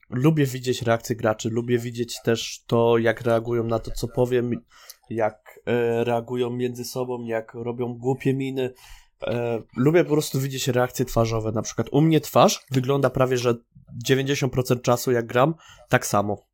lubię 0.10 0.45
widzieć 0.45 0.82
reakcje 0.82 1.16
graczy, 1.16 1.49
lubię 1.49 1.78
widzieć 1.80 2.22
też 2.24 2.64
to, 2.68 2.97
jak 2.97 3.22
reagują 3.22 3.64
na 3.64 3.80
to, 3.80 3.91
co 3.91 4.08
powiem, 4.08 4.51
jak 5.10 5.60
e, 5.66 6.03
reagują 6.03 6.49
między 6.49 6.86
sobą, 6.86 7.24
jak 7.24 7.53
robią 7.53 7.93
głupie 7.93 8.34
miny. 8.34 8.74
E, 9.24 9.61
lubię 9.76 10.03
po 10.03 10.11
prostu 10.11 10.39
widzieć 10.39 10.68
reakcje 10.68 11.05
twarzowe. 11.05 11.51
Na 11.51 11.61
przykład 11.61 11.88
u 11.91 12.01
mnie 12.01 12.22
twarz 12.22 12.65
wygląda 12.72 13.09
prawie, 13.09 13.38
że 13.38 13.55
90% 14.07 14.82
czasu, 14.82 15.11
jak 15.11 15.26
gram, 15.26 15.55
tak 15.89 16.07
samo. 16.07 16.47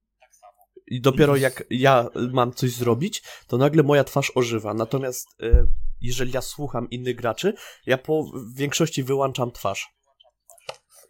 I 0.88 1.01
dopiero 1.01 1.36
jak 1.36 1.64
ja 1.70 2.09
mam 2.34 2.53
coś 2.53 2.72
zrobić, 2.72 3.24
to 3.47 3.57
nagle 3.57 3.84
moja 3.84 4.03
twarz 4.03 4.32
ożywa. 4.36 4.74
Natomiast 4.74 5.28
e, 5.43 5.68
jeżeli 6.01 6.32
ja 6.32 6.41
słucham 6.41 6.89
innych 6.89 7.16
graczy, 7.16 7.53
ja 7.86 7.97
po 7.97 8.32
większości 8.55 9.03
wyłączam 9.03 9.51
twarz. 9.51 9.93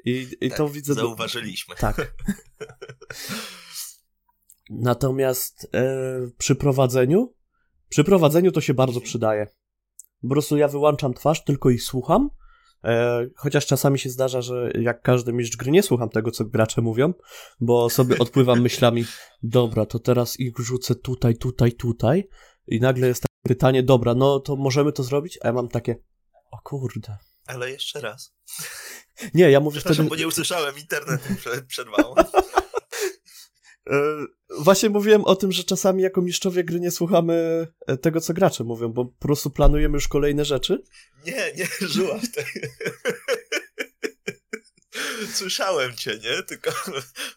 I, 0.05 0.27
i 0.41 0.49
tak, 0.49 0.57
to 0.57 0.69
widzę. 0.69 0.93
Zauważyliśmy. 0.93 1.75
Tak. 1.75 1.95
Natomiast 4.69 5.69
e, 5.73 5.95
przy 6.37 6.55
prowadzeniu, 6.55 7.35
przy 7.89 8.03
prowadzeniu 8.03 8.51
to 8.51 8.61
się 8.61 8.73
bardzo 8.73 9.01
przydaje. 9.01 9.47
Po 10.23 10.29
prostu 10.29 10.57
ja 10.57 10.67
wyłączam 10.67 11.13
twarz, 11.13 11.43
tylko 11.43 11.69
ich 11.69 11.83
słucham. 11.83 12.29
E, 12.83 13.27
chociaż 13.35 13.65
czasami 13.65 13.99
się 13.99 14.09
zdarza, 14.09 14.41
że 14.41 14.71
jak 14.79 15.01
każdy 15.01 15.33
mistrz 15.33 15.57
gry 15.57 15.71
nie 15.71 15.83
słucham 15.83 16.09
tego, 16.09 16.31
co 16.31 16.45
gracze 16.45 16.81
mówią, 16.81 17.13
bo 17.59 17.89
sobie 17.89 18.19
odpływam 18.19 18.61
myślami, 18.69 19.05
dobra, 19.43 19.85
to 19.85 19.99
teraz 19.99 20.39
ich 20.39 20.53
rzucę 20.57 20.95
tutaj, 20.95 21.35
tutaj, 21.35 21.71
tutaj. 21.71 22.29
I 22.67 22.79
nagle 22.79 23.07
jest 23.07 23.21
takie 23.21 23.55
pytanie, 23.55 23.83
dobra, 23.83 24.15
no 24.15 24.39
to 24.39 24.55
możemy 24.55 24.91
to 24.91 25.03
zrobić? 25.03 25.39
A 25.41 25.47
ja 25.47 25.53
mam 25.53 25.67
takie, 25.67 25.95
o 26.51 26.57
kurde. 26.63 27.17
Ale 27.47 27.71
jeszcze 27.71 28.01
raz. 28.01 28.33
Nie, 29.33 29.51
ja 29.51 29.59
mówię 29.59 29.79
wtedy... 29.79 30.03
bo 30.03 30.15
nie 30.15 30.27
usłyszałem, 30.27 30.77
internet 30.77 31.21
przerwało. 31.67 32.15
E, 33.89 34.25
Właśnie 34.59 34.89
mówiłem 34.89 35.25
o 35.25 35.35
tym, 35.35 35.51
że 35.51 35.63
czasami 35.63 36.03
jako 36.03 36.21
mistrzowie 36.21 36.63
gry 36.63 36.79
nie 36.79 36.91
słuchamy 36.91 37.67
e, 37.87 37.97
tego, 37.97 38.21
co 38.21 38.33
gracze 38.33 38.63
mówią, 38.63 38.89
bo 38.89 39.05
po 39.05 39.19
prostu 39.19 39.49
planujemy 39.49 39.93
już 39.93 40.07
kolejne 40.07 40.45
rzeczy. 40.45 40.83
Nie, 41.25 41.53
nie, 41.53 41.67
żyła 41.87 42.19
w 42.19 42.31
tej... 42.31 42.45
Słyszałem 45.33 45.95
cię, 45.95 46.19
nie? 46.23 46.43
Tylko 46.43 46.71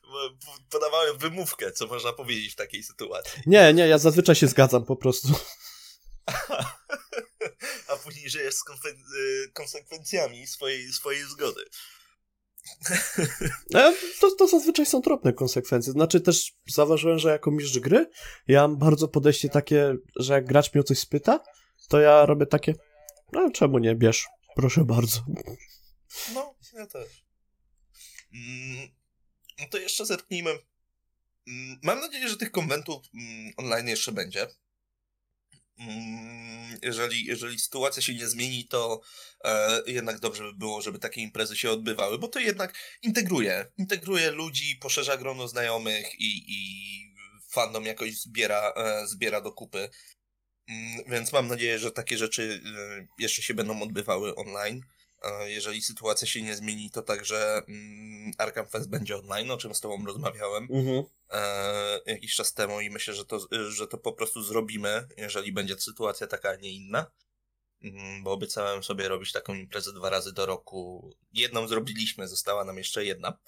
podawałem 0.71 1.19
wymówkę, 1.19 1.73
co 1.73 1.87
można 1.87 2.13
powiedzieć 2.13 2.53
w 2.53 2.57
takiej 2.57 2.83
sytuacji. 2.83 3.43
Nie, 3.47 3.75
nie, 3.75 3.89
ja 3.89 3.99
zazwyczaj 3.99 4.35
się 4.35 4.47
zgadzam 4.47 4.85
po 4.85 4.97
prostu. 4.97 5.29
A 7.89 7.97
później 7.97 8.31
żyjesz 8.31 8.55
z 8.55 8.63
y, 9.15 9.51
konsekwencjami 9.53 10.47
swojej, 10.47 10.93
swojej 10.93 11.23
zgody. 11.25 11.65
To, 14.21 14.31
to 14.39 14.47
zazwyczaj 14.47 14.87
są 14.87 15.01
drobne 15.01 15.33
konsekwencje. 15.33 15.93
Znaczy 15.93 16.21
też 16.21 16.53
zauważyłem, 16.67 17.19
że 17.19 17.31
jako 17.31 17.51
mistrz 17.51 17.79
gry 17.79 18.11
ja 18.49 18.69
mam 18.69 18.77
bardzo 18.77 19.09
podejście 19.09 19.49
takie, 19.49 19.95
że 20.17 20.35
jak 20.35 20.47
gracz 20.47 20.75
mnie 20.75 20.81
o 20.81 20.85
coś 20.85 20.99
spyta, 20.99 21.41
to 21.89 22.01
ja 22.01 22.27
robię 22.27 22.47
takie, 22.47 22.75
no 23.33 23.51
czemu 23.51 23.79
nie, 23.79 23.95
bierz, 23.95 24.27
proszę 24.57 24.85
bardzo. 24.85 25.25
No, 26.35 26.55
ja 26.75 26.87
też. 26.87 27.25
Mm, 28.35 28.89
no 29.59 29.67
to 29.71 29.79
jeszcze 29.79 30.07
zerknijmy. 30.07 30.51
Mm, 31.49 31.79
mam 31.83 32.01
nadzieję, 32.01 32.29
że 32.29 32.37
tych 32.37 32.51
konwentów 32.51 33.07
mm, 33.15 33.53
online 33.57 33.89
jeszcze 33.89 34.13
będzie. 34.13 34.47
Mm, 35.79 36.79
jeżeli, 36.83 37.25
jeżeli 37.25 37.59
sytuacja 37.59 38.03
się 38.03 38.15
nie 38.15 38.29
zmieni, 38.29 38.69
to 38.69 39.01
e, 39.45 39.83
jednak 39.87 40.21
dobrze 40.21 40.45
by 40.45 40.55
było, 40.55 40.83
żeby 40.83 40.99
takie 40.99 41.21
imprezy 41.21 41.57
się 41.57 41.71
odbywały, 41.71 42.19
bo 42.19 42.29
to 42.29 42.39
jednak 42.39 42.99
integruje. 43.03 43.73
Integruje 43.79 44.31
ludzi, 44.31 44.77
poszerza 44.81 45.17
grono 45.17 45.49
znajomych 45.49 46.15
i, 46.21 46.45
i 46.49 46.61
fandom 47.51 47.85
jakoś 47.85 48.21
zbiera, 48.21 48.73
e, 48.77 49.07
zbiera 49.07 49.41
do 49.41 49.53
kupy. 49.53 49.89
Mm, 50.69 51.05
więc 51.07 51.33
mam 51.33 51.49
nadzieję, 51.49 51.79
że 51.79 51.91
takie 51.91 52.19
rzeczy 52.19 52.61
e, 52.65 53.07
jeszcze 53.19 53.43
się 53.43 53.55
będą 53.55 53.83
odbywały 53.83 54.35
online. 54.35 54.81
E, 55.23 55.51
jeżeli 55.51 55.83
sytuacja 55.83 56.27
się 56.27 56.43
nie 56.43 56.57
zmieni, 56.57 56.91
to 56.91 57.03
także 57.03 57.63
mm, 57.69 58.33
Arkham 58.39 58.67
Fest 58.67 58.89
będzie 58.89 59.17
online, 59.17 59.51
o 59.51 59.57
czym 59.57 59.75
z 59.75 59.81
Tobą 59.81 60.07
rozmawiałem 60.07 60.69
Mhm. 60.71 61.05
E, 61.31 62.01
jakiś 62.07 62.35
czas 62.35 62.55
temu 62.55 62.81
i 62.81 62.91
myślę, 62.91 63.15
że 63.15 63.25
to, 63.25 63.39
że 63.69 63.87
to 63.89 63.99
po 63.99 64.13
prostu 64.13 64.43
zrobimy, 64.43 65.09
jeżeli 65.17 65.53
będzie 65.53 65.81
sytuacja 65.81 66.27
taka, 66.27 66.51
a 66.51 66.57
nie 66.57 66.71
inna. 66.71 67.13
Mm, 67.83 68.23
Bo 68.25 68.33
obiecałem 68.33 68.83
sobie 68.83 69.09
robić 69.09 69.33
taką 69.33 69.55
imprezę 69.55 69.93
dwa 69.93 70.11
razy 70.11 70.33
do 70.33 70.47
roku. 70.47 71.11
Jedną 71.33 71.69
zrobiliśmy, 71.69 72.29
została 72.29 72.65
nam 72.65 72.79
jeszcze 72.79 73.05
jedna. 73.05 73.39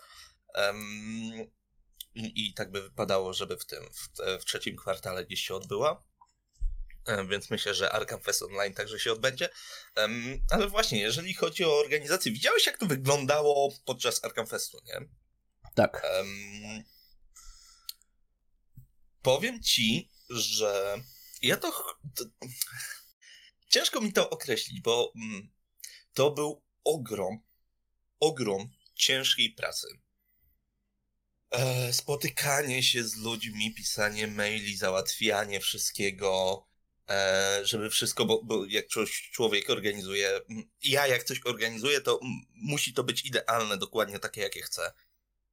I, 2.15 2.49
I 2.49 2.55
tak 2.55 2.71
by 2.71 2.83
wypadało, 2.83 3.33
żeby 3.33 3.57
w 3.57 3.65
tym, 3.65 3.85
w, 3.93 4.09
w 4.41 4.45
trzecim 4.45 4.77
kwartale 4.77 5.27
gdzieś 5.27 5.41
się 5.41 5.55
odbyła. 5.55 6.05
Więc 7.29 7.51
myślę, 7.51 7.75
że 7.75 7.93
Arkham 7.93 8.21
Fest 8.21 8.43
Online 8.43 8.75
także 8.75 8.99
się 8.99 9.13
odbędzie. 9.13 9.49
Ale 10.51 10.69
właśnie, 10.69 11.01
jeżeli 11.01 11.35
chodzi 11.35 11.65
o 11.65 11.79
organizację, 11.79 12.33
widziałeś 12.33 12.67
jak 12.67 12.79
to 12.79 12.87
wyglądało 12.87 13.73
podczas 13.85 14.25
Arkham 14.25 14.47
Festu, 14.47 14.79
nie? 14.87 15.09
Tak. 15.75 16.03
Em, 16.05 16.85
powiem 19.29 19.63
ci, 19.63 20.11
że 20.31 21.03
ja 21.43 21.57
to. 21.57 21.73
Ciężko 23.69 24.01
mi 24.01 24.13
to 24.13 24.31
określić, 24.31 24.81
bo 24.81 25.13
mm, 25.17 25.49
to 26.15 26.31
był 26.31 26.63
ogrom, 26.85 27.39
ogrom 28.21 28.71
ciężkiej 28.95 29.51
pracy. 29.51 29.89
E, 31.51 31.93
spotykanie 31.93 32.83
się 32.83 33.05
z 33.05 33.17
ludźmi, 33.17 33.75
pisanie 33.75 34.27
maili, 34.27 34.77
załatwianie 34.77 35.61
wszystkiego, 35.61 36.63
e, 37.11 37.61
żeby 37.65 37.91
wszystko, 37.91 38.25
bo, 38.25 38.43
bo 38.43 38.65
jak 38.67 38.87
coś 38.87 39.31
człowiek 39.31 39.71
organizuje, 39.71 40.29
mm, 40.51 40.71
ja 40.83 41.07
jak 41.07 41.25
coś 41.25 41.41
organizuję, 41.45 42.01
to 42.01 42.21
mm, 42.23 42.41
musi 42.55 42.93
to 42.95 43.05
być 43.05 43.25
idealne, 43.25 43.77
dokładnie 43.77 44.19
takie, 44.19 44.41
jakie 44.41 44.63
chcę. 44.63 44.93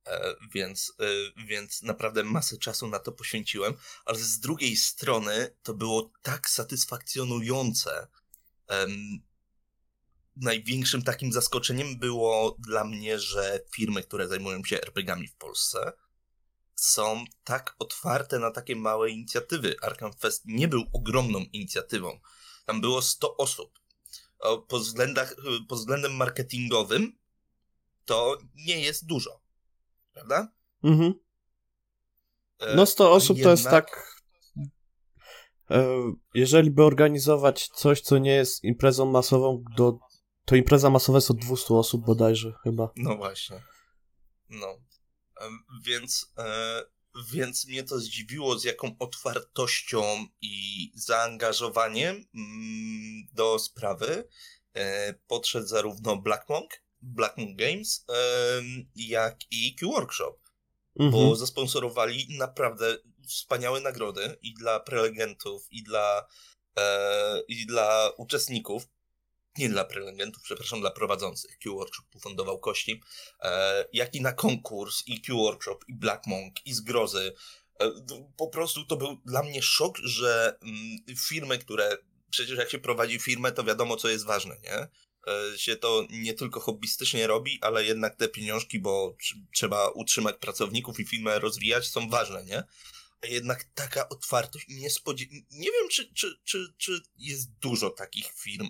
E, 0.06 0.36
Więc, 0.54 0.94
e, 1.00 1.46
więc 1.46 1.82
naprawdę 1.82 2.24
masę 2.24 2.58
czasu 2.58 2.88
na 2.88 3.00
to 3.00 3.12
poświęciłem, 3.12 3.74
ale 4.06 4.20
z 4.20 4.40
drugiej 4.40 4.78
strony 4.78 5.56
to 5.64 5.74
było 5.74 6.12
tak 6.22 6.50
satysfakcjonujące. 6.50 8.08
Największym 10.36 11.02
takim 11.02 11.32
zaskoczeniem 11.32 12.00
było 12.00 12.56
dla 12.60 12.84
mnie, 12.84 13.20
że 13.20 13.60
firmy, 13.72 14.04
które 14.04 14.28
zajmują 14.28 14.64
się 14.64 14.82
RPGami 14.82 15.28
w 15.28 15.36
Polsce, 15.36 15.94
są 16.76 17.26
tak 17.44 17.76
otwarte 17.80 18.40
na 18.40 18.52
takie 18.52 18.76
małe 18.76 19.10
inicjatywy. 19.10 19.76
Arkham 19.82 20.14
Fest 20.14 20.44
nie 20.46 20.68
był 20.68 20.84
ogromną 20.94 21.40
inicjatywą. 21.40 22.20
Tam 22.66 22.82
było 22.82 23.02
100 23.02 23.38
osób. 23.38 23.80
O, 24.40 24.58
Pod, 24.58 24.82
względach, 24.82 25.36
pod 25.70 25.80
względem 25.80 26.16
marketingowym 26.16 27.18
to 28.06 28.38
nie 28.56 28.82
jest 28.82 29.06
dużo. 29.06 29.45
Prawda? 30.16 30.48
Mhm. 30.84 31.14
E, 32.60 32.76
No 32.76 32.86
100 32.86 33.12
osób 33.12 33.38
to 33.44 33.50
jest 33.50 33.64
jednak- 33.64 33.86
tak. 33.86 34.16
e, 35.72 35.88
Jeżeli 36.34 36.72
by 36.72 36.84
organizować 36.84 37.68
coś, 37.68 38.02
co 38.02 38.18
nie 38.18 38.32
jest 38.32 38.64
imprezą 38.64 39.06
masową, 39.06 39.64
do, 39.78 39.98
to 40.46 40.56
impreza 40.56 40.90
masowa 40.90 41.18
jest 41.18 41.32
od 41.32 41.38
200 41.38 41.74
osób 41.74 42.06
bodajże 42.06 42.54
chyba. 42.64 42.90
No 42.96 43.16
właśnie. 43.18 43.64
No. 44.50 44.68
Em, 45.42 45.60
Więc, 45.84 46.34
e, 46.38 46.82
więc 47.34 47.68
mnie 47.68 47.84
to 47.84 48.00
zdziwiło, 48.00 48.60
z 48.60 48.64
jaką 48.64 48.96
otwartością 49.00 50.26
i 50.42 50.92
zaangażowaniem 50.96 52.16
mm, 52.16 53.28
do 53.34 53.60
sprawy 53.60 54.28
e, 54.74 55.14
podszedł 55.14 55.68
zarówno 55.68 56.18
Black 56.18 56.50
Monk, 56.50 56.72
Black 57.06 57.38
Monk 57.38 57.58
Games, 57.58 58.06
jak 58.96 59.38
i 59.52 59.76
Q 59.76 59.92
Workshop. 59.92 60.46
Mhm. 61.00 61.12
bo 61.12 61.36
zasponsorowali 61.36 62.28
naprawdę 62.30 62.98
wspaniałe 63.28 63.82
nagrody 63.82 64.38
i 64.42 64.54
dla 64.54 64.80
prelegentów, 64.80 65.68
i 65.72 65.84
dla, 65.84 66.28
e, 66.78 67.42
i 67.48 67.66
dla 67.66 68.12
uczestników. 68.18 68.88
Nie 69.58 69.70
dla 69.70 69.86
prelegentów, 69.86 70.44
przepraszam, 70.44 70.82
dla 70.82 70.92
prowadzących. 70.92 71.60
Q-Workshop 71.60 72.04
ufundował 72.16 72.60
kości. 72.60 73.02
E, 73.42 73.86
jak 73.94 74.16
i 74.16 74.22
na 74.22 74.34
konkurs, 74.34 75.04
i 75.08 75.22
Q-Workshop, 75.22 75.80
i 75.88 75.94
Black 75.94 76.28
Monk, 76.28 76.66
i 76.66 76.74
Zgrozy. 76.74 77.34
E, 77.80 77.92
po 78.38 78.48
prostu 78.48 78.86
to 78.86 78.96
był 78.96 79.18
dla 79.26 79.44
mnie 79.44 79.62
szok, 79.62 79.98
że 79.98 80.58
mm, 80.62 81.18
firmy, 81.18 81.58
które 81.58 81.98
przecież 82.30 82.58
jak 82.58 82.70
się 82.70 82.80
prowadzi 82.80 83.20
firmę, 83.20 83.52
to 83.52 83.64
wiadomo, 83.64 83.98
co 83.98 84.10
jest 84.10 84.26
ważne, 84.26 84.56
nie? 84.64 84.88
E, 85.28 85.58
się 85.58 85.76
to 85.76 86.08
nie 86.10 86.34
tylko 86.34 86.60
hobbystycznie 86.60 87.28
robi, 87.28 87.60
ale 87.62 87.86
jednak 87.86 88.16
te 88.16 88.28
pieniążki, 88.28 88.80
bo 88.80 89.10
tr- 89.10 89.40
trzeba 89.54 89.90
utrzymać 89.90 90.36
pracowników 90.38 91.00
i 91.00 91.06
firmę 91.06 91.40
rozwijać, 91.40 91.88
są 91.88 92.10
ważne, 92.10 92.46
nie? 92.46 92.64
A 93.24 93.28
jednak 93.28 93.64
taka 93.64 94.10
otwartość 94.10 94.66
nie 94.70 94.90
spodzie... 94.90 95.26
Nie 95.52 95.72
wiem, 95.72 95.90
czy, 95.92 96.14
czy, 96.14 96.40
czy, 96.44 96.74
czy 96.78 97.02
jest 97.18 97.52
dużo 97.52 97.90
takich 97.90 98.32
firm 98.32 98.68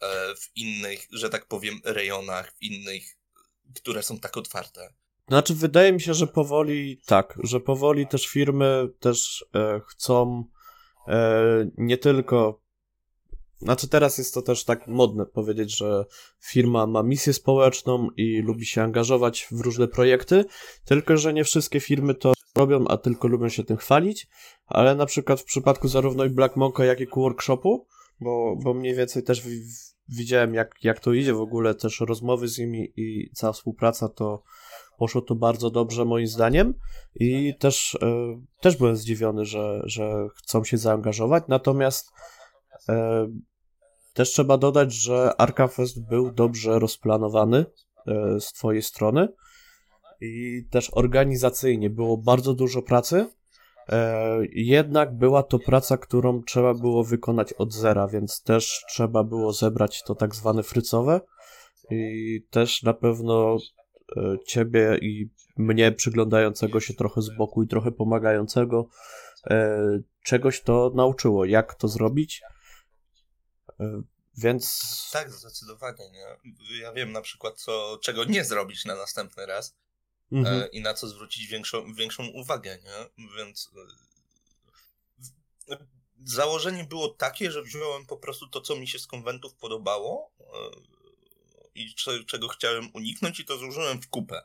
e, 0.00 0.34
w 0.34 0.56
innych, 0.56 1.06
że 1.12 1.30
tak 1.30 1.48
powiem, 1.48 1.80
rejonach, 1.84 2.54
w 2.54 2.62
innych, 2.62 3.16
które 3.74 4.02
są 4.02 4.18
tak 4.18 4.36
otwarte. 4.36 4.94
Znaczy, 5.28 5.54
wydaje 5.54 5.92
mi 5.92 6.00
się, 6.00 6.14
że 6.14 6.26
powoli 6.26 7.00
tak, 7.06 7.38
że 7.42 7.60
powoli 7.60 8.06
też 8.06 8.26
firmy 8.26 8.88
też 9.00 9.44
e, 9.54 9.80
chcą 9.88 10.44
e, 11.08 11.70
nie 11.76 11.98
tylko. 11.98 12.63
Znaczy, 13.64 13.88
teraz 13.88 14.18
jest 14.18 14.34
to 14.34 14.42
też 14.42 14.64
tak 14.64 14.86
modne 14.86 15.26
powiedzieć, 15.26 15.76
że 15.76 16.04
firma 16.40 16.86
ma 16.86 17.02
misję 17.02 17.32
społeczną 17.32 18.08
i 18.16 18.42
lubi 18.42 18.66
się 18.66 18.82
angażować 18.82 19.48
w 19.50 19.60
różne 19.60 19.88
projekty, 19.88 20.44
tylko 20.84 21.16
że 21.16 21.32
nie 21.32 21.44
wszystkie 21.44 21.80
firmy 21.80 22.14
to 22.14 22.32
robią, 22.56 22.84
a 22.88 22.96
tylko 22.96 23.28
lubią 23.28 23.48
się 23.48 23.64
tym 23.64 23.76
chwalić. 23.76 24.26
Ale 24.66 24.94
na 24.94 25.06
przykład 25.06 25.40
w 25.40 25.44
przypadku 25.44 25.88
zarówno 25.88 26.24
i 26.24 26.30
Black 26.30 26.56
Monka, 26.56 26.84
jak 26.84 27.00
i 27.00 27.06
Workshopu, 27.16 27.86
bo, 28.20 28.56
bo 28.64 28.74
mniej 28.74 28.94
więcej 28.94 29.22
też 29.22 29.40
wi- 29.40 29.62
widziałem, 30.08 30.54
jak, 30.54 30.74
jak 30.82 31.00
to 31.00 31.12
idzie 31.12 31.34
w 31.34 31.40
ogóle, 31.40 31.74
też 31.74 32.00
rozmowy 32.00 32.48
z 32.48 32.58
nimi 32.58 32.92
i 32.96 33.30
cała 33.34 33.52
współpraca, 33.52 34.08
to 34.08 34.42
poszło 34.98 35.20
to 35.22 35.34
bardzo 35.34 35.70
dobrze 35.70 36.04
moim 36.04 36.26
zdaniem 36.26 36.74
i 37.14 37.54
też, 37.58 37.98
e, 38.02 38.40
też 38.60 38.76
byłem 38.76 38.96
zdziwiony, 38.96 39.44
że, 39.44 39.82
że 39.84 40.26
chcą 40.36 40.64
się 40.64 40.78
zaangażować, 40.78 41.44
natomiast 41.48 42.12
e, 42.88 43.26
też 44.14 44.30
trzeba 44.30 44.58
dodać, 44.58 44.92
że 44.92 45.40
Arkham 45.40 45.68
Fest 45.68 46.08
był 46.08 46.32
dobrze 46.32 46.78
rozplanowany 46.78 47.66
e, 48.06 48.40
z 48.40 48.52
twojej 48.52 48.82
strony 48.82 49.28
i 50.20 50.64
też 50.70 50.90
organizacyjnie 50.92 51.90
było 51.90 52.16
bardzo 52.16 52.54
dużo 52.54 52.82
pracy, 52.82 53.26
e, 53.88 54.38
jednak 54.52 55.16
była 55.16 55.42
to 55.42 55.58
praca, 55.58 55.96
którą 55.96 56.42
trzeba 56.42 56.74
było 56.74 57.04
wykonać 57.04 57.52
od 57.52 57.72
zera, 57.72 58.08
więc 58.08 58.42
też 58.42 58.84
trzeba 58.88 59.24
było 59.24 59.52
zebrać 59.52 60.02
to 60.02 60.14
tak 60.14 60.34
zwane 60.34 60.62
frycowe 60.62 61.20
i 61.90 62.42
też 62.50 62.82
na 62.82 62.94
pewno 62.94 63.58
e, 64.16 64.36
ciebie 64.46 64.98
i 65.02 65.30
mnie 65.56 65.92
przyglądającego 65.92 66.80
się 66.80 66.94
trochę 66.94 67.22
z 67.22 67.36
boku 67.36 67.62
i 67.62 67.68
trochę 67.68 67.92
pomagającego 67.92 68.88
czegoś 70.24 70.60
to 70.60 70.92
nauczyło, 70.94 71.44
jak 71.44 71.74
to 71.74 71.88
zrobić. 71.88 72.42
E, 73.80 74.02
Więc 74.36 74.82
Tak, 75.12 75.32
zdecydowanie, 75.32 76.10
nie? 76.10 76.26
Ja 76.80 76.92
wiem 76.92 77.12
na 77.12 77.20
przykład, 77.20 77.60
co, 77.60 77.98
czego 78.02 78.24
nie 78.24 78.44
zrobić 78.44 78.84
na 78.84 78.94
następny 78.94 79.46
raz 79.46 79.74
mhm. 80.32 80.62
e, 80.62 80.66
i 80.66 80.80
na 80.80 80.94
co 80.94 81.08
zwrócić 81.08 81.46
większą, 81.46 81.94
większą 81.94 82.26
uwagę, 82.26 82.78
nie? 82.84 83.26
Więc 83.36 83.70
e, 85.70 85.76
założenie 86.24 86.84
było 86.84 87.08
takie, 87.08 87.50
że 87.50 87.62
wziąłem 87.62 88.06
po 88.06 88.16
prostu 88.16 88.48
to, 88.48 88.60
co 88.60 88.76
mi 88.76 88.88
się 88.88 88.98
z 88.98 89.06
konwentów 89.06 89.54
podobało 89.54 90.30
i 91.74 91.94
czego 92.26 92.48
chciałem 92.48 92.90
uniknąć 92.94 93.40
i 93.40 93.44
to 93.44 93.58
złożyłem 93.58 94.02
w 94.02 94.08
kupę. 94.08 94.42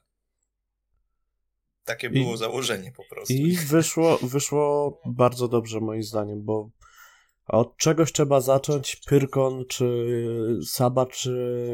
Takie 1.83 2.09
było 2.09 2.33
I, 2.33 2.37
założenie 2.37 2.91
po 2.91 3.03
prostu. 3.03 3.33
I 3.33 3.57
wyszło, 3.57 4.17
wyszło 4.17 4.99
bardzo 5.05 5.47
dobrze 5.47 5.79
moim 5.79 6.03
zdaniem, 6.03 6.43
bo 6.43 6.69
od 7.49 7.77
czegoś 7.77 8.11
trzeba 8.11 8.41
zacząć. 8.41 8.95
Pyrkon, 8.95 9.65
czy 9.65 10.07
Saba, 10.67 11.05
czy 11.05 11.33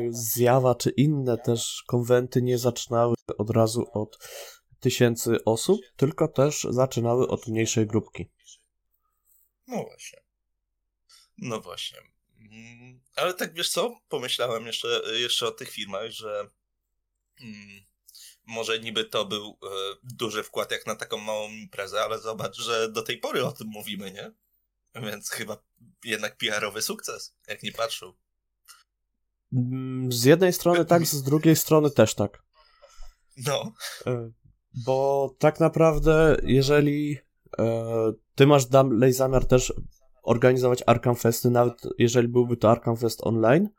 Zjawa, 0.10 0.76
czy 0.76 0.90
inne 0.90 1.38
też 1.38 1.84
konwenty 1.88 2.42
nie 2.42 2.58
zaczynały 2.58 3.16
od 3.38 3.50
razu 3.50 3.86
od 3.94 4.18
tysięcy 4.80 5.44
osób, 5.46 5.82
tylko 5.96 6.28
też 6.28 6.68
zaczynały 6.70 7.28
od 7.28 7.48
mniejszej 7.48 7.88
grupki. 7.88 8.30
No 9.68 9.84
właśnie. 9.84 10.22
No 11.38 11.62
właśnie. 11.62 11.98
Mm, 12.40 13.02
ale 13.16 13.34
tak 13.34 13.54
wiesz 13.54 13.70
co? 13.70 14.00
Pomyślałem 14.10 14.66
jeszcze, 14.66 15.02
jeszcze 15.14 15.48
o 15.48 15.52
tych 15.52 15.70
firmach, 15.70 16.12
że 16.12 16.50
hmm, 17.40 17.86
może 18.46 18.80
niby 18.80 19.06
to 19.06 19.26
był 19.26 19.58
e, 19.64 19.68
duży 20.04 20.44
wkład 20.44 20.72
jak 20.72 20.86
na 20.86 20.96
taką 20.96 21.18
małą 21.18 21.50
imprezę, 21.50 22.02
ale 22.02 22.20
zobacz, 22.20 22.56
że 22.58 22.92
do 22.92 23.02
tej 23.02 23.18
pory 23.18 23.46
o 23.46 23.52
tym 23.52 23.68
mówimy, 23.68 24.12
nie? 24.12 24.32
Więc 25.02 25.30
chyba 25.30 25.64
jednak 26.04 26.38
PR-owy 26.38 26.82
sukces, 26.82 27.36
jak 27.48 27.64
nie 27.64 27.72
patrzył. 27.72 28.14
Mm, 29.54 30.12
z 30.12 30.24
jednej 30.24 30.54
strony 30.54 30.86
tak, 30.86 31.06
z 31.06 31.24
drugiej 31.24 31.56
strony 31.56 31.92
też 31.92 32.16
tak. 32.16 32.44
No. 33.38 33.72
E, 34.08 34.32
bo 34.86 35.30
tak 35.40 35.60
naprawdę, 35.60 36.38
jeżeli 36.44 37.18
e, 37.60 38.14
ty 38.36 38.48
masz 38.48 38.66
dalej 38.66 39.14
zamiar 39.14 39.46
też 39.46 39.74
organizować 40.24 40.84
Arkham 40.86 41.16
Festy, 41.16 41.50
nawet 41.50 41.82
jeżeli 41.98 42.28
byłby 42.28 42.58
to 42.58 42.72
Arkham 42.72 42.98
Fest 42.98 43.20
online, 43.24 43.70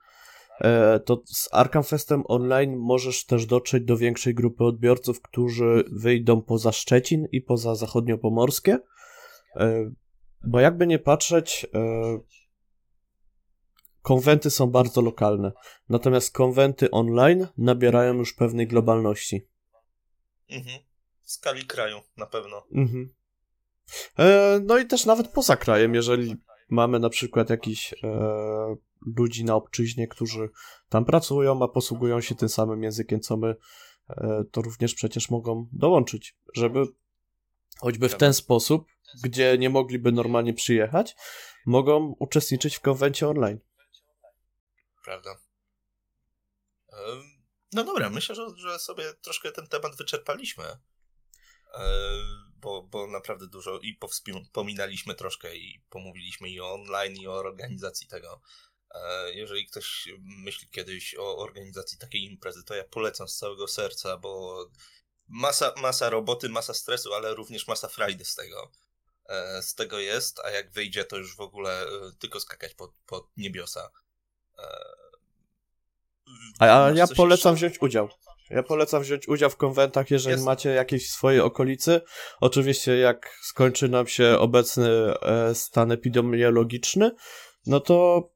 e, 0.61 1.01
to 1.01 1.23
z 1.27 1.49
Arkham 1.53 1.85
Festem 1.85 2.23
online 2.27 2.77
możesz 2.77 3.27
też 3.27 3.47
dotrzeć 3.47 3.85
do 3.85 3.97
większej 3.97 4.35
grupy 4.35 4.64
odbiorców, 4.64 5.23
którzy 5.23 5.85
wyjdą 5.93 6.43
poza 6.43 6.73
Szczecin 6.73 7.27
i 7.33 7.41
poza 7.43 7.75
zachodniopomorskie, 7.75 8.79
bo 10.45 10.61
jakby 10.61 10.87
nie 10.87 10.99
patrzeć, 10.99 11.66
e, 11.74 12.18
konwenty 14.03 14.51
są 14.51 14.66
bardzo 14.66 15.01
lokalne, 15.03 15.53
natomiast 15.89 16.32
konwenty 16.32 16.91
online 16.91 17.47
nabierają 17.59 18.14
już 18.14 18.34
pewnej 18.34 18.66
globalności. 18.66 19.49
Mhm. 20.51 20.78
W 21.22 21.30
skali 21.30 21.66
kraju 21.66 22.01
na 22.16 22.26
pewno. 22.26 22.66
Mhm. 22.72 23.14
E, 24.18 24.61
no 24.64 24.78
i 24.78 24.87
też 24.87 25.07
nawet 25.07 25.28
poza 25.28 25.57
krajem, 25.57 25.95
jeżeli 25.95 26.37
mamy 26.68 26.99
na 26.99 27.09
przykład 27.09 27.51
jakichś 27.51 27.95
e, 27.95 27.97
ludzi 29.16 29.45
na 29.45 29.55
obczyźnie, 29.55 30.09
którzy 30.09 30.49
tam 30.89 31.05
pracują, 31.05 31.62
a 31.62 31.68
posługują 31.68 32.20
się 32.20 32.34
tym 32.34 32.49
samym 32.49 32.82
językiem 32.82 33.20
co 33.20 33.37
my, 33.37 33.57
e, 34.09 34.45
to 34.51 34.62
również 34.62 34.95
przecież 34.95 35.30
mogą 35.30 35.68
dołączyć, 35.72 36.37
żeby 36.55 36.87
choćby 37.81 38.09
w 38.09 38.16
ten 38.16 38.35
sposób, 38.35 38.87
gdzie 39.24 39.59
nie 39.59 39.70
mogliby 39.70 40.12
normalnie 40.12 40.55
przyjechać, 40.55 41.16
mogą 41.66 42.16
uczestniczyć 42.18 42.77
w 42.77 42.81
konwencie 42.81 43.29
online. 43.29 43.59
Prawda. 45.05 45.37
No 47.72 47.85
dobra, 47.85 48.11
myślę, 48.11 48.35
że, 48.35 48.47
że 48.57 48.79
sobie 48.79 49.14
troszkę 49.14 49.53
ten 49.53 49.66
temat 49.66 49.97
wyczerpaliśmy. 49.97 50.64
E, 50.64 50.79
bo, 52.57 52.83
bo 52.83 53.07
naprawdę 53.07 53.47
dużo 53.47 53.79
i 53.79 53.95
powspominaliśmy 53.95 55.14
troszkę 55.14 55.57
i 55.57 55.85
pomówiliśmy 55.91 56.51
i 56.51 56.61
o 56.61 56.72
online, 56.72 57.16
i 57.16 57.27
o 57.27 57.33
organizacji 57.33 58.09
tego. 58.09 58.41
E, 58.95 59.33
jeżeli 59.35 59.66
ktoś 59.66 60.09
myśli 60.20 60.68
kiedyś 60.68 61.14
o 61.18 61.39
organizacji 61.39 61.99
takiej 61.99 62.24
imprezy, 62.24 62.64
to 62.64 62.74
ja 62.74 62.85
polecam 62.85 63.29
z 63.29 63.37
całego 63.37 63.68
serca, 63.68 64.16
bo 64.16 64.64
masa, 65.29 65.74
masa 65.83 66.11
roboty, 66.11 66.49
masa 66.49 66.74
stresu, 66.74 67.14
ale 67.14 67.35
również 67.35 67.68
masa 67.68 67.89
frajdy 67.89 68.24
z 68.24 68.35
tego. 68.35 68.72
E, 69.29 69.62
z 69.62 69.74
tego 69.74 69.99
jest, 69.99 70.41
a 70.41 70.51
jak 70.51 70.70
wyjdzie, 70.70 71.05
to 71.05 71.16
już 71.16 71.37
w 71.37 71.41
ogóle 71.41 71.87
tylko 72.18 72.41
skakać 72.41 72.74
pod, 72.74 72.91
pod 73.07 73.29
niebiosa. 73.37 73.91
A, 76.59 76.85
a 76.85 76.91
ja 76.91 77.07
polecam 77.07 77.53
jeszcze? 77.53 77.68
wziąć 77.68 77.83
udział. 77.83 78.09
Ja 78.51 78.62
polecam 78.62 79.03
wziąć 79.03 79.29
udział 79.29 79.51
w 79.51 79.57
konwentach, 79.57 80.11
jeżeli 80.11 80.43
macie 80.43 80.70
jakieś 80.70 81.11
swoje 81.11 81.45
okolicy. 81.45 82.01
Oczywiście, 82.41 82.97
jak 82.97 83.39
skończy 83.43 83.89
nam 83.89 84.07
się 84.07 84.39
obecny 84.39 84.91
e, 85.20 85.55
stan 85.55 85.93
epidemiologiczny, 85.93 87.11
no 87.66 87.81
to 87.81 88.29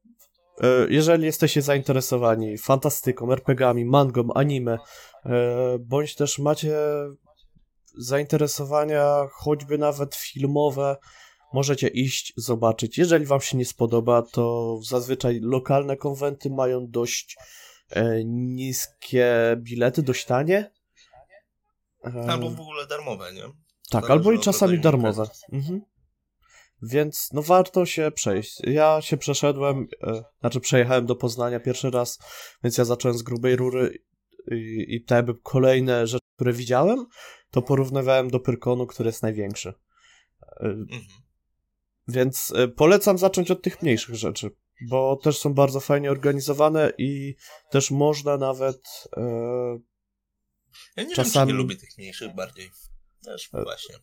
jeżeli 0.89 1.25
jesteście 1.25 1.61
zainteresowani 1.61 2.57
fantastyką, 2.57 3.31
RPGami, 3.31 3.85
mangą, 3.85 4.27
anime, 4.35 4.77
e, 5.25 5.29
bądź 5.79 6.15
też 6.15 6.39
macie 6.39 6.75
zainteresowania 7.97 9.27
choćby 9.31 9.77
nawet 9.77 10.15
filmowe, 10.15 10.97
możecie 11.53 11.87
iść, 11.87 12.33
zobaczyć. 12.37 12.97
Jeżeli 12.97 13.25
wam 13.25 13.41
się 13.41 13.57
nie 13.57 13.65
spodoba, 13.65 14.21
to 14.21 14.77
zazwyczaj 14.83 15.39
lokalne 15.41 15.97
konwenty 15.97 16.49
mają 16.49 16.87
dość 16.89 17.37
E, 17.91 18.23
niskie 18.25 19.55
bilety, 19.57 20.03
dość 20.03 20.25
tanie. 20.25 20.71
E, 22.05 22.29
albo 22.29 22.49
w 22.49 22.59
ogóle 22.59 22.87
darmowe, 22.87 23.33
nie? 23.33 23.41
Tak, 23.41 23.51
Zależy 23.91 24.11
albo 24.11 24.31
i 24.31 24.39
czasami 24.39 24.79
darmowe. 24.79 25.25
Mhm. 25.51 25.81
Więc 26.81 27.29
no 27.33 27.41
warto 27.41 27.85
się 27.85 28.11
przejść. 28.11 28.59
Ja 28.63 29.01
się 29.01 29.17
przeszedłem, 29.17 29.87
e, 30.03 30.23
znaczy 30.39 30.59
przejechałem 30.59 31.05
do 31.05 31.15
Poznania 31.15 31.59
pierwszy 31.59 31.91
raz, 31.91 32.19
więc 32.63 32.77
ja 32.77 32.85
zacząłem 32.85 33.17
z 33.17 33.21
grubej 33.21 33.55
rury 33.55 34.03
i, 34.51 34.85
i 34.95 35.03
te 35.03 35.25
kolejne 35.43 36.07
rzeczy, 36.07 36.25
które 36.35 36.53
widziałem, 36.53 37.05
to 37.51 37.61
porównywałem 37.61 38.29
do 38.29 38.39
Pyrkonu, 38.39 38.87
który 38.87 39.07
jest 39.07 39.23
największy. 39.23 39.73
Mhm. 40.59 41.01
Więc 42.07 42.53
polecam 42.75 43.17
zacząć 43.17 43.51
od 43.51 43.61
tych 43.61 43.81
mniejszych 43.81 44.15
rzeczy 44.15 44.51
bo 44.81 45.15
też 45.15 45.37
są 45.37 45.53
bardzo 45.53 45.79
fajnie 45.79 46.11
organizowane 46.11 46.93
i 46.97 47.35
też 47.69 47.91
można 47.91 48.37
nawet. 48.37 49.07
E, 49.17 49.21
ja 50.97 51.03
nie 51.03 51.15
czasami... 51.15 51.33
wiem, 51.33 51.47
czy 51.47 51.53
nie 51.53 51.57
lubię 51.57 51.75
tych 51.75 51.97
mniejszych 51.97 52.35
bardziej. 52.35 52.71
Też 53.25 53.49
e, 53.53 53.63
właśnie. 53.63 53.95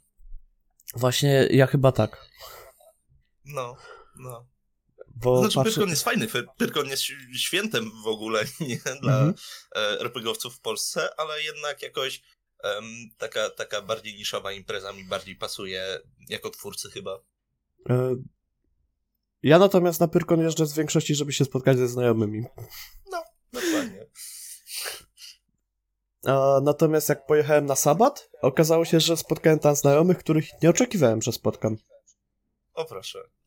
Właśnie 0.95 1.49
ja 1.51 1.67
chyba 1.67 1.93
tak. 1.93 2.29
No, 3.49 3.77
no. 4.17 4.47
Bo 5.17 5.41
znaczy, 5.41 5.55
patrzy... 5.55 5.71
Pyrkon 5.71 5.91
jest 5.91 6.03
fajny, 6.03 6.29
Pyrkon 6.57 6.89
jest 6.89 7.03
świętem 7.37 7.91
w 8.05 8.07
ogóle 8.07 8.45
nie 8.61 8.79
dla 9.01 9.19
mhm. 9.19 9.35
E, 9.77 10.01
RPGowców 10.01 10.57
w 10.57 10.61
Polsce, 10.61 11.21
ale 11.21 11.43
jednak 11.43 11.83
jakoś 11.83 12.23
um, 12.65 12.85
taka, 13.19 13.51
taka 13.51 13.83
bardziej 13.83 14.15
niszowa 14.15 14.53
impreza 14.53 14.93
mi 14.93 15.05
bardziej 15.05 15.37
pasuje 15.37 16.01
jako 16.29 16.51
twórcy 16.51 16.91
chyba. 16.91 17.19
E, 17.91 18.17
ja 19.43 19.59
natomiast 19.59 20.01
na 20.01 20.09
Pyrkon 20.09 20.41
jeżdżę 20.41 20.67
z 20.67 20.75
większości, 20.75 21.15
żeby 21.15 21.33
się 21.33 21.45
spotkać 21.45 21.79
ze 21.79 21.89
znajomymi. 21.89 22.45
No, 23.11 23.25
dokładnie. 23.53 24.07
A, 26.27 26.61
natomiast 26.63 27.09
jak 27.09 27.27
pojechałem 27.27 27.67
na 27.67 27.77
sabat, 27.77 28.31
okazało 28.43 28.85
się, 28.85 29.01
że 29.01 29.17
spotkałem 29.17 29.59
tam 29.59 29.77
znajomych, 29.77 30.19
których 30.19 30.63
nie 30.63 30.71
oczekiwałem, 30.71 31.23
że 31.23 31.33
spotkam. 31.33 31.77
O 32.75 32.85
proszę. 32.85 33.38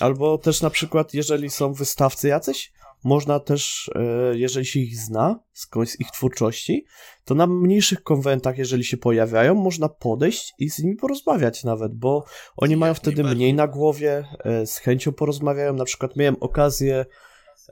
Albo 0.00 0.38
też 0.38 0.62
na 0.62 0.70
przykład, 0.70 1.14
jeżeli 1.14 1.50
są 1.50 1.72
wystawcy 1.72 2.28
jacyś, 2.28 2.72
można 3.04 3.40
też, 3.40 3.90
e, 3.94 4.38
jeżeli 4.38 4.66
się 4.66 4.80
ich 4.80 4.96
zna, 4.96 5.40
z 5.52 6.00
ich 6.00 6.10
twórczości, 6.10 6.86
to 7.24 7.34
na 7.34 7.46
mniejszych 7.46 8.02
konwentach, 8.02 8.58
jeżeli 8.58 8.84
się 8.84 8.96
pojawiają, 8.96 9.54
można 9.54 9.88
podejść 9.88 10.52
i 10.58 10.70
z 10.70 10.78
nimi 10.78 10.96
porozmawiać 10.96 11.64
nawet, 11.64 11.94
bo 11.94 12.24
oni 12.56 12.76
mają 12.76 12.94
wtedy 12.94 13.24
mniej 13.24 13.54
na 13.54 13.68
głowie, 13.68 14.24
e, 14.44 14.66
z 14.66 14.78
chęcią 14.78 15.12
porozmawiają. 15.12 15.74
Na 15.74 15.84
przykład 15.84 16.16
miałem 16.16 16.36
okazję, 16.40 17.06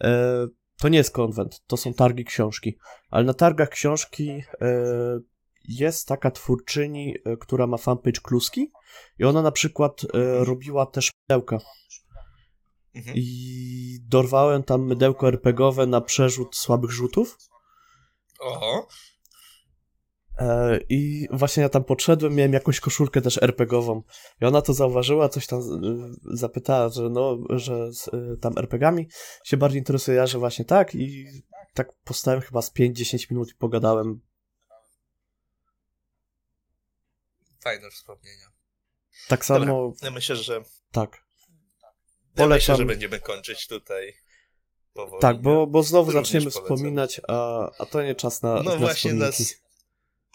e, 0.00 0.46
to 0.78 0.88
nie 0.88 0.98
jest 0.98 1.10
konwent, 1.10 1.62
to 1.66 1.76
są 1.76 1.94
targi 1.94 2.24
książki, 2.24 2.78
ale 3.10 3.24
na 3.24 3.34
targach 3.34 3.68
książki 3.68 4.42
jest 5.68 6.08
taka 6.08 6.30
twórczyni, 6.30 7.14
która 7.40 7.66
ma 7.66 7.76
fanpage 7.76 8.20
Kluski 8.20 8.72
i 9.18 9.24
ona 9.24 9.42
na 9.42 9.52
przykład 9.52 10.02
robiła 10.38 10.86
też 10.86 11.10
pudełka 11.26 11.58
Mhm. 12.94 13.16
I 13.16 13.98
dorwałem 14.08 14.62
tam 14.62 14.86
mydełko 14.86 15.28
RPGowe 15.28 15.86
na 15.86 16.00
przerzut 16.00 16.56
słabych 16.56 16.90
rzutów. 16.90 17.38
Oho. 18.40 18.88
E, 20.38 20.78
I 20.88 21.28
właśnie 21.30 21.62
ja 21.62 21.68
tam 21.68 21.84
podszedłem, 21.84 22.34
miałem 22.34 22.52
jakąś 22.52 22.80
koszulkę 22.80 23.20
też 23.20 23.42
RPGową. 23.42 24.02
I 24.40 24.44
ona 24.44 24.62
to 24.62 24.74
zauważyła, 24.74 25.28
coś 25.28 25.46
tam 25.46 25.60
zapytała, 26.24 26.88
że 26.88 27.10
no, 27.10 27.38
że 27.50 27.92
z 27.92 28.08
e, 28.08 28.36
tam 28.40 28.58
RPGami 28.58 29.08
się 29.44 29.56
bardziej 29.56 29.78
interesuje, 29.78 30.16
ja, 30.16 30.26
że 30.26 30.38
właśnie 30.38 30.64
tak. 30.64 30.94
I 30.94 31.26
tak 31.74 31.92
postałem 32.04 32.40
chyba 32.40 32.62
z 32.62 32.74
5-10 32.74 33.30
minut 33.30 33.50
i 33.50 33.54
pogadałem. 33.54 34.20
Fajne 37.60 37.90
wspomnienia. 37.90 38.46
Tak 39.28 39.44
samo. 39.44 39.60
Dobra, 39.60 39.96
ja 40.02 40.10
myślę, 40.10 40.36
że. 40.36 40.62
Tak. 40.92 41.24
Polecam. 42.34 42.50
Ja 42.50 42.54
myślę, 42.56 42.76
że 42.76 42.84
będziemy 42.84 43.20
kończyć 43.20 43.66
tutaj. 43.66 44.14
powoli. 44.92 45.20
Tak, 45.20 45.42
bo, 45.42 45.66
bo 45.66 45.82
znowu 45.82 46.12
zaczniemy 46.12 46.44
polecam. 46.50 46.62
wspominać, 46.62 47.20
a, 47.28 47.70
a 47.78 47.86
to 47.86 48.02
nie 48.02 48.14
czas 48.14 48.42
na, 48.42 48.54
No 48.54 48.62
na 48.62 48.76
właśnie 48.76 49.10
wspominki. 49.10 49.42
nas, 49.42 49.54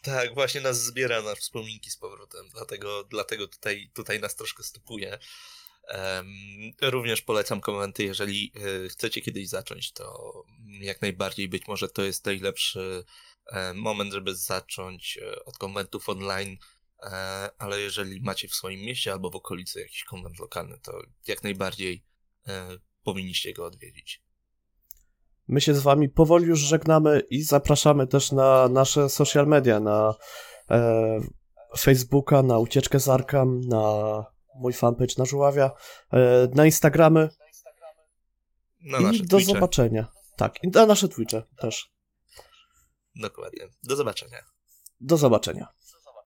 tak, 0.04 0.34
właśnie 0.34 0.62
nas 0.62 0.84
zbiera 0.84 1.22
na 1.22 1.36
wspominki 1.36 1.90
z 1.92 1.98
powrotem, 1.98 2.50
dlatego, 2.54 3.04
dlatego 3.04 3.48
tutaj, 3.48 3.92
tutaj 3.94 4.20
nas 4.20 4.36
troszkę 4.36 4.64
stopuje. 4.64 5.18
Em, 5.88 6.28
również 6.82 7.22
polecam 7.22 7.62
komenty, 7.62 8.04
jeżeli 8.04 8.52
e, 8.86 8.90
chcecie 8.90 9.22
kiedyś 9.22 9.50
zacząć, 9.50 9.92
to 9.92 10.34
jak 10.80 11.02
najbardziej 11.02 11.50
być 11.50 11.68
może 11.68 11.90
to 11.90 12.04
jest 12.04 12.26
najlepszy 12.26 13.04
e, 13.46 13.74
moment, 13.74 14.14
żeby 14.14 14.36
zacząć 14.36 15.18
e, 15.22 15.46
od 15.46 15.58
konwentów 15.58 16.10
online, 16.10 16.58
ale 17.58 17.80
jeżeli 17.80 18.22
macie 18.22 18.48
w 18.48 18.54
swoim 18.54 18.80
mieście 18.80 19.12
albo 19.12 19.30
w 19.30 19.36
okolicy 19.36 19.80
jakiś 19.80 20.04
konwent 20.04 20.40
lokalny, 20.40 20.80
to 20.84 21.02
jak 21.28 21.44
najbardziej 21.44 22.06
e, 22.48 22.78
powinniście 23.04 23.54
go 23.54 23.66
odwiedzić. 23.66 24.24
My 25.48 25.62
się 25.62 25.74
z 25.74 25.80
wami 25.80 26.10
powoli 26.10 26.46
już 26.46 26.60
żegnamy 26.60 27.22
i 27.30 27.42
zapraszamy 27.42 28.08
też 28.08 28.32
na 28.32 28.68
nasze 28.68 29.10
social 29.10 29.48
media, 29.48 29.80
na 29.80 30.16
e, 30.72 31.20
Facebooka, 31.80 32.44
na 32.44 32.58
Ucieczkę 32.58 33.00
z 33.00 33.10
Arkam, 33.10 33.60
na 33.60 34.26
mój 34.56 34.74
fanpage 34.74 35.14
na 35.18 35.26
Żuławia, 35.26 35.72
e, 36.14 36.48
na 36.54 36.66
Instagramy 36.66 37.30
Na 38.82 38.98
i 38.98 39.04
nasze 39.04 39.24
do 39.24 39.38
Twitche. 39.38 39.54
zobaczenia. 39.54 40.08
Tak, 40.38 40.64
i 40.64 40.68
na 40.68 40.86
nasze 40.86 41.08
Twitche 41.08 41.44
też. 41.62 41.92
Dokładnie. 43.16 43.68
Do 43.84 43.96
zobaczenia. 43.96 44.40
Do 45.02 45.18
zobaczenia. 45.18 45.68